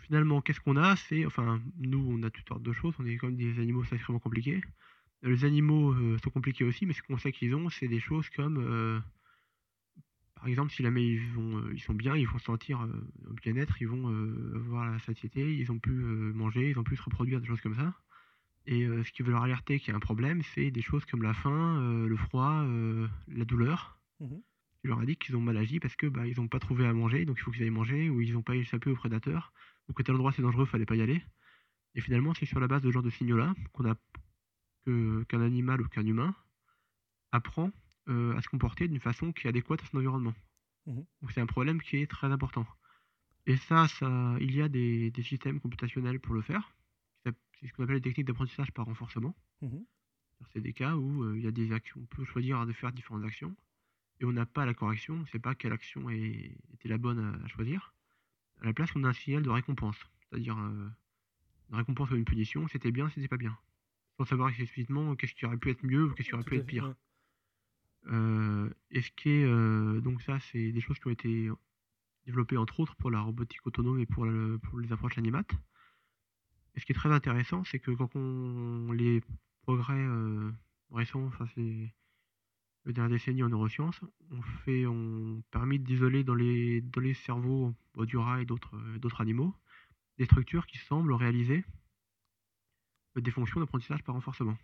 finalement, 0.00 0.40
qu'est-ce 0.40 0.60
qu'on 0.60 0.76
a? 0.76 0.96
C'est, 0.96 1.26
enfin, 1.26 1.60
nous, 1.78 2.06
on 2.10 2.22
a 2.22 2.30
toutes 2.30 2.48
sortes 2.48 2.62
de 2.62 2.72
choses. 2.72 2.94
On 2.98 3.06
est 3.06 3.16
quand 3.16 3.28
même 3.28 3.36
des 3.36 3.60
animaux 3.60 3.84
sacrément 3.84 4.18
compliqués. 4.18 4.60
Les 5.22 5.44
animaux 5.44 5.92
euh, 5.92 6.16
sont 6.22 6.30
compliqués 6.30 6.64
aussi, 6.64 6.86
mais 6.86 6.92
ce 6.92 7.02
qu'on 7.02 7.18
sait 7.18 7.32
qu'ils 7.32 7.54
ont, 7.54 7.68
c'est 7.70 7.88
des 7.88 8.00
choses 8.00 8.28
comme, 8.30 8.58
euh, 8.58 9.00
par 10.36 10.46
exemple, 10.46 10.72
si 10.72 10.82
jamais 10.82 11.04
ils, 11.04 11.28
vont, 11.32 11.58
euh, 11.58 11.72
ils 11.72 11.80
sont 11.80 11.94
bien, 11.94 12.16
ils 12.16 12.26
vont 12.26 12.38
se 12.38 12.44
sentir 12.44 12.86
au 13.28 13.34
bien-être, 13.34 13.82
ils 13.82 13.88
vont 13.88 14.06
avoir 14.54 14.90
la 14.90 14.98
satiété, 15.00 15.56
ils 15.56 15.72
ont 15.72 15.78
pu 15.78 15.90
manger, 15.90 16.70
ils 16.70 16.78
ont 16.78 16.84
pu 16.84 16.96
se 16.96 17.02
reproduire, 17.02 17.40
des 17.40 17.46
choses 17.46 17.60
comme 17.60 17.74
ça. 17.74 17.94
Et 18.66 18.86
ce 18.86 19.10
qui 19.12 19.22
veut 19.22 19.32
leur 19.32 19.42
alerter 19.42 19.80
qu'il 19.80 19.88
y 19.88 19.92
a 19.92 19.96
un 19.96 20.00
problème, 20.00 20.42
c'est 20.54 20.70
des 20.70 20.82
choses 20.82 21.04
comme 21.06 21.22
la 21.22 21.32
faim, 21.32 22.06
le 22.06 22.16
froid, 22.16 22.64
la 23.28 23.44
douleur 23.44 23.98
qui 24.80 24.86
leur 24.86 24.98
indique 25.00 25.18
qu'ils 25.20 25.36
ont 25.36 25.40
mal 25.40 25.56
agi 25.56 25.80
parce 25.80 25.96
que 25.96 26.06
bah, 26.06 26.26
ils 26.26 26.36
n'ont 26.38 26.48
pas 26.48 26.60
trouvé 26.60 26.86
à 26.86 26.92
manger, 26.92 27.24
donc 27.24 27.38
il 27.38 27.42
faut 27.42 27.50
qu'ils 27.50 27.62
aillent 27.64 27.70
manger, 27.70 28.10
ou 28.10 28.20
ils 28.20 28.32
n'ont 28.32 28.42
pas 28.42 28.56
échappé 28.56 28.90
aux 28.90 28.94
prédateurs, 28.94 29.52
que 29.94 30.02
tel 30.02 30.14
endroit 30.14 30.32
c'est 30.32 30.42
dangereux, 30.42 30.66
fallait 30.66 30.86
pas 30.86 30.96
y 30.96 31.02
aller. 31.02 31.22
Et 31.94 32.00
finalement, 32.00 32.34
c'est 32.34 32.46
sur 32.46 32.60
la 32.60 32.68
base 32.68 32.82
de 32.82 32.88
ce 32.88 32.92
genre 32.92 33.02
de 33.02 33.10
signaux-là 33.10 33.54
qu'on 33.72 33.90
a 33.90 33.94
que- 34.86 35.24
qu'un 35.24 35.40
animal 35.40 35.80
ou 35.80 35.88
qu'un 35.88 36.06
humain 36.06 36.34
apprend 37.32 37.70
euh, 38.08 38.36
à 38.36 38.42
se 38.42 38.48
comporter 38.48 38.88
d'une 38.88 39.00
façon 39.00 39.32
qui 39.32 39.46
est 39.46 39.50
adéquate 39.50 39.82
à 39.82 39.86
son 39.86 39.98
environnement. 39.98 40.34
Mhm. 40.86 41.04
Donc 41.20 41.32
c'est 41.32 41.40
un 41.40 41.46
problème 41.46 41.80
qui 41.82 41.96
est 41.98 42.06
très 42.10 42.28
important. 42.28 42.66
Et 43.46 43.56
ça, 43.56 43.88
ça 43.88 44.36
il 44.40 44.54
y 44.54 44.62
a 44.62 44.68
des, 44.68 45.10
des 45.10 45.22
systèmes 45.22 45.60
computationnels 45.60 46.20
pour 46.20 46.34
le 46.34 46.42
faire. 46.42 46.72
C'est 47.24 47.66
ce 47.66 47.72
qu'on 47.72 47.84
appelle 47.84 47.96
les 47.96 48.02
techniques 48.02 48.26
d'apprentissage 48.26 48.70
par 48.72 48.86
renforcement. 48.86 49.34
Mhm. 49.62 49.84
C'est 50.52 50.60
des 50.60 50.72
cas 50.72 50.94
où 50.96 51.24
euh, 51.24 51.36
il 51.36 51.44
y 51.44 51.48
a 51.48 51.50
des 51.50 51.72
actions, 51.72 52.00
on 52.00 52.06
peut 52.06 52.24
choisir 52.24 52.64
de 52.64 52.72
faire 52.72 52.92
différentes 52.92 53.24
actions 53.24 53.56
et 54.20 54.24
on 54.24 54.32
n'a 54.32 54.46
pas 54.46 54.64
la 54.66 54.74
correction, 54.74 55.14
on 55.14 55.20
ne 55.20 55.26
sait 55.26 55.40
pas 55.40 55.54
quelle 55.54 55.72
action 55.72 56.08
est- 56.10 56.56
était 56.74 56.88
la 56.88 56.98
bonne 56.98 57.18
à, 57.18 57.44
à 57.44 57.48
choisir. 57.48 57.92
À 58.60 58.66
la 58.66 58.72
place, 58.72 58.90
on 58.94 59.04
a 59.04 59.08
un 59.08 59.12
signal 59.12 59.42
de 59.42 59.50
récompense, 59.50 59.96
c'est-à-dire 60.20 60.58
euh, 60.58 60.88
une 61.70 61.76
récompense 61.76 62.10
ou 62.10 62.16
une 62.16 62.24
punition, 62.24 62.66
c'était 62.68 62.90
bien, 62.90 63.08
c'était 63.10 63.28
pas 63.28 63.36
bien. 63.36 63.56
Sans 64.16 64.24
savoir 64.24 64.48
explicitement 64.48 65.14
qu'est-ce 65.14 65.34
qui 65.34 65.46
aurait 65.46 65.58
pu 65.58 65.70
être 65.70 65.84
mieux 65.84 66.06
ou 66.06 66.14
qu'est-ce 66.14 66.28
qui 66.28 66.34
aurait 66.34 66.42
Tout 66.42 66.50
pu 66.50 66.56
être 66.56 66.62
fait, 66.62 66.66
pire. 66.66 66.84
ouais. 66.84 66.94
Euh, 68.10 68.70
et 68.90 69.02
ce 69.02 69.10
qui 69.12 69.30
est, 69.30 69.44
euh, 69.44 70.00
donc 70.00 70.22
ça, 70.22 70.38
c'est 70.40 70.72
des 70.72 70.80
choses 70.80 70.98
qui 70.98 71.06
ont 71.08 71.12
été 71.12 71.50
développées 72.26 72.56
entre 72.56 72.80
autres 72.80 72.96
pour 72.96 73.10
la 73.10 73.20
robotique 73.20 73.66
autonome 73.66 74.00
et 74.00 74.06
pour 74.06 74.26
les 74.26 74.92
approches 74.92 75.18
animates. 75.18 75.52
Et 76.74 76.80
ce 76.80 76.86
qui 76.86 76.92
est 76.92 76.94
très 76.94 77.10
intéressant, 77.12 77.64
c'est 77.64 77.80
que 77.80 77.90
quand 77.90 78.14
on 78.14 78.92
les 78.92 79.22
progrès 79.62 79.94
euh, 79.94 80.50
récents, 80.92 81.24
enfin 81.26 81.46
c'est 81.54 81.92
les 82.88 82.94
dernières 82.94 83.10
décennies 83.16 83.42
en 83.44 83.48
neurosciences, 83.50 84.00
on 84.32 84.42
fait, 84.42 84.86
on 84.86 85.42
permis 85.50 85.78
d'isoler 85.78 86.24
dans 86.24 86.34
les 86.34 86.80
dans 86.80 87.00
les 87.00 87.14
cerveaux 87.14 87.74
du 87.98 88.16
rat 88.16 88.40
et 88.42 88.44
d'autres 88.46 88.76
euh, 88.76 88.98
d'autres 88.98 89.20
animaux 89.20 89.54
des 90.18 90.24
structures 90.24 90.66
qui 90.66 90.78
semblent 90.78 91.12
réaliser 91.12 91.64
des 93.16 93.30
fonctions 93.30 93.60
d'apprentissage 93.60 94.02
par 94.02 94.14
renforcement. 94.14 94.56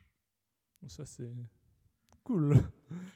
Ça, 0.87 1.05
c'est 1.07 1.33
cool. 2.25 2.55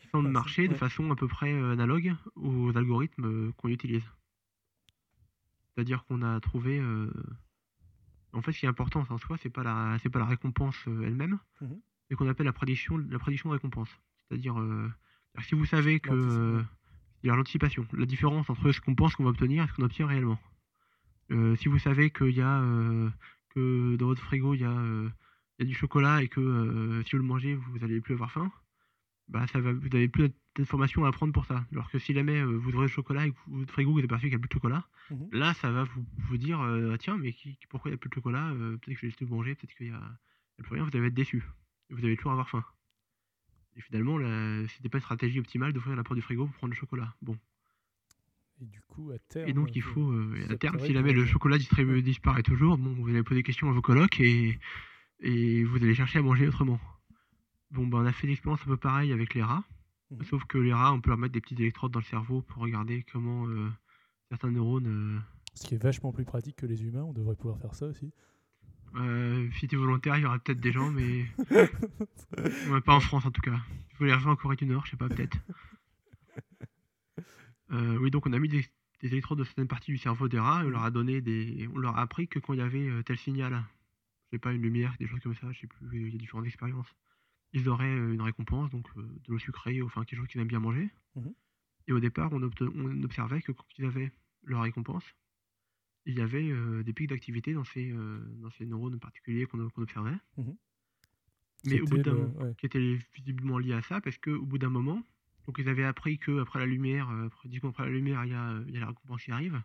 qui 0.01 0.09
semblent 0.09 0.29
marcher 0.31 0.69
de 0.69 0.75
façon 0.75 1.11
à 1.11 1.17
peu 1.17 1.27
près 1.29 1.53
euh, 1.53 1.73
analogue 1.73 2.15
aux 2.37 2.77
algorithmes 2.77 3.25
euh, 3.27 3.53
qu'on 3.57 3.69
utilise. 3.69 4.05
C'est-à-dire 5.75 6.05
qu'on 6.05 6.23
a 6.23 6.41
trouvé. 6.41 6.79
euh, 6.81 7.11
En 8.33 8.43
fait, 8.43 8.53
ce 8.53 8.59
qui 8.61 8.67
est 8.67 8.69
important 8.69 9.05
en 9.09 9.19
soi, 9.19 9.37
c'est 9.39 9.51
pas 9.51 9.63
la, 9.63 9.97
c'est 10.03 10.11
pas 10.11 10.19
la 10.19 10.27
récompense 10.27 10.77
elle-même, 10.87 11.39
Mhm. 11.61 11.81
c'est 12.09 12.15
qu'on 12.17 12.29
appelle 12.29 12.47
la 12.47 12.53
prédiction, 12.53 12.97
la 12.99 13.19
prédiction 13.19 13.49
de 13.49 13.55
récompense. 13.55 13.89
C'est-à-dire, 14.29 14.59
euh, 14.61 14.89
si 15.41 15.55
vous 15.55 15.65
savez 15.67 16.01
que 16.01 16.11
euh, 16.13 16.63
il 17.23 17.29
y 17.29 17.31
a 17.31 17.37
l'anticipation, 17.37 17.87
la 17.93 18.07
différence 18.07 18.49
entre 18.51 18.71
ce 18.73 18.81
qu'on 18.81 18.95
pense 18.95 19.15
qu'on 19.17 19.25
va 19.25 19.31
obtenir 19.31 19.65
et 19.65 19.69
ce 19.69 19.73
qu'on 19.75 19.83
obtient 19.85 20.07
réellement. 20.07 20.39
Euh, 21.31 21.57
si 21.57 21.69
vous 21.69 21.79
savez 21.79 22.11
qu'il 22.11 22.31
y 22.37 22.41
a 22.43 22.61
euh, 22.63 23.09
que 23.55 23.97
dans 23.97 24.07
votre 24.07 24.23
frigo 24.23 24.55
il 24.55 24.61
y 24.61 24.65
a, 24.65 24.71
il 24.73 25.11
y 25.61 25.63
a 25.63 25.65
du 25.67 25.75
chocolat 25.75 26.23
et 26.23 26.29
que 26.29 27.03
si 27.07 27.13
vous 27.17 27.23
le 27.23 27.29
mangez 27.29 27.55
vous 27.55 27.85
allez 27.85 28.01
plus 28.01 28.15
avoir 28.15 28.31
faim, 28.33 28.51
bah 29.29 29.47
ça 29.49 29.61
va, 29.61 29.73
vous 29.75 29.89
avez 29.93 30.09
plus 30.09 30.31
d'informations 30.57 31.05
à 31.05 31.09
apprendre 31.09 31.33
pour 31.35 31.45
ça. 31.45 31.67
Alors 31.73 31.91
que 31.91 31.99
si 31.99 32.15
jamais 32.15 32.43
vous 32.43 32.69
ouvrez 32.71 32.83
le 32.87 32.89
chocolat 32.89 33.27
et 33.27 33.31
que 33.33 33.37
votre 33.49 33.73
frigo 33.73 33.93
vous 33.93 33.99
apercevez 33.99 34.31
qu'il 34.31 34.39
n'y 34.39 34.43
a 34.43 34.47
plus 34.47 34.49
de 34.49 34.55
chocolat, 34.55 34.87
Mhm. 35.11 35.29
là 35.33 35.53
ça 35.55 35.71
va 35.71 35.85
vous, 35.85 36.07
vous 36.29 36.37
dire 36.39 36.61
Ah, 36.61 36.97
tiens 36.99 37.17
mais 37.19 37.33
qui- 37.33 37.59
pourquoi 37.69 37.91
il 37.91 37.93
n'y 37.93 37.97
a 37.97 37.99
plus 37.99 38.09
de 38.11 38.15
chocolat 38.15 38.53
Peut-être 38.81 38.99
que 39.01 39.07
j'ai 39.09 39.13
tout 39.13 39.27
mangé, 39.27 39.55
peut-être 39.55 39.75
qu'il 39.75 39.89
y 39.89 39.91
a, 39.91 40.01
plus 40.63 40.75
rien. 40.75 40.85
Vous 40.85 40.97
allez 40.97 41.07
être 41.09 41.15
déçu. 41.15 41.45
Vous 41.91 42.05
allez 42.05 42.17
toujours 42.17 42.33
avoir 42.33 42.49
faim. 42.49 42.65
Et 43.77 43.81
finalement, 43.81 44.19
la- 44.19 44.67
c'était 44.69 44.89
pas 44.89 44.99
une 44.99 45.03
stratégie 45.03 45.39
optimale 45.39 45.73
d'ouvrir 45.73 45.95
la 45.97 46.03
porte 46.03 46.17
du 46.17 46.23
frigo 46.23 46.47
pour 46.47 46.55
prendre 46.57 46.73
le 46.73 46.77
chocolat. 46.79 47.15
Bon. 47.23 47.37
Et 48.61 48.67
du 48.67 48.81
coup, 48.83 49.11
à 49.13 49.19
terme. 49.21 49.49
Et 49.49 49.53
donc 49.53 49.77
il 49.77 49.83
faut- 49.83 50.11
euh, 50.11 50.47
à 50.51 50.57
terme, 50.57 50.81
si 50.81 50.93
jamais 50.93 51.13
le 51.13 51.25
chocolat 51.25 51.59
distribué 51.59 51.95
ouais. 51.95 52.03
disparaît 52.03 52.43
toujours, 52.43 52.77
bon, 52.77 52.93
vous 52.95 53.09
allez 53.09 53.23
poser 53.23 53.41
des 53.41 53.43
questions 53.45 53.69
à 53.71 53.73
vos 53.73 53.83
colocs 53.83 54.19
et, 54.21 54.59
et 55.21 55.63
vous 55.65 55.77
allez 55.77 55.95
chercher 55.95 56.19
à 56.19 56.23
manger 56.23 56.49
autrement. 56.49 56.81
Bon, 57.71 57.87
ben, 57.87 57.99
on 57.99 58.07
a 58.07 58.13
fait 58.13 58.27
l'expérience 58.27 58.61
un 58.63 58.67
peu 58.67 58.77
pareil 58.77 59.13
avec 59.13 59.35
les 59.35 59.43
rats, 59.43 59.63
Mhm. 60.11 60.25
sauf 60.25 60.45
que 60.47 60.59
les 60.59 60.73
rats, 60.73 60.93
on 60.93 61.01
peut 61.01 61.11
leur 61.11 61.19
mettre 61.19 61.35
des 61.35 61.41
petites 61.41 61.61
électrodes 61.61 61.93
dans 61.93 62.01
le 62.01 62.05
cerveau 62.05 62.41
pour 62.43 62.63
regarder 62.63 63.05
comment 63.13 63.47
euh, 63.47 63.69
certains 64.29 64.51
neurones. 64.51 64.87
euh, 64.89 65.21
Ce 65.55 65.67
qui 65.67 65.75
est 65.75 65.83
vachement 65.83 66.13
plus 66.13 66.25
pratique 66.25 66.57
que 66.57 66.67
les 66.67 66.83
humains, 66.83 67.05
on 67.05 67.13
devrait 67.13 67.37
pouvoir 67.37 67.59
faire 67.61 67.75
ça 67.75 67.87
aussi. 67.87 68.13
Euh, 68.97 69.49
si 69.59 69.69
tu 69.69 69.75
es 69.75 69.79
volontaire, 69.79 70.17
il 70.17 70.23
y 70.23 70.27
aura 70.27 70.39
peut-être 70.39 70.61
des 70.61 70.73
gens, 70.73 70.91
mais 70.91 71.27
ouais, 72.71 72.81
pas 72.81 72.95
en 72.95 73.01
France 73.01 73.27
en 73.27 73.31
tout 73.31 73.41
cas. 73.41 73.59
Il 73.91 73.97
faut 73.97 74.05
les 74.05 74.13
en 74.13 74.37
Corée 74.37 74.57
du 74.57 74.67
Nord, 74.67 74.87
je 74.87 74.93
sais 74.93 74.97
pas, 74.97 75.09
peut-être. 75.09 75.37
Euh, 77.71 77.99
oui, 77.99 78.11
donc 78.11 78.27
on 78.27 78.33
a 78.33 78.39
mis 78.39 78.49
des, 78.49 78.65
des 79.03 79.09
électrodes 79.09 79.37
dans 79.37 79.45
certaines 79.45 79.69
parties 79.69 79.91
du 79.91 79.99
cerveau 79.99 80.27
des 80.27 80.39
rats 80.39 80.63
et 80.63 80.67
on 80.67 80.71
leur 80.71 80.85
a 80.85 80.91
donné 80.91 81.21
des 81.21 81.69
on 81.75 81.77
leur 81.77 81.99
a 81.99 82.01
appris 82.01 82.27
que 82.27 82.39
quand 82.39 82.55
il 82.55 82.61
y 82.61 82.63
avait, 82.63 82.89
heu, 82.89 83.03
tel 83.03 83.19
signal, 83.19 83.63
je 84.25 84.37
sais 84.37 84.39
pas, 84.39 84.55
une 84.55 84.63
lumière, 84.63 84.95
des 84.99 85.07
choses 85.07 85.21
comme 85.21 85.35
ça, 85.35 85.53
je 85.53 85.61
sais 85.61 85.67
plus, 85.67 86.07
il 86.07 86.13
y 86.13 86.15
a 86.15 86.19
différentes 86.19 86.47
expériences. 86.47 86.97
Ils 87.53 87.69
auraient, 87.69 87.95
heu, 87.95 88.15
une 88.15 88.23
récompense, 88.23 88.71
donc 88.71 88.87
de 88.97 89.05
l'eau 89.29 89.39
sucrée, 89.39 89.83
enfin 89.83 90.03
quelque 90.07 90.19
chose 90.19 90.29
qu'ils 90.29 90.41
aiment 90.41 90.49
bien 90.49 90.61
manger. 90.61 90.89
Mmh 91.15 91.29
Et 91.89 91.93
au 91.93 92.01
départ, 92.01 92.33
on 92.33 92.41
on 92.43 93.03
observait 93.03 93.43
que 93.43 93.53
quand 93.53 93.67
ils 93.77 93.85
avaient 93.85 94.13
leur 94.45 94.63
récompense, 94.63 95.05
il 96.09 96.19
y 96.19 96.23
avait, 96.23 96.49
heu, 96.49 96.83
des 96.83 96.93
pics 96.93 97.09
d'activité 97.09 97.53
dans 97.53 97.65
ces, 97.65 97.91
heu, 97.91 98.21
dans 98.39 98.51
ces 98.51 98.65
neurones 98.65 98.99
particuliers 98.99 99.45
qu'on 99.47 99.61
observait. 99.77 100.17
Mmh 100.37 100.53
Mais 101.65 101.81
au 101.81 101.87
bout 101.87 101.99
d'un 101.99 102.15
le 102.15 102.29
mo 102.29 102.45
ouais. 102.45 102.55
qui 102.59 102.67
était 102.67 102.99
visiblement 103.15 103.59
lié 103.59 103.75
à 103.75 103.83
ça 103.83 104.01
parce 104.01 104.17
qu'au 104.17 104.41
bout 104.41 104.59
d'un 104.59 104.71
moment, 104.71 105.03
donc 105.47 105.59
ils 105.59 105.69
avaient 105.69 105.85
appris 105.85 106.19
qu'après 106.19 106.61
la 106.61 106.67
lumière, 106.67 107.11
après 107.11 107.49
10 107.49 107.57
secondes 107.57 107.73
après 107.73 107.85
la 107.85 107.91
lumière, 107.91 108.25
il 108.25 108.31
y 108.31 108.35
a, 108.35 108.63
il 108.67 108.75
y 108.75 108.77
a 108.77 108.81
la 108.81 108.87
récompense 108.89 109.23
qui 109.23 109.33
arrive. 109.33 109.61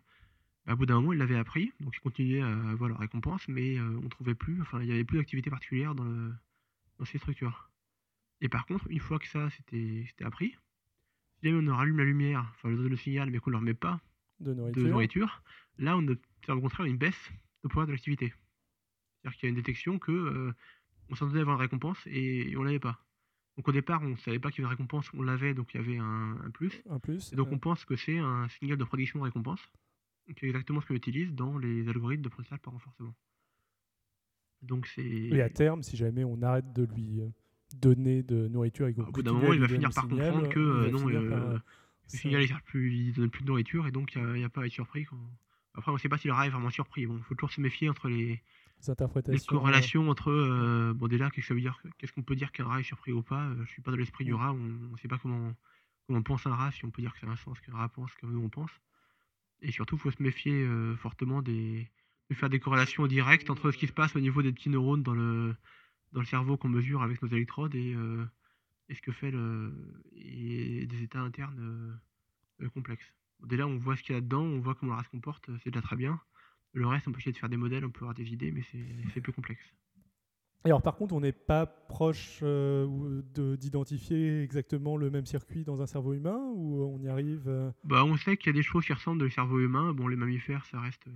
Bah, 0.66 0.74
au 0.74 0.76
bout 0.76 0.86
d'un 0.86 0.96
moment, 0.96 1.12
ils 1.12 1.18
l'avaient 1.18 1.38
appris, 1.38 1.72
donc 1.80 1.94
ils 1.96 2.00
continuaient 2.00 2.42
à 2.42 2.70
avoir 2.70 2.90
leur 2.90 2.98
récompense, 2.98 3.48
mais 3.48 3.80
on 3.80 4.08
trouvait 4.08 4.34
plus, 4.34 4.60
enfin, 4.60 4.80
il 4.82 4.88
y 4.88 4.92
avait 4.92 5.04
plus 5.04 5.18
d'activité 5.18 5.50
particulière 5.50 5.94
dans 5.94 6.04
le 6.04 6.32
dans 6.98 7.04
ces 7.04 7.18
structures. 7.18 7.70
Et 8.40 8.48
par 8.48 8.66
contre, 8.66 8.86
une 8.90 9.00
fois 9.00 9.18
que 9.18 9.28
ça 9.28 9.48
c'était 9.50 10.06
appris, 10.22 10.56
si 11.40 11.48
jamais 11.48 11.70
on 11.70 11.76
rallume 11.76 11.98
la 11.98 12.04
lumière, 12.04 12.40
enfin, 12.54 12.68
on 12.68 12.72
leur 12.72 12.78
donne 12.80 12.90
le 12.90 12.96
signal, 12.96 13.30
mais 13.30 13.38
qu'on 13.38 13.50
leur 13.50 13.62
met 13.62 13.74
pas 13.74 14.00
De 14.40 14.52
de 14.52 14.82
nourriture. 14.82 15.42
là, 15.78 15.96
on 15.96 16.06
observe 16.08 16.58
au 16.58 16.60
contraire 16.60 16.86
une 16.86 16.98
baisse 16.98 17.30
de 17.62 17.68
pouvoir 17.68 17.86
de 17.86 17.92
l'activité. 17.92 18.32
C'est-à-dire 19.22 19.38
qu'il 19.38 19.46
y 19.46 19.48
a 19.48 19.50
une 19.50 19.56
détection 19.56 19.98
que, 19.98 20.12
heu, 20.12 20.54
on 21.08 21.14
s'attendait 21.14 21.38
à 21.38 21.42
avoir 21.42 21.56
une 21.56 21.62
récompense 21.62 21.98
et 22.06 22.50
et 22.50 22.56
on 22.56 22.62
l'avait 22.62 22.78
pas. 22.78 23.04
Donc 23.56 23.68
au 23.68 23.72
départ, 23.72 24.02
on 24.02 24.16
savait 24.16 24.40
pas 24.40 24.50
qu'il 24.50 24.62
y 24.62 24.64
avait 24.64 24.72
une 24.74 24.78
récompense, 24.78 25.08
on 25.14 25.22
l'avait, 25.22 25.54
donc 25.54 25.72
il 25.74 25.80
y 25.80 25.80
avait 25.80 25.98
un 25.98 26.38
un 26.44 26.50
plus. 26.50 26.82
Un 26.90 26.98
plus. 26.98 27.32
Et 27.32 27.36
donc 27.36 27.52
on 27.52 27.58
pense 27.58 27.84
que 27.84 27.96
c'est 27.96 28.18
un 28.18 28.48
signal 28.48 28.76
de 28.76 28.84
prédiction 28.84 29.20
de 29.20 29.24
récompense, 29.24 29.60
donc 30.26 30.36
c'est 30.40 30.46
exactement 30.46 30.80
ce 30.80 30.86
qu'on 30.86 30.94
utilise 30.94 31.32
dans 31.32 31.58
les 31.58 31.88
algorithmes 31.88 32.22
d'apprentissage 32.22 32.58
par 32.60 32.72
renforcement. 32.72 33.14
Donc 34.62 34.88
Et 34.96 35.40
à 35.40 35.50
terme, 35.50 35.82
si 35.82 35.96
jamais 35.96 36.24
on 36.24 36.40
arrête 36.42 36.72
de 36.72 36.84
lui 36.84 37.20
euh, 37.20 37.28
donner 37.76 38.22
de 38.22 38.48
nourriture 38.48 38.88
et 38.88 38.94
qu'on 38.94 39.04
au 39.04 39.12
bout 39.12 39.22
d'un 39.22 39.32
moment, 39.32 39.52
il 39.52 39.60
va 39.60 39.68
finir 39.68 39.90
par 39.90 40.04
signal, 40.04 40.32
comprendre 40.32 40.48
que, 40.52 40.60
va 40.60 40.90
non, 40.90 40.98
finir 40.98 41.28
par, 41.28 41.60
heu, 42.12 42.12
euh, 42.12 42.12
le 42.12 42.18
ça- 42.18 42.20
signal 42.20 42.42
il 42.42 42.48
sert 42.48 42.62
plus 42.62 42.94
il 42.96 43.12
donne 43.14 43.30
plus 43.30 43.42
de 43.42 43.48
nourriture 43.48 43.86
et 43.86 43.92
donc 43.92 44.14
il 44.14 44.22
y 44.22 44.24
a 44.24 44.36
y 44.38 44.44
a 44.44 44.48
pas 44.50 44.62
à 44.62 44.66
être 44.66 44.72
surpris 44.72 45.04
quand 45.04 45.18
après 45.74 45.92
on 45.92 45.98
sait 45.98 46.08
pas 46.08 46.18
si 46.18 46.28
le 46.28 46.34
rat 46.34 46.46
est 46.46 46.50
vraiment 46.50 46.70
surpris. 46.70 47.06
Bon, 47.06 47.16
il 47.18 47.22
faut 47.24 47.34
toujours 47.34 47.52
se 47.52 47.60
méfier 47.60 47.88
entre 47.88 48.08
les 48.08 48.42
les 48.82 48.90
Les 49.30 49.40
interprétations. 49.40 49.68
euh, 49.76 49.86
corrélations 49.86 50.08
entre, 50.10 50.30
heu, 50.30 50.92
bon 50.94 51.08
déjà, 51.08 51.30
qu'est-ce 51.30 51.46
que 51.46 51.48
ça 51.48 51.54
veut 51.54 51.60
dire? 51.60 51.80
Qu'est-ce 51.98 52.12
qu'on 52.12 52.22
peut 52.22 52.36
dire 52.36 52.52
qu'un 52.52 52.66
rat 52.66 52.80
est 52.80 52.84
surpris 52.84 53.12
ou 53.12 53.22
pas? 53.22 53.48
Heu, 53.50 53.64
je 53.66 53.70
suis 53.72 53.82
pas 53.82 53.90
dans 53.90 53.96
l'esprit 53.98 54.24
du 54.24 54.34
rat, 54.34 54.52
on 54.52 54.58
ne 54.58 54.96
sait 54.98 55.08
pas 55.08 55.18
comment 55.18 55.54
comment 56.06 56.22
pense 56.22 56.46
un 56.46 56.54
rat, 56.54 56.70
si 56.72 56.84
on 56.84 56.90
peut 56.90 57.02
dire 57.02 57.14
que 57.14 57.20
ça 57.20 57.26
a 57.26 57.30
un 57.30 57.36
sens 57.36 57.60
qu'un 57.60 57.74
rat 57.76 57.88
pense 57.88 58.14
comme 58.16 58.32
nous 58.32 58.40
on 58.44 58.50
pense. 58.50 58.70
Et 59.60 59.72
surtout, 59.72 59.96
il 59.96 60.00
faut 60.00 60.10
se 60.10 60.22
méfier, 60.22 60.52
heu, 60.64 60.96
fortement 60.96 61.42
des 61.42 61.90
de 62.30 62.34
faire 62.34 62.48
des 62.50 62.60
corrélations 62.60 63.06
directes 63.06 63.50
entre 63.50 63.70
ce 63.70 63.76
qui 63.78 63.86
se 63.86 63.92
passe 63.92 64.16
au 64.16 64.20
niveau 64.20 64.42
des 64.42 64.52
petits 64.52 64.70
neurones 64.70 65.02
dans 65.02 65.14
le 65.14 65.54
dans 66.12 66.20
le 66.20 66.26
cerveau 66.26 66.56
qu'on 66.58 66.68
mesure 66.70 67.02
avec 67.02 67.22
nos 67.22 67.28
électrodes 67.28 67.74
et 67.76 67.94
heu, 67.94 68.28
et 68.88 68.94
ce 68.94 69.02
que 69.02 69.12
fait 69.12 69.30
le 69.30 70.02
et 70.16 70.86
des 70.86 71.02
états 71.02 71.20
internes, 71.20 71.58
heu 71.60 72.64
heu, 72.66 72.70
complexes? 72.70 73.14
Déjà, 73.44 73.66
on 73.66 73.78
voit 73.78 73.96
ce 73.96 74.02
qu'il 74.02 74.12
y 74.14 74.16
a 74.16 74.20
là-dedans, 74.20 74.42
on 74.42 74.60
voit 74.60 74.74
comment 74.74 74.92
le 74.92 74.98
rat 74.98 75.04
se 75.04 75.10
comporte, 75.10 75.50
c'est 75.62 75.70
déjà 75.70 75.82
très 75.82 75.96
bien. 75.96 76.20
Le 76.72 76.86
reste, 76.86 77.08
on 77.08 77.12
peut 77.12 77.20
essayer 77.20 77.32
de 77.32 77.38
faire 77.38 77.48
des 77.48 77.56
modèles, 77.56 77.84
on 77.84 77.90
peut 77.90 78.00
avoir 78.00 78.14
des 78.14 78.32
idées, 78.32 78.52
mais 78.52 78.62
c'est 79.14 79.20
plus 79.20 79.32
complexe. 79.32 79.64
Et 80.64 80.68
alors 80.68 80.82
par 80.82 80.96
contre, 80.96 81.14
on 81.14 81.20
n'est 81.20 81.32
pas 81.32 81.66
proche 81.66 82.40
euh, 82.42 83.22
d'identifier 83.56 84.42
exactement 84.42 84.96
le 84.96 85.10
même 85.10 85.26
circuit 85.26 85.64
dans 85.64 85.82
un 85.82 85.86
cerveau 85.86 86.14
humain 86.14 86.38
ou 86.54 86.82
on 86.82 87.00
y 87.02 87.08
arrive 87.08 87.48
euh, 87.48 87.70
Bah, 87.84 88.04
on 88.04 88.16
sait 88.16 88.36
qu'il 88.36 88.48
y 88.48 88.50
a 88.50 88.52
des 88.58 88.62
choses 88.62 88.84
qui 88.84 88.92
ressemblent 88.92 89.18
dans 89.20 89.24
le 89.26 89.30
cerveau 89.30 89.60
humain. 89.60 89.92
Bon, 89.92 90.08
les 90.08 90.16
mammifères, 90.16 90.64
ça 90.66 90.80
reste, 90.80 91.06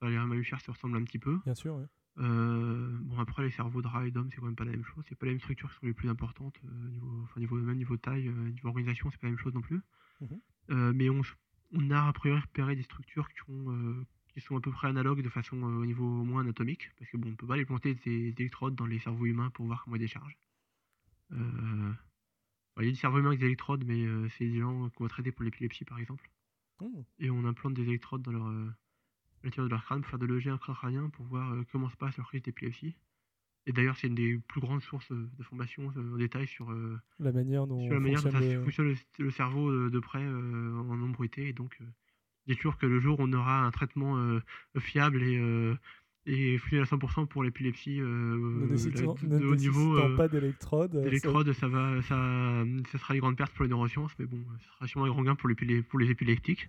enfin, 0.00 0.10
les 0.10 0.18
mammifères 0.18 0.60
se 0.60 0.70
ressemblent 0.70 0.96
un 0.96 1.04
petit 1.04 1.18
peu. 1.18 1.38
Bien 1.44 1.54
sûr, 1.54 1.74
ouais. 1.76 1.86
Heu, 2.20 2.98
bon, 3.02 3.18
après, 3.18 3.42
les 3.44 3.50
cerveaux 3.50 3.82
de 3.82 3.86
rats 3.88 4.06
et 4.06 4.10
d'hommes, 4.10 4.28
c'est 4.30 4.38
quand 4.38 4.46
même 4.46 4.56
pas 4.56 4.64
la 4.64 4.72
même 4.72 4.84
chose. 4.84 5.04
C'est 5.08 5.14
pas 5.16 5.26
les 5.26 5.32
mêmes 5.32 5.40
structures 5.40 5.70
qui 5.70 5.76
sont 5.76 5.86
les 5.86 5.94
plus 5.94 6.08
importantes, 6.08 6.60
heu, 6.64 6.88
niveau 6.90 7.20
enfin, 7.24 7.40
niveau 7.40 7.56
même 7.56 7.76
niveau 7.78 7.96
taille, 7.96 8.28
heu, 8.28 8.32
niveau 8.50 8.68
organisation, 8.68 9.10
c'est 9.10 9.18
pas 9.20 9.26
la 9.26 9.30
même 9.32 9.38
chose 9.38 9.54
non 9.54 9.62
plus. 9.62 9.80
Mhm. 10.20 10.40
Heu, 10.70 10.92
mais 10.92 11.08
on 11.10 11.90
a 11.90 12.08
a 12.08 12.12
priori 12.12 12.40
repéré 12.40 12.76
des 12.76 12.82
structures 12.82 13.28
qui 13.28 13.40
ont, 13.48 14.04
qui 14.28 14.40
sont 14.40 14.56
à 14.56 14.60
peu 14.60 14.70
près 14.70 14.88
analogues 14.88 15.22
de 15.22 15.28
façon, 15.28 15.62
au 15.62 15.86
niveau 15.86 16.04
au 16.04 16.24
moins 16.24 16.42
anatomique. 16.42 16.90
Parce 16.98 17.10
que 17.10 17.16
bon, 17.16 17.30
on 17.30 17.36
peut 17.36 17.46
pas 17.46 17.54
aller 17.54 17.64
planter 17.64 17.94
des 17.94 18.32
des 18.32 18.42
électrodes 18.42 18.74
dans 18.74 18.86
les 18.86 18.98
cerveaux 18.98 19.26
humains 19.26 19.50
pour 19.50 19.66
voir 19.66 19.84
comment 19.84 19.96
ils 19.96 20.00
déchargent. 20.00 20.36
Bah, 22.76 22.82
il 22.82 22.86
y 22.86 22.88
a 22.88 22.92
des 22.92 22.96
cerveaux 22.96 23.18
humains 23.18 23.28
avec 23.30 23.40
des 23.40 23.46
électrodes, 23.46 23.84
mais 23.84 24.06
c'est 24.30 24.48
des 24.48 24.60
gens 24.60 24.90
qu'on 24.90 25.04
va 25.04 25.10
traiter 25.10 25.32
pour 25.32 25.44
l'épilepsie, 25.44 25.84
par 25.84 25.98
exemple. 25.98 26.30
Mmh. 26.80 27.02
Et 27.18 27.30
on 27.30 27.44
implante 27.44 27.74
des 27.74 27.82
électrodes 27.82 28.22
dans 28.22 28.32
leur, 28.32 28.46
l'intérieur 29.44 29.68
de 29.68 29.70
leur 29.74 29.84
crâne 29.84 30.00
pour 30.02 30.10
faire 30.10 30.18
de 30.18 30.26
l'EEG 30.26 30.48
intracrânien 30.50 31.08
pour 31.10 31.26
voir, 31.26 31.54
heu, 31.54 31.64
comment 31.72 31.88
se 31.90 31.96
passe 31.96 32.16
leur 32.16 32.28
crise 32.28 32.42
d'épilepsie. 32.42 32.96
Et 33.66 33.72
d'ailleurs, 33.72 33.96
c'est 33.98 34.08
une 34.08 34.14
des 34.16 34.38
plus 34.48 34.60
grandes 34.60 34.82
sources, 34.82 35.10
heu, 35.12 35.30
d'informations, 35.38 35.92
heu, 35.96 36.14
en 36.14 36.18
détail 36.18 36.46
sur, 36.48 36.70
La 37.20 37.32
manière 37.32 37.66
dont 37.66 37.78
sur 37.80 37.94
la 37.94 38.00
manière 38.00 38.22
dont 38.22 38.30
ça 38.30 38.40
le- 38.40 38.44
fonctionne 38.64 38.88
le 38.88 38.96
le 39.24 39.30
cerveau, 39.30 39.90
de 39.90 39.98
près, 40.00 40.26
en 40.26 40.96
nombrité 40.96 41.48
et 41.48 41.52
donc 41.52 41.78
il 42.46 42.52
est 42.54 42.60
sûr 42.60 42.78
que 42.78 42.86
le 42.86 43.00
jour 43.00 43.20
où 43.20 43.24
on 43.24 43.32
aura 43.34 43.64
un 43.66 43.70
traitement, 43.70 44.16
fiable 44.78 45.22
et 45.22 45.40
et 46.26 46.58
à 46.80 46.86
100 46.86 46.98
pour 47.26 47.42
l'épilepsie, 47.44 48.00
nécessitant, 48.00 49.14
de 49.22 49.28
de 49.40 49.44
haut 49.46 49.56
niveau, 49.56 49.96
heu, 49.96 50.20
pas 51.02 51.08
d'électrode. 51.10 51.48
euh, 51.48 51.54
ça- 51.54 51.60
ça 51.62 51.68
va 51.68 52.02
ça, 52.02 52.64
ça 52.92 52.98
sera 52.98 53.14
une 53.14 53.20
grande 53.20 53.36
perte 53.36 53.52
pour 53.54 53.64
les 53.64 53.70
neurosciences, 53.70 54.12
mais 54.18 54.26
bon, 54.26 54.44
ce 54.60 54.66
sera 54.68 54.86
sûrement 54.88 55.06
un 55.06 55.10
grand 55.10 55.22
gain 55.24 55.34
pour 55.36 55.48
l'épilé 55.48 55.82
pour 55.82 55.98
les 55.98 56.10
épileptiques. 56.10 56.68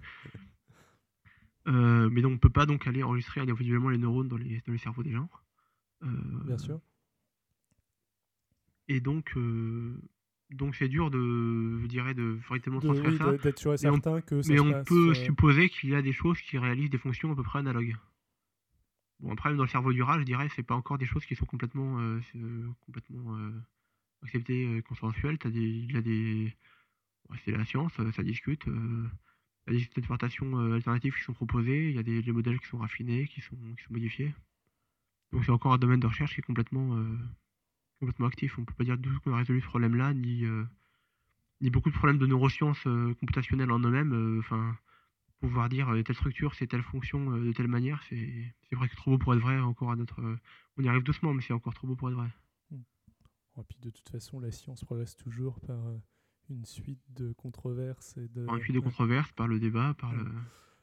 Heu, 1.67 2.09
mais 2.09 2.21
donc 2.21 2.33
on 2.33 2.37
peut 2.37 2.49
pas 2.49 2.65
donc 2.65 2.87
aller 2.87 3.03
enregistrer 3.03 3.41
individuellement 3.41 3.89
les 3.89 3.97
neurones 3.97 4.27
dans 4.27 4.37
les 4.37 4.61
dans 4.65 4.73
les 4.73 4.79
cerveaux 4.79 5.03
des 5.03 5.11
gens. 5.11 5.29
Heu, 6.03 6.09
Bien 6.45 6.57
sûr. 6.57 6.79
et 8.87 8.99
donc 8.99 9.31
heu, 9.37 10.01
donc 10.51 10.75
c'est 10.75 10.87
dur 10.89 11.11
de 11.11 11.79
je 11.81 11.85
dirais 11.87 12.13
de 12.13 12.37
véritablement 12.49 12.81
transférer 12.81 13.11
oui, 13.11 13.17
ça. 13.17 13.31
de- 13.31 13.37
d'être 13.37 13.59
sûr 13.59 13.73
et 13.73 13.77
mais 13.81 13.89
on- 13.89 13.93
certain 13.93 14.21
que 14.21 14.41
ça 14.41 14.49
Mais 14.49 14.59
se 14.59 14.63
on 14.63 14.71
passe, 14.71 14.87
peut 14.87 15.09
euh, 15.09 15.13
supposer 15.13 15.69
qu'il 15.69 15.89
y 15.89 15.95
a 15.95 16.01
des 16.01 16.13
choses 16.13 16.41
qui 16.41 16.57
réalisent 16.57 16.89
des 16.89 16.97
fonctions 16.97 17.31
à 17.31 17.35
peu 17.35 17.43
près 17.43 17.59
analogues. 17.59 17.95
Bon 19.19 19.31
après 19.31 19.49
même 19.49 19.57
dans 19.57 19.63
le 19.63 19.69
cerveau 19.69 19.93
du 19.93 20.01
rat, 20.01 20.19
je 20.19 20.23
dirais, 20.25 20.47
c'est 20.55 20.63
pas 20.63 20.75
encore 20.75 20.97
des 20.97 21.05
choses 21.05 21.25
qui 21.25 21.35
sont 21.35 21.45
complètement, 21.45 21.99
complètement, 22.85 23.37
acceptées, 24.23 24.81
consensuelles. 24.87 25.37
Tu 25.39 25.47
as 25.47 25.51
des 25.51 25.61
il 25.61 25.91
y 25.93 25.97
a 25.97 26.01
des 26.01 26.55
ouais, 27.29 27.37
c'est 27.45 27.51
la 27.51 27.65
science, 27.65 27.93
ça 28.15 28.23
discute, 28.23 28.65
il 29.67 29.73
y 29.73 29.77
a 29.77 29.79
des 29.79 29.85
interprétations, 29.97 30.59
heu, 30.59 30.73
alternatives 30.75 31.15
qui 31.15 31.23
sont 31.23 31.33
proposées, 31.33 31.89
il 31.89 31.95
y 31.95 31.99
a 31.99 32.03
des 32.03 32.31
modèles 32.31 32.59
qui 32.59 32.67
sont 32.67 32.77
raffinés, 32.77 33.27
qui 33.27 33.41
sont 33.41 33.57
modifiés. 33.89 34.33
Donc 35.31 35.45
c'est 35.45 35.51
encore 35.51 35.73
un 35.73 35.77
domaine 35.77 35.99
de 35.99 36.07
recherche 36.07 36.33
qui 36.33 36.41
est 36.41 36.43
complètement, 36.43 36.97
complètement 37.99 38.27
actif. 38.27 38.57
On 38.59 38.65
peut 38.65 38.73
pas 38.73 38.83
dire 38.83 38.97
du 38.97 39.09
tout 39.09 39.19
qu'on 39.21 39.33
a 39.33 39.37
résolu 39.37 39.61
ce 39.61 39.67
problème-là, 39.67 40.13
ni, 40.13 40.43
ni 41.61 41.69
beaucoup 41.69 41.89
de 41.89 41.95
problèmes 41.95 42.17
de 42.17 42.27
neurosciences, 42.27 42.85
heu, 42.85 43.15
computationnelles 43.19 43.71
en 43.71 43.79
eux-mêmes, 43.79 44.39
enfin, 44.39 44.77
pouvoir 45.39 45.69
dire, 45.69 45.93
telle 46.05 46.15
structure, 46.15 46.53
c'est 46.55 46.67
telle 46.67 46.83
fonction, 46.83 47.37
de 47.37 47.51
telle 47.53 47.67
manière, 47.67 48.03
c'est 48.09 48.53
c'est 48.69 48.75
presque 48.75 48.95
trop 48.95 49.11
beau 49.11 49.17
pour 49.17 49.33
être 49.33 49.41
vrai 49.41 49.59
encore 49.59 49.91
à 49.91 49.95
notre, 49.95 50.21
on 50.77 50.83
y 50.83 50.87
arrive 50.89 51.03
doucement, 51.03 51.33
mais 51.33 51.41
c'est 51.41 51.53
encore 51.53 51.73
trop 51.73 51.87
beau 51.87 51.95
pour 51.95 52.09
être 52.09 52.15
vrai. 52.15 52.29
Et 53.57 53.63
puis 53.63 53.77
de 53.79 53.89
toute 53.89 54.09
façon, 54.09 54.39
la 54.39 54.51
science 54.51 54.83
progresse 54.83 55.15
toujours 55.15 55.59
par 55.59 55.87
euh, 55.87 55.97
une 56.51 56.65
suite 56.65 57.01
de 57.15 57.31
controverses 57.33 58.17
et 58.17 58.27
de. 58.27 58.45
Par 58.45 58.55
une 58.55 58.61
suite 58.61 58.75
de 58.75 58.79
controverses, 58.79 59.31
par 59.33 59.47
le 59.47 59.59
débat, 59.59 59.93
par 59.99 60.11
Ouais. 60.11 60.17
le 60.17 60.23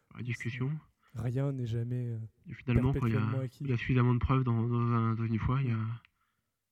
par 0.09 0.19
la 0.19 0.23
discussion. 0.23 0.71
Rien 1.15 1.53
n'est 1.53 1.67
jamais. 1.67 2.09
euh, 2.11 2.19
Et 2.49 2.55
finalement, 2.55 2.93
quand 2.93 3.07
il 3.07 3.13
y 3.13 3.17
a 3.17 3.19
Perpétuellement 3.19 3.45
acquis. 3.45 3.65
il 3.65 3.71
y 3.71 3.73
a 3.73 3.77
suffisamment 3.77 4.15
de 4.15 4.19
preuves 4.19 4.45
dans 4.45 4.67
dans 4.69 4.81
un 4.81 5.15
dans 5.15 5.25
une 5.25 5.39
foi, 5.39 5.61
il 5.63 5.69
y 5.69 5.73
a 5.73 5.77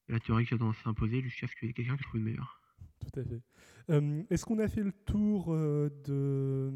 il 0.09 0.13
y 0.13 0.13
a 0.13 0.15
la 0.15 0.21
théorie 0.21 0.47
qui 0.47 0.55
a 0.55 0.59
tendance 0.59 0.79
à 0.81 0.85
s'imposer 0.85 1.21
jusqu'à 1.23 1.47
ce 1.47 1.55
qu'il 1.57 1.69
y 1.69 1.71
ait 1.71 1.75
quelqu'un 1.75 1.97
qui 1.97 2.05
trouve 2.05 2.21
une 2.21 2.27
meilleure. 2.27 2.61
Tout 3.01 3.21
à 3.21 3.25
fait. 3.25 3.43
Euh, 3.91 4.23
Est-ce 4.31 4.45
qu'on 4.45 4.59
a 4.59 4.69
fait 4.69 4.83
le 4.83 4.93
tour 4.93 5.53
euh, 5.53 5.91
de, 6.07 6.73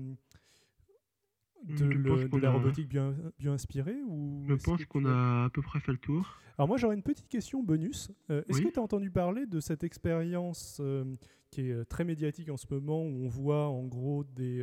de, 1.65 1.85
le- 1.85 2.39
la 2.41 2.49
a- 2.49 2.53
robotique 2.53 2.89
bien, 2.89 3.15
bien 3.39 3.53
inspirée 3.53 3.97
ou 4.09 4.43
Je 4.49 4.55
pense 4.55 4.85
qu'on 4.87 5.05
a 5.05 5.45
à 5.45 5.51
peu 5.51 5.63
près 5.63 5.81
fait 5.81 5.93
le 5.93 5.99
tour. 5.99 6.39
Alors 6.59 6.69
moi 6.69 6.77
j'aurais 6.77 6.95
une 6.97 7.03
petite 7.03 7.29
question 7.29 7.63
bonus. 7.63 8.11
Euh, 8.31 8.43
Est-ce 8.49 8.59
Oui. 8.59 8.65
que 8.67 8.71
tu 8.73 8.79
as 8.79 8.83
entendu 8.83 9.11
parler 9.11 9.47
de 9.47 9.61
cette 9.61 9.83
expérience 9.85 10.79
euh, 10.81 11.05
qui 11.51 11.63
est 11.63 11.73
euh, 11.73 11.85
très 11.85 12.05
médiatique 12.05 12.51
en 12.51 12.57
ce 12.57 12.67
moment 12.71 13.03
où 13.03 13.25
on 13.25 13.29
voit 13.29 13.69
en 13.69 13.85
gros 13.85 14.25
des, 14.25 14.63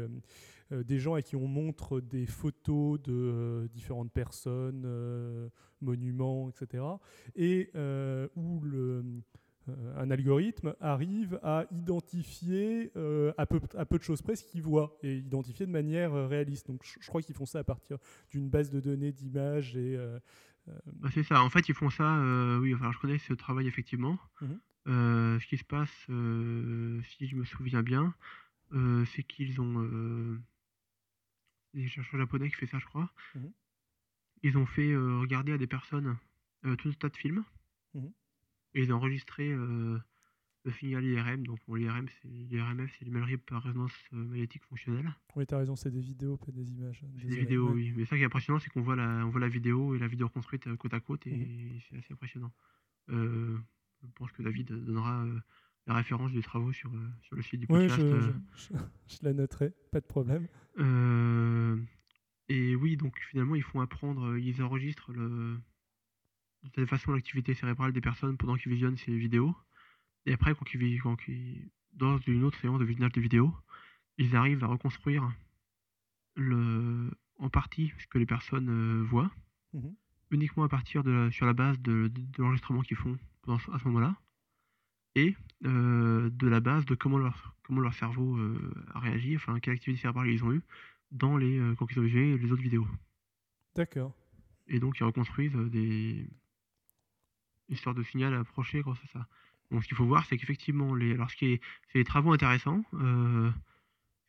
euh, 0.71 0.83
des 0.83 0.99
gens 0.99 1.15
à 1.15 1.21
qui 1.21 1.36
on 1.36 1.47
montre 1.47 1.99
des 2.01 2.25
photos 2.25 3.01
de 3.01 3.67
différentes 3.73 4.12
personnes, 4.12 4.86
monuments, 5.81 6.49
etc. 6.49 6.83
Et 7.36 7.71
où 8.36 8.60
le, 8.62 9.03
un 9.95 10.12
algorithme 10.12 10.75
arrive 10.80 11.39
à 11.43 11.65
identifier 11.71 12.91
euh, 12.95 13.34
à, 13.38 13.45
peu, 13.45 13.60
à 13.77 13.86
peu 13.86 13.97
de 13.97 14.03
choses 14.03 14.21
près 14.21 14.36
ce 14.36 14.43
qu'il 14.43 14.62
voit 14.62 14.97
et 15.03 15.17
identifier 15.17 15.65
de 15.65 15.71
manière 15.71 16.13
euh, 16.13 16.27
réaliste. 16.27 16.67
Donc 16.67 16.82
je, 16.84 16.99
je 16.99 17.08
crois 17.08 17.21
qu'ils 17.21 17.36
font 17.36 17.45
ça 17.45 17.60
à 17.60 17.63
partir 17.63 17.97
d'une 18.32 18.49
base 18.49 18.69
de 18.69 18.80
données 18.80 19.12
d'images 19.12 19.75
et 19.75 19.95
euh, 19.97 20.19
Bah, 20.86 21.10
c'est 21.13 21.23
ça. 21.23 21.41
En 21.43 21.49
fait, 21.49 21.67
ils 21.69 21.75
font 21.75 21.89
ça, 21.89 22.21
oui, 22.62 22.73
enfin, 22.75 22.91
je 22.91 22.99
connais 22.99 23.17
ce 23.17 23.34
travail 23.34 23.67
effectivement. 23.67 24.17
Mhm. 24.41 24.60
Ce 25.39 25.45
qui 25.47 25.58
se 25.58 25.65
passe, 25.65 25.91
si 26.08 27.27
je 27.27 27.36
me 27.36 27.43
souviens 27.45 27.84
bien, 27.84 28.13
c'est 29.06 29.23
qu'ils 29.23 29.60
ont, 29.62 30.39
des 31.73 31.88
chercheurs 31.88 32.19
japonais 32.19 32.49
qui 32.49 32.56
fait 32.56 32.67
ça, 32.67 32.80
je 32.80 32.86
crois. 32.86 33.10
Mhm. 33.36 33.51
Ils 34.43 34.58
ont 34.58 34.65
fait 34.65 34.91
euh, 34.91 35.19
regarder 35.19 35.53
à 35.53 35.58
des 35.58 35.67
personnes 35.67 36.17
euh, 36.65 36.75
tout 36.75 36.89
un 36.89 36.93
tas 36.93 37.10
de 37.10 37.17
films. 37.17 37.43
Mhm. 37.93 38.12
Et 38.78 38.84
ils 38.84 38.94
ont 38.94 38.98
enregistré 38.98 39.52
euh, 39.52 39.98
le 40.63 40.72
signal 40.72 41.04
IRM. 41.04 41.46
Donc 41.48 41.60
bon, 41.68 41.74
l'IRM, 41.76 42.06
c'est 42.22 42.28
l'IRMF, 42.28 42.96
c'est 42.98 43.06
l'imagerie 43.06 43.38
par 43.38 43.63
résonance 43.63 43.92
euh, 44.13 44.18
magnétique 44.18 44.63
fonctionnelle. 44.66 45.10
Oui, 45.36 45.46
t'as 45.48 45.58
raison, 45.58 45.76
c'est 45.76 45.90
des 45.92 46.00
vidéos, 46.00 46.38
pas 46.38 46.52
des 46.52 46.72
images. 46.72 47.00
C'est 47.02 47.08
des 47.08 47.24
Désolé, 47.24 47.42
vidéos, 47.42 47.72
oui. 47.72 47.92
Mais 47.98 48.06
ça 48.06 48.16
qui 48.16 48.22
est 48.22 48.26
impressionnant, 48.26 48.60
c'est 48.60 48.70
qu'on 48.70 48.82
voit 48.82 48.96
la, 48.96 49.26
on 49.26 49.30
voit 49.30 49.42
la 49.42 49.48
vidéo 49.50 49.96
et 49.96 50.00
la 50.00 50.08
vidéo 50.08 50.30
construite 50.30 50.68
euh, 50.68 50.76
côte 50.78 50.94
à 50.94 51.00
côte 51.00 51.26
et 51.28 51.32
Mhm. 51.36 51.80
c'est 51.90 51.98
assez 51.98 52.13
impressionnant. 52.13 52.54
Euh, 53.10 53.58
je 54.04 54.12
pense 54.16 54.32
que 54.32 54.44
David 54.44 54.68
donnera 54.68 55.24
euh, 55.26 55.40
la 55.88 55.96
référence 55.96 56.32
des 56.32 56.42
travaux 56.44 56.72
sur, 56.72 56.94
euh, 56.94 57.10
sur 57.22 57.36
le 57.36 57.42
site 57.42 57.62
du 57.62 57.68
podcast. 57.68 58.00
je, 58.00 58.06
euh. 58.06 58.32
je- 58.56 58.74
je- 58.76 59.16
je 59.16 59.18
la 59.24 59.34
noterai, 59.34 59.74
pas 59.92 60.02
de 60.02 60.06
problème. 60.06 60.48
Et 62.50 62.76
oui, 62.76 62.96
donc 62.96 63.20
finalement, 63.30 63.56
ils 63.56 63.63
font 63.63 63.82
apprendre, 63.82 64.38
ils 64.38 64.62
enregistrent 64.62 65.12
le, 65.12 65.58
de 66.63 66.70
telle 66.70 66.88
façon 66.88 67.12
l'activité 67.13 67.54
cérébrale 67.54 67.93
des 67.93 68.02
personnes 68.02 68.38
pendant 68.38 68.56
qu'ils 68.56 68.72
visionnent 68.72 68.98
ces 68.98 69.15
vidéos. 69.17 69.56
Et 70.26 70.34
après, 70.34 70.54
quand 70.56 70.65
ils, 70.74 71.02
quand 71.02 71.17
ils- 71.28 71.70
dans 71.93 72.17
une 72.20 72.43
autre 72.43 72.60
séance 72.60 72.80
de 72.80 72.86
visionnage 72.86 73.13
de 73.13 73.22
vidéos, 73.22 73.54
ils 74.17 74.36
arrivent 74.36 74.63
à 74.63 74.67
reconstruire 74.67 75.30
le, 76.36 77.12
en 77.39 77.50
partie 77.50 77.93
ce 78.00 78.08
que 78.08 78.17
les 78.17 78.26
personnes 78.26 78.70
euh, 78.70 79.04
voient, 79.04 79.32
Mhm. 79.74 79.96
uniquement 80.32 80.63
à 80.63 80.70
partir 80.70 81.04
de 81.04 81.12
la- 81.12 81.32
sur 81.32 81.46
la 81.46 81.54
base 81.54 81.80
de, 81.80 82.08
de- 82.08 82.22
de 82.22 82.41
l'enregistrement 82.41 82.82
qu'ils 82.82 82.98
font 82.98 83.17
pendant 83.41 83.58
à 83.74 83.80
ce 83.80 83.86
moment-là, 83.88 84.15
et 85.15 85.36
euh, 85.65 86.30
de 86.30 86.48
la 86.48 86.60
base 86.60 86.86
de 86.86 86.93
comment 86.96 87.17
leur, 87.17 87.56
comment 87.63 87.82
leur 87.82 87.93
cerveau 87.93 88.38
euh, 88.38 88.74
a 88.93 89.00
réagi, 89.00 89.36
enfin 89.36 89.60
quelle 89.60 89.74
activité 89.74 90.02
cérébrale 90.02 90.28
ils 90.30 90.43
ont 90.43 90.52
eu 90.54 90.62
dans 91.12 91.38
les, 91.38 91.60
quand 91.78 91.89
ils 91.91 92.00
ont 92.00 92.04
visionné 92.04 92.38
les 92.38 92.52
autres 92.52 92.62
vidéos. 92.62 92.88
D'accord. 93.76 94.13
Et 94.67 94.80
donc 94.80 95.00
ils 95.00 95.04
reconstruisent 95.04 95.56
des 95.56 96.30
sorte 97.75 97.97
de 97.97 98.03
signal 98.03 98.34
approché 98.34 98.82
grâce 98.82 98.99
à 99.03 99.08
ça. 99.08 99.27
Donc 99.71 99.84
ce 99.84 99.88
qu'il 99.88 99.97
faut 99.97 100.06
voir, 100.06 100.25
c'est 100.25 100.38
qu'effectivement, 100.38 100.95
les, 100.95 101.13
alors 101.13 101.30
ce 101.30 101.36
qui 101.36 101.47
est, 101.47 101.62
c'est 101.91 101.99
des 101.99 102.06
travaux 102.06 102.32
intéressants. 102.32 102.84
euh, 102.93 103.51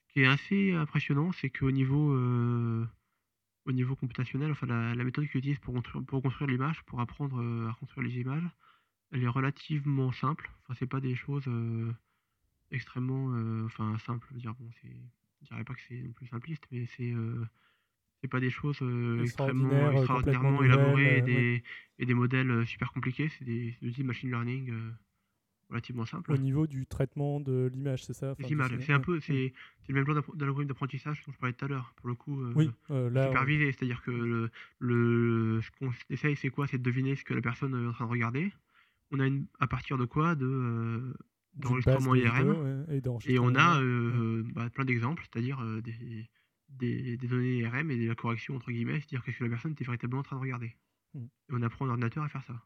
ce 0.09 0.13
qui 0.13 0.21
est 0.23 0.27
assez 0.27 0.73
impressionnant, 0.73 1.33
c'est 1.33 1.51
qu'au 1.51 1.71
niveau, 1.71 2.13
euh, 2.13 2.87
au 3.67 3.73
niveau 3.73 3.95
computationnel, 3.95 4.51
enfin 4.51 4.67
la, 4.67 4.95
méthode 5.05 5.29
qu'ils 5.29 5.39
utilisent 5.39 5.61
pour 5.61 5.75
construire, 5.75 6.05
pour 6.05 6.23
construire 6.23 6.51
l'image, 6.51 6.83
pour 6.85 7.01
apprendre 7.01 7.41
euh, 7.41 7.69
à 7.69 7.75
construire 7.75 8.09
les 8.09 8.19
images, 8.19 8.49
elle 9.13 9.23
est 9.23 9.29
relativement 9.29 10.11
simple. 10.13 10.51
Enfin, 10.65 10.75
c'est 10.79 10.87
pas 10.87 11.01
des 11.01 11.15
choses 11.15 11.49
extrêmement, 12.71 13.65
enfin 13.65 13.97
simples. 13.99 14.27
Je 14.33 14.39
dire, 14.39 14.55
bon, 14.55 14.71
dirais 15.43 15.65
pas 15.65 15.75
que 15.75 15.81
c'est 15.89 16.03
non 16.03 16.13
plus 16.13 16.27
simpliste, 16.27 16.67
mais 16.71 16.87
c'est 16.97 17.15
c'est 18.21 18.29
pas 18.29 18.41
des 18.41 18.51
choses 18.51 18.79
euh, 18.83 19.23
extrêmement 19.23 19.73
euh, 19.73 19.93
extraordinairement 19.93 20.63
élaborées 20.63 21.19
et 21.19 21.23
euh, 21.23 21.25
des, 21.25 21.63
et 21.99 22.07
des 22.07 22.15
modèles 22.15 22.67
super 22.67 22.93
compliqués. 22.93 23.29
C'est 23.29 23.45
des, 23.45 23.77
des 23.81 23.89
outils 23.89 24.03
de 24.03 24.07
machine 24.07 24.31
learning 24.31 24.71
euh, 24.71 24.91
relativement 25.71 26.07
simples. 26.07 26.33
Au 26.33 26.37
niveau 26.37 26.67
du 26.67 26.87
traitement 26.87 27.41
de 27.41 27.71
l'image, 27.73 28.05
c'est 28.05 28.15
ça? 28.15 28.33
Enfin, 28.33 28.49
images, 28.49 28.77
c'est 28.81 28.93
un 28.93 29.01
peu, 29.01 29.21
c'est 29.21 29.53
le 29.89 29.95
même 29.95 30.05
genre 30.07 30.23
d'algorithme 30.35 30.69
d'apprentissage 30.69 31.23
dont 31.27 31.33
je 31.33 31.39
parlais 31.39 31.53
tout 31.53 31.65
à 31.65 31.69
l'heure. 31.69 31.93
Pour 31.97 32.09
le 32.09 32.15
coup, 32.15 32.43
euh, 32.43 32.53
Oui, 32.57 32.71
là, 32.89 33.27
supervisé, 33.27 33.71
c'est-à-dire 33.73 34.03
que 34.03 34.11
le, 34.11 34.51
le, 34.79 35.61
ce 35.63 35.71
qu'on 35.79 35.93
essaye, 36.11 36.37
c'est 36.37 36.51
quoi? 36.51 36.67
C'est 36.67 36.79
de 36.79 36.83
deviner 36.83 37.15
ce 37.17 37.25
que 37.25 37.35
la 37.35 37.43
personne 37.43 37.75
est 37.75 37.87
en 37.87 37.93
train 37.93 38.07
de 38.07 38.11
regarder. 38.11 38.53
On 39.11 39.21
a 39.21 39.27
une, 39.27 39.47
à 39.61 39.67
partir 39.67 39.97
de 39.97 40.05
quoi? 40.05 40.35
De 40.35 41.15
d'enregistrement 41.55 42.15
IRM. 42.15 42.53
vidéo, 42.53 43.17
ouais, 43.17 43.25
et 43.27 43.39
on 43.41 43.55
a 43.57 43.81
bah, 44.55 44.71
plein 44.71 44.85
d'exemples, 44.85 45.25
c'est-à-dire 45.25 45.61
des, 45.83 46.29
des, 46.69 47.17
des 47.17 47.29
données 47.29 47.59
IRM 47.59 47.91
et 47.91 47.97
de 47.97 48.09
la 48.09 48.15
correction 48.15 48.57
entre 48.57 48.71
guillemets, 48.71 49.01
c'est-à-dire 49.01 49.23
qu'est-ce 49.25 49.39
que 49.39 49.45
la 49.45 49.51
personne 49.51 49.73
était 49.73 49.85
véritablement 49.85 50.21
en 50.21 50.25
train 50.25 50.37
de 50.37 50.43
regarder. 50.43 50.77
Mm. 51.15 51.25
Et 51.25 51.53
on 51.53 51.63
apprend 51.63 51.87
un 51.87 51.91
ordinateur 51.91 52.25
à 52.25 52.29
faire 52.29 52.45
ça. 52.45 52.63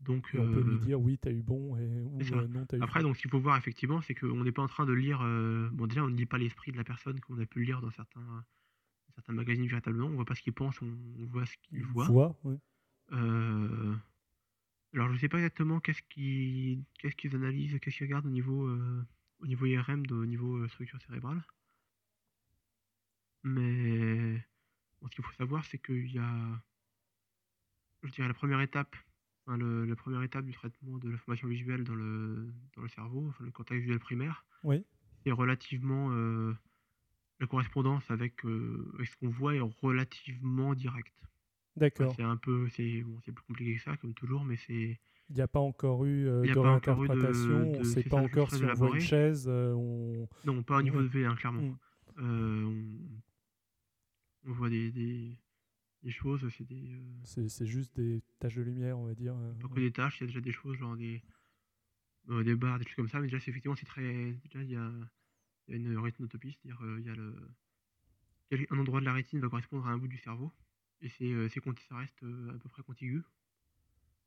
Donc, 0.00 0.30
Et 0.32 0.38
on 0.38 0.52
peut 0.52 0.60
lui 0.60 0.76
euh, 0.76 0.78
dire 0.78 1.00
oui, 1.00 1.18
t'as 1.18 1.32
eu 1.32 1.42
bon, 1.42 1.76
et, 1.76 1.80
ou 1.80 2.20
euh, 2.20 2.46
non, 2.46 2.64
t'as 2.66 2.76
eu 2.76 2.82
après, 2.82 3.02
donc, 3.02 3.16
ce 3.16 3.22
qu'il 3.22 3.30
faut 3.30 3.40
voir 3.40 3.56
effectivement, 3.56 4.00
c'est 4.00 4.14
qu'on 4.14 4.44
n'est 4.44 4.52
pas 4.52 4.62
en 4.62 4.68
train 4.68 4.86
de 4.86 4.92
lire. 4.92 5.20
euh, 5.22 5.68
bon, 5.72 5.86
déjà, 5.86 6.04
on 6.04 6.08
ne 6.08 6.16
lit 6.16 6.26
pas 6.26 6.38
l'esprit 6.38 6.70
de 6.70 6.76
la 6.76 6.84
personne 6.84 7.18
qu'on 7.20 7.38
a 7.40 7.46
pu 7.46 7.64
lire 7.64 7.80
dans 7.80 7.90
certains, 7.90 8.20
dans 8.20 9.14
certains 9.16 9.32
magazines 9.32 9.66
véritablement. 9.66 10.06
On 10.06 10.14
voit 10.14 10.24
pas 10.24 10.36
ce 10.36 10.42
qu'il 10.42 10.52
pense, 10.52 10.80
on, 10.82 10.96
on 11.18 11.26
voit 11.26 11.46
ce 11.46 11.56
qu'il 11.62 11.82
voit. 11.84 12.36
Ouais. 12.44 12.58
Euh, 13.12 13.94
alors, 14.94 15.12
je 15.12 15.18
sais 15.18 15.28
pas 15.28 15.38
exactement 15.38 15.80
qu'est-ce 15.80 16.02
qu'ils 16.02 16.84
analysent, 17.34 17.78
qu'est-ce 17.80 17.96
qu'ils 17.96 18.06
regardent 18.06 18.26
au 18.26 18.30
niveau, 18.30 18.70
au 19.40 19.46
niveau 19.46 19.66
IRM, 19.66 20.04
au 20.10 20.26
niveau 20.26 20.66
structure 20.68 21.00
cérébrale. 21.02 21.42
Mais 23.44 24.42
bon, 25.00 25.08
ce 25.08 25.14
qu'il 25.14 25.24
faut 25.24 25.32
savoir, 25.32 25.64
c'est 25.64 25.78
qu'il 25.78 26.10
y 26.12 26.18
a, 26.18 26.62
je 28.02 28.10
dirais, 28.10 28.28
la 28.28 28.34
première 28.34 28.60
étape, 28.60 28.94
le- 29.46 29.84
la 29.86 29.96
première 29.96 30.22
étape 30.22 30.44
du 30.44 30.52
traitement 30.52 30.98
de 30.98 31.08
l'information 31.08 31.48
visuelle 31.48 31.84
dans 31.84 31.94
le, 31.94 32.52
dans 32.76 32.82
le 32.82 32.88
cerveau, 32.88 33.26
enfin, 33.28 33.44
le 33.44 33.50
cortex 33.50 33.80
visuel 33.80 33.98
primaire, 33.98 34.44
Oui. 34.64 34.84
est 35.24 35.32
relativement. 35.32 36.10
euh, 36.12 36.54
la 37.40 37.46
correspondance 37.46 38.10
avec, 38.10 38.44
euh, 38.44 38.90
avec 38.96 39.06
ce 39.06 39.16
qu'on 39.16 39.28
voit 39.28 39.54
est 39.54 39.60
relativement 39.60 40.74
directe. 40.74 41.14
Enfin, 41.22 41.30
D'accord. 41.76 42.14
c'est 42.16 42.24
un 42.24 42.36
peu, 42.36 42.68
c'est 42.70 43.02
bon, 43.02 43.20
plus 43.20 43.32
compliqué 43.46 43.76
que 43.76 43.80
ça, 43.82 43.96
comme 43.96 44.12
toujours, 44.12 44.44
mais 44.44 44.56
c'est 44.56 44.98
Il 45.30 45.36
n'y 45.36 45.40
a 45.40 45.46
pas 45.46 45.60
encore 45.60 46.04
eu 46.04 46.26
euh, 46.26 46.42
de 46.42 46.58
réinterprétation, 46.58 47.72
on 47.74 47.78
ne 47.78 47.84
sait 47.84 48.02
pas 48.02 48.16
encore 48.16 48.50
si 48.52 48.64
on 48.64 48.74
voit 48.74 48.90
une 48.90 48.98
chaise, 49.00 49.46
euh, 49.48 49.72
on... 49.72 50.28
non 50.44 50.64
pas 50.64 50.78
au 50.78 50.82
niveau 50.82 51.00
de 51.00 51.06
V, 51.06 51.26
hein, 51.26 51.36
clairement. 51.36 51.62
Mm. 51.62 51.78
Euh, 52.18 52.64
on, 52.64 52.98
on 54.44 54.52
voit 54.52 54.70
des, 54.70 54.90
des, 54.90 55.38
des 56.02 56.10
choses, 56.10 56.48
c'est 56.56 56.64
des 56.64 56.92
euh, 56.92 57.48
c'est 57.48 57.66
juste 57.66 57.94
des 57.96 58.22
taches 58.38 58.56
de 58.56 58.62
lumière, 58.62 58.98
on 58.98 59.06
va 59.06 59.14
dire. 59.14 59.36
euh, 59.36 59.52
pas 59.54 59.68
que 59.68 59.74
ouais. 59.74 59.80
des 59.80 59.92
tâches, 59.92 60.18
il 60.18 60.22
y 60.22 60.24
a 60.24 60.26
déjà 60.28 60.40
des 60.40 60.52
choses 60.52 60.76
genre 60.76 60.96
des 60.96 61.22
euh, 62.30 62.44
des 62.44 62.54
barres, 62.54 62.78
des 62.78 62.84
choses 62.84 62.96
comme 62.96 63.08
ça, 63.08 63.20
mais 63.20 63.26
déjà 63.26 63.40
c'est 63.40 63.50
effectivement 63.50 63.76
c'est 63.76 63.86
très 63.86 64.32
déjà 64.44 64.62
il 64.62 64.70
y 64.70 64.76
a, 64.76 64.90
il 65.68 65.74
y 65.82 65.86
a 65.86 65.90
une 65.92 65.98
rétinotopie, 65.98 66.52
c'est-à-dire 66.52 66.82
euh, 66.84 67.00
il 67.00 67.06
y 67.06 67.10
a 67.10 67.14
le 67.14 67.34
un 68.70 68.78
endroit 68.78 69.00
de 69.00 69.04
la 69.04 69.12
rétine 69.12 69.40
va 69.40 69.48
correspondre 69.48 69.86
à 69.86 69.90
un 69.90 69.98
bout 69.98 70.08
du 70.08 70.18
cerveau 70.18 70.52
et 71.00 71.08
c'est 71.08 71.30
euh, 71.30 71.48
ça 71.48 71.96
reste 71.96 72.22
euh, 72.22 72.54
à 72.54 72.58
peu 72.58 72.68
près 72.68 72.82
contigu. 72.82 73.22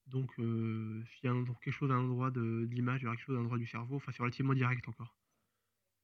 Donc 0.08 0.32
euh, 0.40 1.04
s'il 1.06 1.26
y 1.26 1.28
a 1.28 1.32
un 1.32 1.44
quelque 1.46 1.72
chose 1.72 1.92
à 1.92 1.96
un 1.96 2.04
endroit 2.04 2.32
de, 2.32 2.66
de 2.66 2.74
l'image, 2.74 3.02
il 3.02 3.06
y 3.06 3.08
aura 3.08 3.16
quelque 3.16 3.26
chose 3.26 3.36
à 3.36 3.40
un 3.40 3.44
endroit 3.44 3.58
du 3.58 3.68
cerveau, 3.68 3.96
enfin 3.96 4.12
c'est 4.12 4.22
relativement 4.22 4.54
direct 4.54 4.88
encore. 4.88 5.16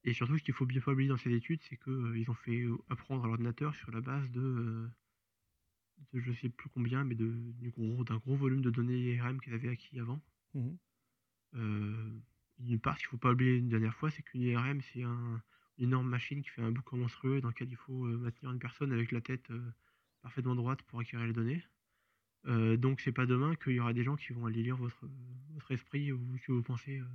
Et 0.08 0.14
surtout 0.14 0.38
ce 0.38 0.44
qu'il 0.44 0.54
faut 0.54 0.66
bien 0.66 0.80
pas 0.80 0.94
oublier 0.94 1.10
dans 1.10 1.18
ces 1.18 1.34
études, 1.34 1.62
c'est 1.64 1.76
qu'ils 1.76 2.30
ont 2.32 2.34
fait 2.34 2.62
euh, 2.62 2.78
apprendre 2.88 3.26
à 3.26 3.28
l'ordinateur 3.28 3.76
sur 3.76 3.92
la 3.92 4.00
base 4.00 4.32
de, 4.32 4.40
euh, 4.42 4.88
de 6.14 6.20
je 6.22 6.32
sais 6.32 6.48
plus 6.48 6.70
combien, 6.70 7.04
mais 7.04 7.14
de 7.14 7.28
du 7.60 7.72
gros- 7.72 8.06
d'un 8.06 8.16
gros 8.18 8.38
volume 8.38 8.62
de 8.62 8.70
données 8.70 8.98
IRM 9.16 9.42
qu'ils 9.42 9.54
avaient 9.54 9.68
acquis 9.70 10.00
avant. 10.00 10.22
Mhm. 10.54 10.78
Euh, 11.56 12.20
une 12.60 12.80
part 12.80 12.98
qu'il 12.98 13.08
faut 13.08 13.18
pas 13.18 13.34
oublier 13.34 13.58
une 13.58 13.68
dernière 13.68 13.94
fois, 13.94 14.10
c'est 14.10 14.22
qu'une 14.24 14.42
IRM, 14.44 14.80
c'est 14.82 15.04
un, 15.04 15.42
une 15.78 15.90
énorme 15.90 16.08
machine 16.08 16.42
qui 16.42 16.50
fait 16.50 16.62
un 16.62 16.72
boucan 16.72 16.96
monstrueux 16.98 17.42
dans 17.42 17.50
lequel 17.50 17.70
il 17.70 17.76
faut 17.76 18.06
euh, 18.06 18.18
maintenir 18.18 18.52
une 18.54 18.60
personne 18.60 18.94
avec 18.94 19.12
la 19.12 19.20
tête 19.20 19.52
euh, 19.52 19.62
parfaitement 20.22 20.56
droite 20.56 20.82
pour 20.84 21.02
acquérir 21.02 21.28
les 21.28 21.34
données. 21.34 21.62
Euh, 22.46 22.78
donc 22.78 23.02
c'est 23.02 23.12
pas 23.12 23.26
demain 23.26 23.56
qu'il 23.56 23.74
y 23.74 23.80
aura 23.82 23.92
des 23.92 24.04
gens 24.04 24.16
qui 24.16 24.32
vont 24.32 24.46
aller 24.46 24.64
lire 24.64 24.78
votre, 24.78 25.06
votre 25.50 25.72
esprit 25.72 26.14
ou 26.14 26.38
ce 26.38 26.46
que 26.48 26.52
vous 26.54 26.64
pensez. 26.64 27.00
euh. 27.00 27.06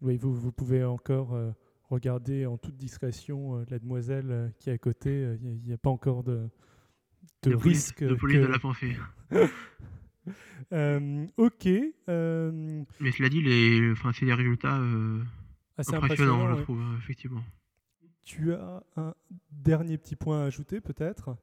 Oui, 0.00 0.16
vous, 0.16 0.34
vous 0.34 0.50
pouvez 0.50 0.82
encore 0.82 1.34
euh, 1.34 1.52
regarder 1.92 2.46
en 2.46 2.56
toute 2.58 2.76
discrétion 2.76 3.56
euh, 3.58 3.64
la 3.70 3.78
demoiselle 3.78 4.30
euh, 4.30 4.48
qui 4.58 4.70
est 4.70 4.72
à 4.72 4.78
côté. 4.78 5.36
Il 5.42 5.60
n'y 5.64 5.72
a, 5.72 5.78
pas 5.78 5.90
encore 5.90 6.24
de, 6.24 6.48
de, 7.42 7.50
de 7.50 7.56
police, 7.56 7.88
risque. 7.88 8.04
de, 8.04 8.14
police 8.14 8.38
que- 8.38 8.42
de 8.42 8.46
la 8.46 8.58
pensée. 8.58 8.96
Euh, 10.72 11.26
ok. 11.36 11.66
euh, 12.08 12.84
Mais 13.00 13.10
cela 13.10 13.28
dit, 13.28 13.42
les, 13.42 13.90
enfin, 13.90 14.12
c'est 14.12 14.24
des 14.24 14.32
résultats 14.32 14.78
euh, 14.78 15.20
assez 15.76 15.92
impressionnants, 15.94 16.46
impressionnant. 16.46 16.48
je 16.54 16.54
ouais. 16.58 16.62
trouve, 16.62 16.80
euh, 16.80 16.98
effectivement. 16.98 17.42
Tu 18.24 18.52
as 18.52 18.84
un 18.96 19.14
dernier 19.50 19.98
petit 19.98 20.14
point 20.14 20.42
à 20.42 20.44
ajouter, 20.44 20.80
peut-être? 20.80 21.36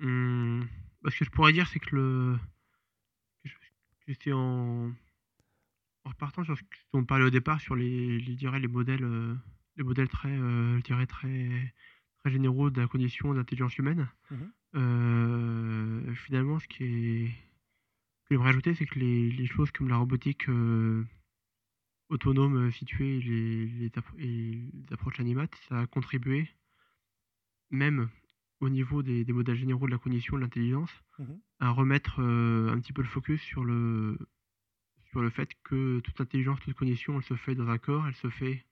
Bah, 0.00 1.10
ce 1.10 1.18
que 1.20 1.24
je 1.24 1.30
pourrais 1.30 1.52
dire, 1.52 1.68
c'est 1.68 1.78
que 1.78 1.94
le. 1.94 2.38
J'étais 4.08 4.32
en. 4.32 4.90
En 6.04 6.08
repartant 6.10 6.42
sur 6.42 6.58
ce 6.58 6.62
qu'on 6.90 7.04
parlait 7.04 7.26
au 7.26 7.30
départ, 7.30 7.60
sur 7.60 7.76
les, 7.76 8.18
les, 8.18 8.34
dirais, 8.34 8.58
les 8.58 8.68
modèles, 8.68 9.04
les 9.80 9.84
modèles 9.84 10.08
très, 10.08 10.28
euh, 10.30 10.76
je 10.78 10.82
dirais 10.84 11.06
très, 11.06 11.74
très 12.18 12.30
généraux 12.30 12.68
de 12.70 12.80
la 12.80 12.86
condition 12.86 13.32
d'intelligence 13.34 13.76
humaine. 13.78 14.08
Mhm. 14.30 14.52
Euh, 14.76 16.14
finalement, 16.14 16.58
ce 16.60 16.68
qui 16.68 16.84
est. 16.84 17.28
Que 18.26 18.34
j'aimerais 18.34 18.48
rajouter, 18.50 18.74
c'est 18.74 18.86
que 18.86 18.98
les, 18.98 19.30
les 19.32 19.46
choses 19.46 19.70
comme 19.72 19.88
la 19.88 19.96
robotique 19.96 20.48
euh, 20.48 21.04
autonome 22.10 22.70
située 22.72 23.16
et 23.16 23.20
les, 23.22 23.66
les, 23.66 23.88
appro- 23.88 24.18
et 24.18 24.26
les 24.26 24.92
approches 24.92 25.18
animates, 25.18 25.54
ça 25.68 25.80
a 25.80 25.86
contribué, 25.86 26.48
même 27.70 28.08
au 28.60 28.68
niveau 28.68 29.02
des, 29.02 29.24
des 29.24 29.32
modèles 29.32 29.56
généraux 29.56 29.86
de 29.86 29.90
la 29.92 29.98
cognition 29.98 30.36
de 30.36 30.42
l'intelligence, 30.42 30.90
Mhm. 31.18 31.40
à 31.60 31.70
remettre 31.70 32.20
euh, 32.22 32.70
un 32.72 32.78
petit 32.80 32.92
peu 32.92 33.02
le 33.02 33.08
focus 33.08 33.40
sur 33.42 33.64
le, 33.64 34.18
sur 35.10 35.20
le 35.22 35.30
fait 35.30 35.50
que 35.64 36.00
toute 36.00 36.20
intelligence, 36.20 36.60
toute 36.60 36.74
cognition, 36.74 37.16
elle 37.16 37.24
se 37.24 37.34
fait 37.34 37.54
dans 37.54 37.68
un 37.68 37.78
corps, 37.78 38.06
elle 38.06 38.14
se 38.16 38.30
fait 38.30 38.64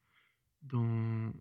dans, 0.62 1.32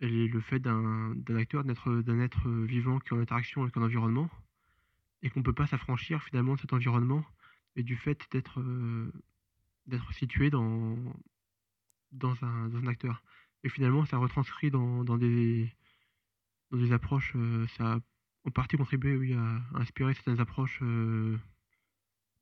le 0.00 0.40
fait 0.40 0.60
d'un 0.60 1.14
acteur, 1.36 1.64
d'un 1.64 2.20
être 2.20 2.48
vivant 2.50 2.98
qui 3.00 3.08
est 3.08 3.16
en 3.16 3.20
interaction 3.20 3.62
avec 3.62 3.76
un 3.76 3.82
environnement 3.82 4.30
et 5.22 5.30
qu'on 5.30 5.40
ne 5.40 5.44
peut 5.44 5.52
pas 5.52 5.66
s'affranchir 5.66 6.22
finalement 6.22 6.54
de 6.54 6.60
cet 6.60 6.72
environnement 6.72 7.24
et 7.76 7.82
du 7.82 7.96
fait 7.96 8.20
d'être 8.30 8.62
d'être 9.86 10.12
situé 10.12 10.50
dans, 10.50 10.96
dans, 12.12 12.34
un, 12.44 12.86
acteur. 12.86 13.22
Et 13.64 13.70
finalement, 13.70 14.04
ça 14.04 14.18
retranscrit 14.18 14.70
dans, 14.70 15.02
des, 15.16 15.72
dans 16.70 16.78
des 16.78 16.92
approches, 16.92 17.34
ça 17.76 17.94
a 17.94 17.98
en 18.44 18.50
partie 18.50 18.76
contribué 18.76 19.16
oui, 19.16 19.32
à, 19.32 19.62
inspirer 19.74 20.14
certaines 20.14 20.40
approches 20.40 20.80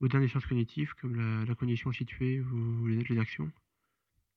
modernes 0.01 0.23
des 0.23 0.29
sciences 0.29 0.47
cognitives, 0.47 0.95
comme 1.01 1.47
la, 1.47 1.55
cognition 1.55 1.93
située 1.93 2.41
ou 2.41 2.87
les, 2.87 3.03
les 3.05 3.19
actions, 3.19 3.51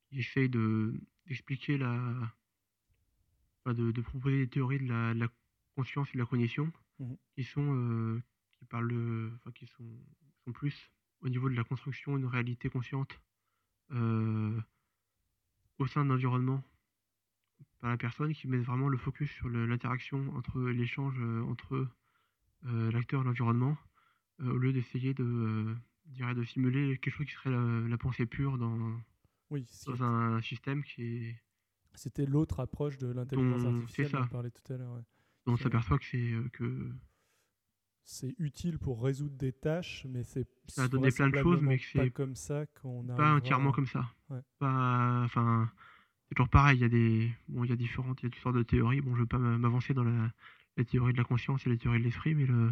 qui 0.10 0.20
essayent 0.20 0.50
d'expliquer 0.50 1.78
la, 1.78 2.34
de, 3.66 4.02
proposer 4.02 4.40
des 4.40 4.48
théories 4.48 4.80
de 4.80 4.88
la, 4.88 5.28
conscience 5.76 6.10
et 6.10 6.14
de 6.14 6.20
la 6.20 6.26
cognition 6.26 6.72
mmh 7.00 7.14
qui 7.36 7.46
sont 7.46 7.74
euh, 7.74 8.22
qui 8.58 8.66
parlent 8.66 9.32
qui 9.56 9.66
sont, 9.68 9.88
sont, 10.44 10.52
plus 10.52 10.92
au 11.22 11.30
niveau 11.30 11.48
de 11.48 11.56
la 11.56 11.64
construction 11.64 12.18
d'une 12.18 12.26
réalité 12.26 12.70
consciente 12.70 13.18
euh, 13.92 14.60
au 15.78 15.88
sein 15.88 16.04
de 16.04 16.10
l'environnement 16.10 16.62
par 17.80 17.92
la 17.92 17.98
personne 17.98 18.34
qui 18.34 18.50
met 18.50 18.58
vraiment 18.58 18.90
le 18.90 18.98
focus 18.98 19.32
sur 19.32 19.48
l'interaction 19.48 20.36
entre 20.36 20.60
l'échange 20.60 21.16
euh, 21.22 21.42
entre 21.44 21.88
l'acteur 22.64 23.22
et 23.22 23.24
l'environnement 23.24 23.78
au 24.42 24.58
lieu 24.58 24.74
d'essayer 24.74 25.14
de 25.14 25.74
de 26.18 26.44
simuler 26.44 26.98
quelque 26.98 27.16
chose 27.16 27.28
qui 27.28 27.34
serait 27.34 27.52
la, 27.52 27.98
pensée 27.98 28.26
pure 28.26 28.58
dans, 28.58 29.00
oui, 29.50 29.66
dans 29.88 30.04
un 30.04 30.42
système 30.42 30.84
qui 30.84 31.04
est 31.04 31.44
c'était 31.96 32.26
l'autre 32.26 32.60
approche 32.60 32.98
de 32.98 33.08
l'intelligence 33.08 33.66
artificielle 33.66 34.12
dont 34.12 34.24
on 34.24 34.28
parlait 34.28 34.52
tout 34.52 34.74
à 34.74 34.78
l'heure. 34.78 35.02
On 35.48 35.58
s'aperçoit 35.58 35.98
que 35.98 36.06
c'est 36.06 36.32
euh, 36.32 36.48
que 36.54 36.92
c'est 38.06 38.36
utile 38.40 38.80
pour 38.80 39.04
résoudre 39.04 39.36
des 39.38 39.52
tâches, 39.52 40.06
mais 40.10 40.24
c'est 40.24 40.48
ça 40.68 40.84
a 40.84 40.88
donné 40.88 41.12
plein 41.12 41.30
de 41.30 41.38
choses, 41.38 41.62
mais 41.62 41.78
c'est 41.78 42.00
pas 42.00 42.10
comme 42.10 42.36
ça 42.36 42.66
qu'on 42.82 43.08
a 43.10 43.16
pas 43.16 43.36
entièrement 43.36 43.72
comme 43.72 43.88
ça. 43.88 44.10
Pas, 44.60 45.22
enfin, 45.26 45.72
c'est 46.28 46.36
toujours 46.36 46.50
pareil. 46.50 46.78
Il 46.78 46.82
y 46.82 46.86
a 46.86 46.90
des, 46.90 47.32
bon, 47.48 47.64
il 47.64 47.70
y 47.70 47.74
a 47.74 47.76
différentes, 47.76 48.22
il 48.22 48.26
y 48.26 48.28
a 48.28 48.30
toutes 48.30 48.42
sortes 48.42 48.56
de 48.56 48.64
théories. 48.64 49.02
Bon, 49.02 49.16
je 49.16 49.22
veux 49.22 49.28
pas 49.28 49.38
m'avancer 49.38 49.94
dans 49.94 50.04
la, 50.04 50.32
théorie 50.86 51.14
de 51.14 51.18
la 51.18 51.24
conscience 51.24 51.68
et 51.68 51.70
la 51.70 51.78
théorie 51.78 52.00
de 52.00 52.06
l'esprit, 52.06 52.34
mais 52.34 52.46
le, 52.46 52.72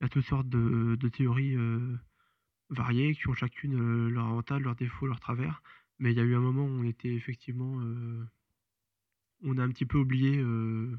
il 0.00 0.04
y 0.04 0.06
a 0.06 0.08
toutes 0.08 0.24
sortes 0.24 0.48
de, 0.48 0.96
de 0.96 1.08
théories 1.08 1.56
euh, 1.56 1.96
variées 2.70 3.14
qui 3.14 3.28
ont 3.28 3.34
chacune 3.34 3.74
euh, 3.74 4.10
leur 4.10 4.26
avantage, 4.26 4.62
leurs 4.62 4.76
défauts, 4.76 5.06
leurs 5.06 5.20
travers. 5.20 5.62
Mais 6.02 6.12
il 6.12 6.16
y 6.16 6.20
a 6.20 6.24
eu 6.24 6.34
un 6.34 6.40
moment 6.40 6.64
où 6.64 6.80
on 6.80 6.84
était 6.84 7.14
effectivement 7.14 7.80
on 9.42 9.58
a 9.58 9.62
un 9.62 9.68
petit 9.68 9.86
peu 9.86 9.98
oublié, 9.98 10.38
euh, 10.38 10.96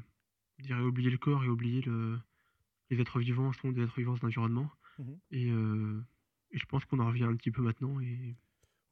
je 0.58 0.64
dirais 0.64 0.80
oublié 0.80 1.10
le 1.10 1.18
corps 1.18 1.44
et 1.44 1.48
oublié 1.48 1.80
le, 1.82 2.18
les 2.90 3.00
êtres 3.00 3.18
vivants 3.18 3.52
sont 3.52 3.72
des 3.72 3.82
êtres 3.82 3.96
vivants 3.96 4.14
de 4.14 4.20
l'environnement. 4.20 4.70
Mhm. 4.98 5.18
Euh, 5.32 6.00
et, 6.50 6.58
je 6.58 6.66
pense 6.66 6.84
qu'on 6.84 7.00
en 7.00 7.06
revient 7.06 7.24
un 7.24 7.34
petit 7.36 7.50
peu 7.50 7.62
maintenant. 7.62 8.00
Et 8.00 8.36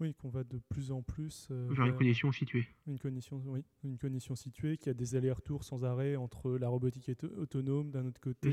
oui, 0.00 0.14
qu'on 0.14 0.30
va 0.30 0.42
de 0.42 0.58
plus 0.68 0.90
en 0.90 1.02
plus 1.02 1.46
euh, 1.50 1.68
vers, 1.70 1.86
une 1.86 1.94
cognition 1.94 2.32
située. 2.32 2.66
Une 2.88 2.98
cognition, 2.98 3.40
oui, 3.46 3.64
une 3.84 3.98
cognition 3.98 4.34
située 4.34 4.76
qui 4.76 4.88
a 4.88 4.94
des 4.94 5.14
allers-retours 5.14 5.62
sans 5.62 5.84
arrêt 5.84 6.16
entre 6.16 6.50
la 6.58 6.68
robotique 6.68 7.08
autonome 7.36 7.90
d'un 7.90 8.06
autre 8.06 8.20
côté, 8.20 8.50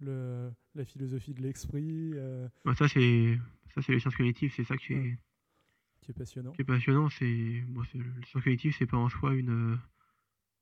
le, 0.00 0.50
la 0.74 0.84
philosophie 0.84 1.34
de 1.34 1.42
l'esprit. 1.42 2.14
ça 2.76 2.88
c'est 2.88 3.38
ça 3.74 3.82
c'est 3.82 3.92
les 3.92 4.00
sciences 4.00 4.16
cognitives, 4.16 4.52
c'est 4.54 4.64
ça 4.64 4.76
qui 4.76 4.94
est 4.94 5.18
qui 6.04 6.12
est 6.12 6.14
passionnant. 6.14 6.52
Qui 6.52 6.62
est 6.62 6.64
passionnant, 6.64 7.08
c'est 7.10 7.64
moi, 7.68 7.84
les 7.94 8.26
sciences 8.26 8.44
cognitives, 8.44 8.74
c'est 8.78 8.86
pas 8.86 8.96
en 8.96 9.08
soi 9.08 9.34
une 9.34 9.78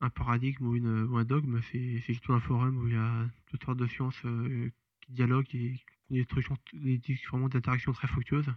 un 0.03 0.09
paradigme 0.09 0.67
ou, 0.67 0.75
une, 0.75 1.03
ou 1.03 1.17
un 1.17 1.23
dogme, 1.23 1.61
c'est 1.71 1.99
surtout 2.13 2.33
un 2.33 2.39
forum 2.39 2.77
où 2.77 2.87
il 2.87 2.93
y 2.93 2.97
a 2.97 3.25
toutes 3.47 3.63
sortes 3.63 3.79
de 3.79 3.87
sciences 3.87 4.19
euh, 4.25 4.69
qui 5.01 5.13
dialoguent 5.13 5.55
et 5.55 5.79
des, 6.09 6.97
des 6.97 7.19
vraiment 7.29 7.47
d'interactions 7.47 7.93
très 7.93 8.07
fructueuses. 8.07 8.51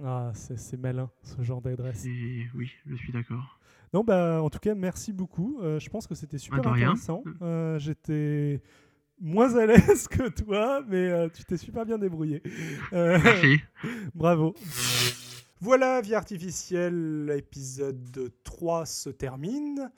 Ah, 0.05 0.33
c'est 0.35 0.77
malin, 0.77 1.11
ce 1.23 1.43
genre 1.43 1.63
d'adresse. 1.63 2.07
Oui, 2.55 2.71
je 2.87 2.97
suis 2.97 3.13
d'accord. 3.13 3.59
Non, 3.95 4.05
bah, 4.05 4.43
en 4.43 4.51
tout 4.51 4.59
cas, 4.59 4.75
merci 4.75 5.13
beaucoup. 5.13 5.59
Euh, 5.63 5.79
je 5.79 5.89
pense 5.89 6.07
que 6.07 6.15
c'était 6.15 6.39
super 6.39 6.61
bah, 6.61 6.73
intéressant. 6.73 7.23
Euh, 7.41 7.79
j'étais 7.79 8.61
moins 9.19 9.57
à 9.57 9.67
l'aise 9.67 10.09
que 10.09 10.29
toi, 10.29 10.83
mais 10.87 11.09
euh, 11.09 11.29
tu 11.29 11.45
t'es 11.45 11.57
super 11.57 11.87
bien 11.87 11.99
débrouillé. 11.99 12.43
merci. 12.93 13.61
Bravo. 14.15 14.55
Voilà, 15.61 16.03
Vie 16.03 16.15
artificielle, 16.15 17.33
épisode 17.35 18.31
3 18.45 18.85
se 18.85 19.09
termine. 19.09 19.91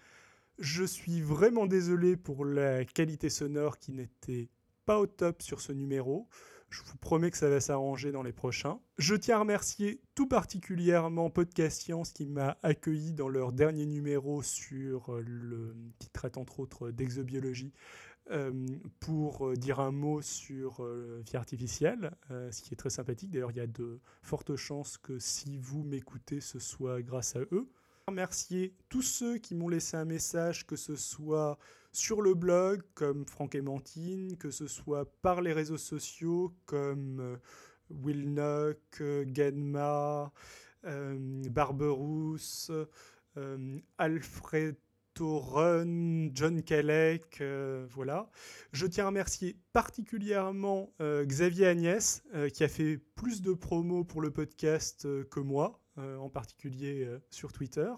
Je 0.61 0.85
suis 0.85 1.21
vraiment 1.21 1.67
désolé 1.67 2.17
pour 2.17 2.45
la 2.45 2.85
qualité 2.85 3.29
sonore 3.29 3.79
qui 3.79 3.93
n'était 3.93 4.49
pas 4.89 5.01
au 5.01 5.07
top 5.07 5.43
sur 5.43 5.61
ce 5.61 5.71
numéro. 5.71 6.27
Je 6.71 6.81
vous 6.83 6.97
promets 6.97 7.31
que 7.31 7.37
ça 7.37 7.51
va 7.51 7.61
s'arranger 7.61 8.11
dans 8.11 8.23
les 8.23 8.33
prochains. 8.33 8.81
Je 8.97 9.15
tiens 9.15 9.37
à 9.37 9.41
remercier 9.41 10.01
tout 10.15 10.27
particulièrement 10.27 11.29
Podcast 11.29 11.83
Science 11.83 12.15
qui 12.15 12.25
m'a 12.25 12.57
accueilli 12.63 13.13
dans 13.13 13.29
leur 13.29 13.53
dernier 13.53 13.85
numéro 13.85 14.43
sur 14.43 15.13
euh, 15.13 15.21
le 15.27 15.77
qui 15.99 16.09
traite 16.09 16.39
entre 16.39 16.61
autres 16.61 16.91
d'exobiologie 16.91 17.75
euh, 18.31 18.51
pour 18.99 19.49
euh, 19.49 19.57
dire 19.57 19.79
un 19.79 19.91
mot 19.91 20.23
sur 20.23 20.83
vie 20.83 21.37
artificielle, 21.37 22.13
ce 22.31 22.63
qui 22.63 22.73
est 22.73 22.79
très 22.79 22.89
sympathique. 22.89 23.31
D'ailleurs, 23.31 23.51
il 23.51 23.59
y 23.59 23.61
a 23.61 23.67
de 23.67 24.01
fortes 24.23 24.57
chances 24.57 24.97
que 24.97 25.19
si 25.19 25.59
vous 25.59 25.83
m'écoutez, 25.83 26.41
ce 26.41 26.59
soit 26.59 27.03
grâce 27.03 27.37
à 27.37 27.41
eux. 27.53 27.69
Remercier 28.09 28.73
tous 28.89 29.03
ceux 29.03 29.37
qui 29.37 29.55
m'ont 29.55 29.69
laissé 29.69 29.95
un 29.95 30.07
message, 30.07 30.67
que 30.67 30.77
ce 30.77 30.97
soit 30.97 31.59
sur 31.93 32.23
le 32.23 32.33
blog 32.33 32.81
comme 32.95 33.27
Franck 33.27 33.55
et 33.55 33.61
Mantine, 33.61 34.39
que 34.39 34.51
ce 34.51 34.67
soit 34.67 35.05
par 35.21 35.43
les 35.43 35.53
réseaux 35.53 35.77
sociaux 35.77 36.55
comme 36.65 37.21
euh, 37.21 37.37
Will 37.91 38.33
Nock, 38.33 38.79
euh, 39.03 39.27
Genma, 39.31 40.33
euh, 40.87 41.43
Barberousse, 41.51 42.73
Alfred 43.99 44.77
Run, 45.21 46.31
John 46.33 46.63
Kellec, 46.63 47.43
voilà. 47.91 48.31
Je 48.73 48.87
tiens 48.87 49.05
à 49.05 49.09
remercier 49.09 49.59
particulièrement 49.73 50.95
Xavier 51.01 51.67
Agnès, 51.67 52.23
qui 52.55 52.65
a 52.65 52.69
fait 52.69 52.99
plus 53.17 53.43
de 53.43 53.53
promos 53.53 54.05
pour 54.05 54.21
le 54.23 54.31
podcast 54.31 55.09
que 55.29 55.41
moi, 55.41 55.81
en 55.99 56.29
particulier 56.29 57.09
sur 57.31 57.53
Twitter. 57.53 57.91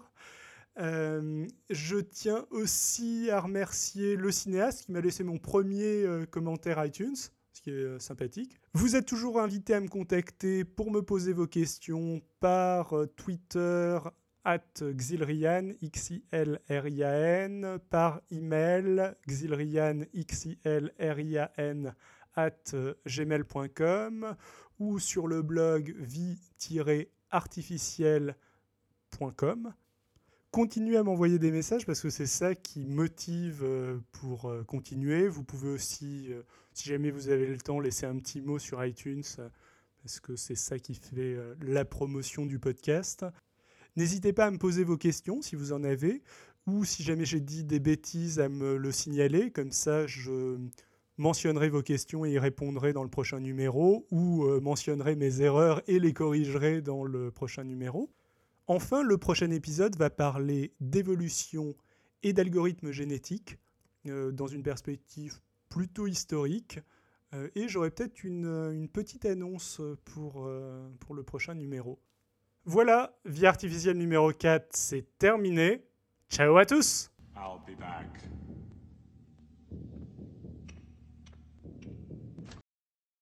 Euh, 0.79 1.47
je 1.69 1.97
tiens 1.97 2.45
aussi 2.49 3.29
à 3.29 3.41
remercier 3.41 4.15
le 4.15 4.31
cinéaste 4.31 4.85
qui 4.85 4.91
m'a 4.91 5.01
laissé 5.01 5.23
mon 5.23 5.37
premier 5.37 6.03
euh, 6.05 6.25
commentaire 6.25 6.83
iTunes, 6.83 7.15
ce 7.15 7.61
qui 7.61 7.71
est 7.71 7.73
euh, 7.73 7.99
sympathique. 7.99 8.57
Vous 8.73 8.95
êtes 8.95 9.05
toujours 9.05 9.41
invité 9.41 9.73
à 9.73 9.81
me 9.81 9.89
contacter 9.89 10.63
pour 10.63 10.91
me 10.91 11.01
poser 11.01 11.33
vos 11.33 11.47
questions 11.47 12.21
par 12.39 12.93
Twitter 13.17 13.99
at 14.43 14.63
xilrian, 14.81 15.73
x 15.81 16.11
i 16.11 16.23
l 16.31 16.59
r 16.69 16.87
i 16.87 17.03
a 17.03 17.45
n 17.45 17.77
par 17.89 18.21
email 18.31 19.15
xilrian, 19.27 20.05
x 20.13 20.45
i 20.45 20.57
l 20.63 20.91
r 20.97 21.19
i 21.19 21.37
a 21.37 21.51
n 21.57 21.93
at 22.35 22.73
gmail.com 23.05 24.35
ou 24.79 24.97
sur 24.97 25.27
le 25.27 25.43
blog 25.43 25.93
vie-artificiel.com. 27.31 29.73
Continuez 30.51 30.97
à 30.97 31.03
m'envoyer 31.03 31.39
des 31.39 31.51
messages 31.51 31.85
parce 31.85 32.01
que 32.01 32.09
c'est 32.09 32.25
ça 32.25 32.55
qui 32.55 32.85
motive 32.85 33.61
euh, 33.63 33.99
pour 34.11 34.49
euh, 34.49 34.63
continuer. 34.63 35.29
Vous 35.29 35.45
pouvez 35.45 35.69
aussi, 35.69 36.27
euh, 36.29 36.41
si 36.73 36.89
jamais 36.89 37.09
vous 37.09 37.29
avez 37.29 37.45
le 37.45 37.57
temps, 37.57 37.79
laisser 37.79 38.05
un 38.05 38.17
petit 38.17 38.41
mot 38.41 38.59
sur 38.59 38.83
iTunes 38.83 39.23
parce 40.03 40.19
que 40.19 40.35
c'est 40.35 40.55
ça 40.55 40.77
qui 40.77 40.95
fait 40.95 41.37
la 41.61 41.85
promotion 41.85 42.45
du 42.47 42.59
podcast. 42.59 43.25
N'hésitez 43.95 44.33
pas 44.33 44.47
à 44.47 44.51
me 44.51 44.57
poser 44.57 44.83
vos 44.83 44.97
questions 44.97 45.43
si 45.43 45.55
vous 45.55 45.73
en 45.73 45.83
avez 45.83 46.23
ou 46.65 46.85
si 46.85 47.03
jamais 47.03 47.25
j'ai 47.25 47.39
dit 47.39 47.63
des 47.63 47.79
bêtises 47.79 48.39
à 48.39 48.49
me 48.49 48.77
le 48.77 48.91
signaler. 48.91 49.51
Comme 49.51 49.71
ça, 49.71 50.07
je 50.07 50.57
mentionnerai 51.21 51.69
vos 51.69 51.81
questions 51.81 52.25
et 52.25 52.31
y 52.31 52.39
répondrai 52.39 52.91
dans 52.91 53.03
le 53.03 53.09
prochain 53.09 53.39
numéro 53.39 54.05
ou 54.11 54.45
mentionnerai 54.59 55.15
mes 55.15 55.41
erreurs 55.41 55.81
et 55.87 55.99
les 55.99 56.13
corrigerai 56.13 56.81
dans 56.81 57.03
le 57.03 57.31
prochain 57.31 57.63
numéro. 57.63 58.11
Enfin, 58.67 59.03
le 59.03 59.17
prochain 59.17 59.51
épisode 59.51 59.95
va 59.97 60.09
parler 60.09 60.73
d'évolution 60.79 61.75
et 62.23 62.33
d'algorithmes 62.33 62.91
génétiques 62.91 63.57
euh, 64.07 64.31
dans 64.31 64.47
une 64.47 64.63
perspective 64.63 65.39
plutôt 65.69 66.07
historique. 66.07 66.79
Euh, 67.33 67.49
et 67.55 67.67
j'aurai 67.67 67.91
peut-être 67.91 68.23
une, 68.23 68.87
petite 68.91 69.25
annonce 69.25 69.81
pour, 70.05 70.45
euh, 70.45 70.89
pour 70.99 71.15
le 71.15 71.23
prochain 71.23 71.55
numéro. 71.55 71.99
Voilà, 72.65 73.17
Vie 73.25 73.45
artificielle 73.45 73.97
numéro 73.97 74.31
4, 74.31 74.67
c'est 74.75 75.17
terminé. 75.17 75.83
Ciao 76.29 76.57
à 76.57 76.65
tous! 76.65 77.11
I'll 77.35 77.59
be 77.65 77.77
back. 77.77 78.07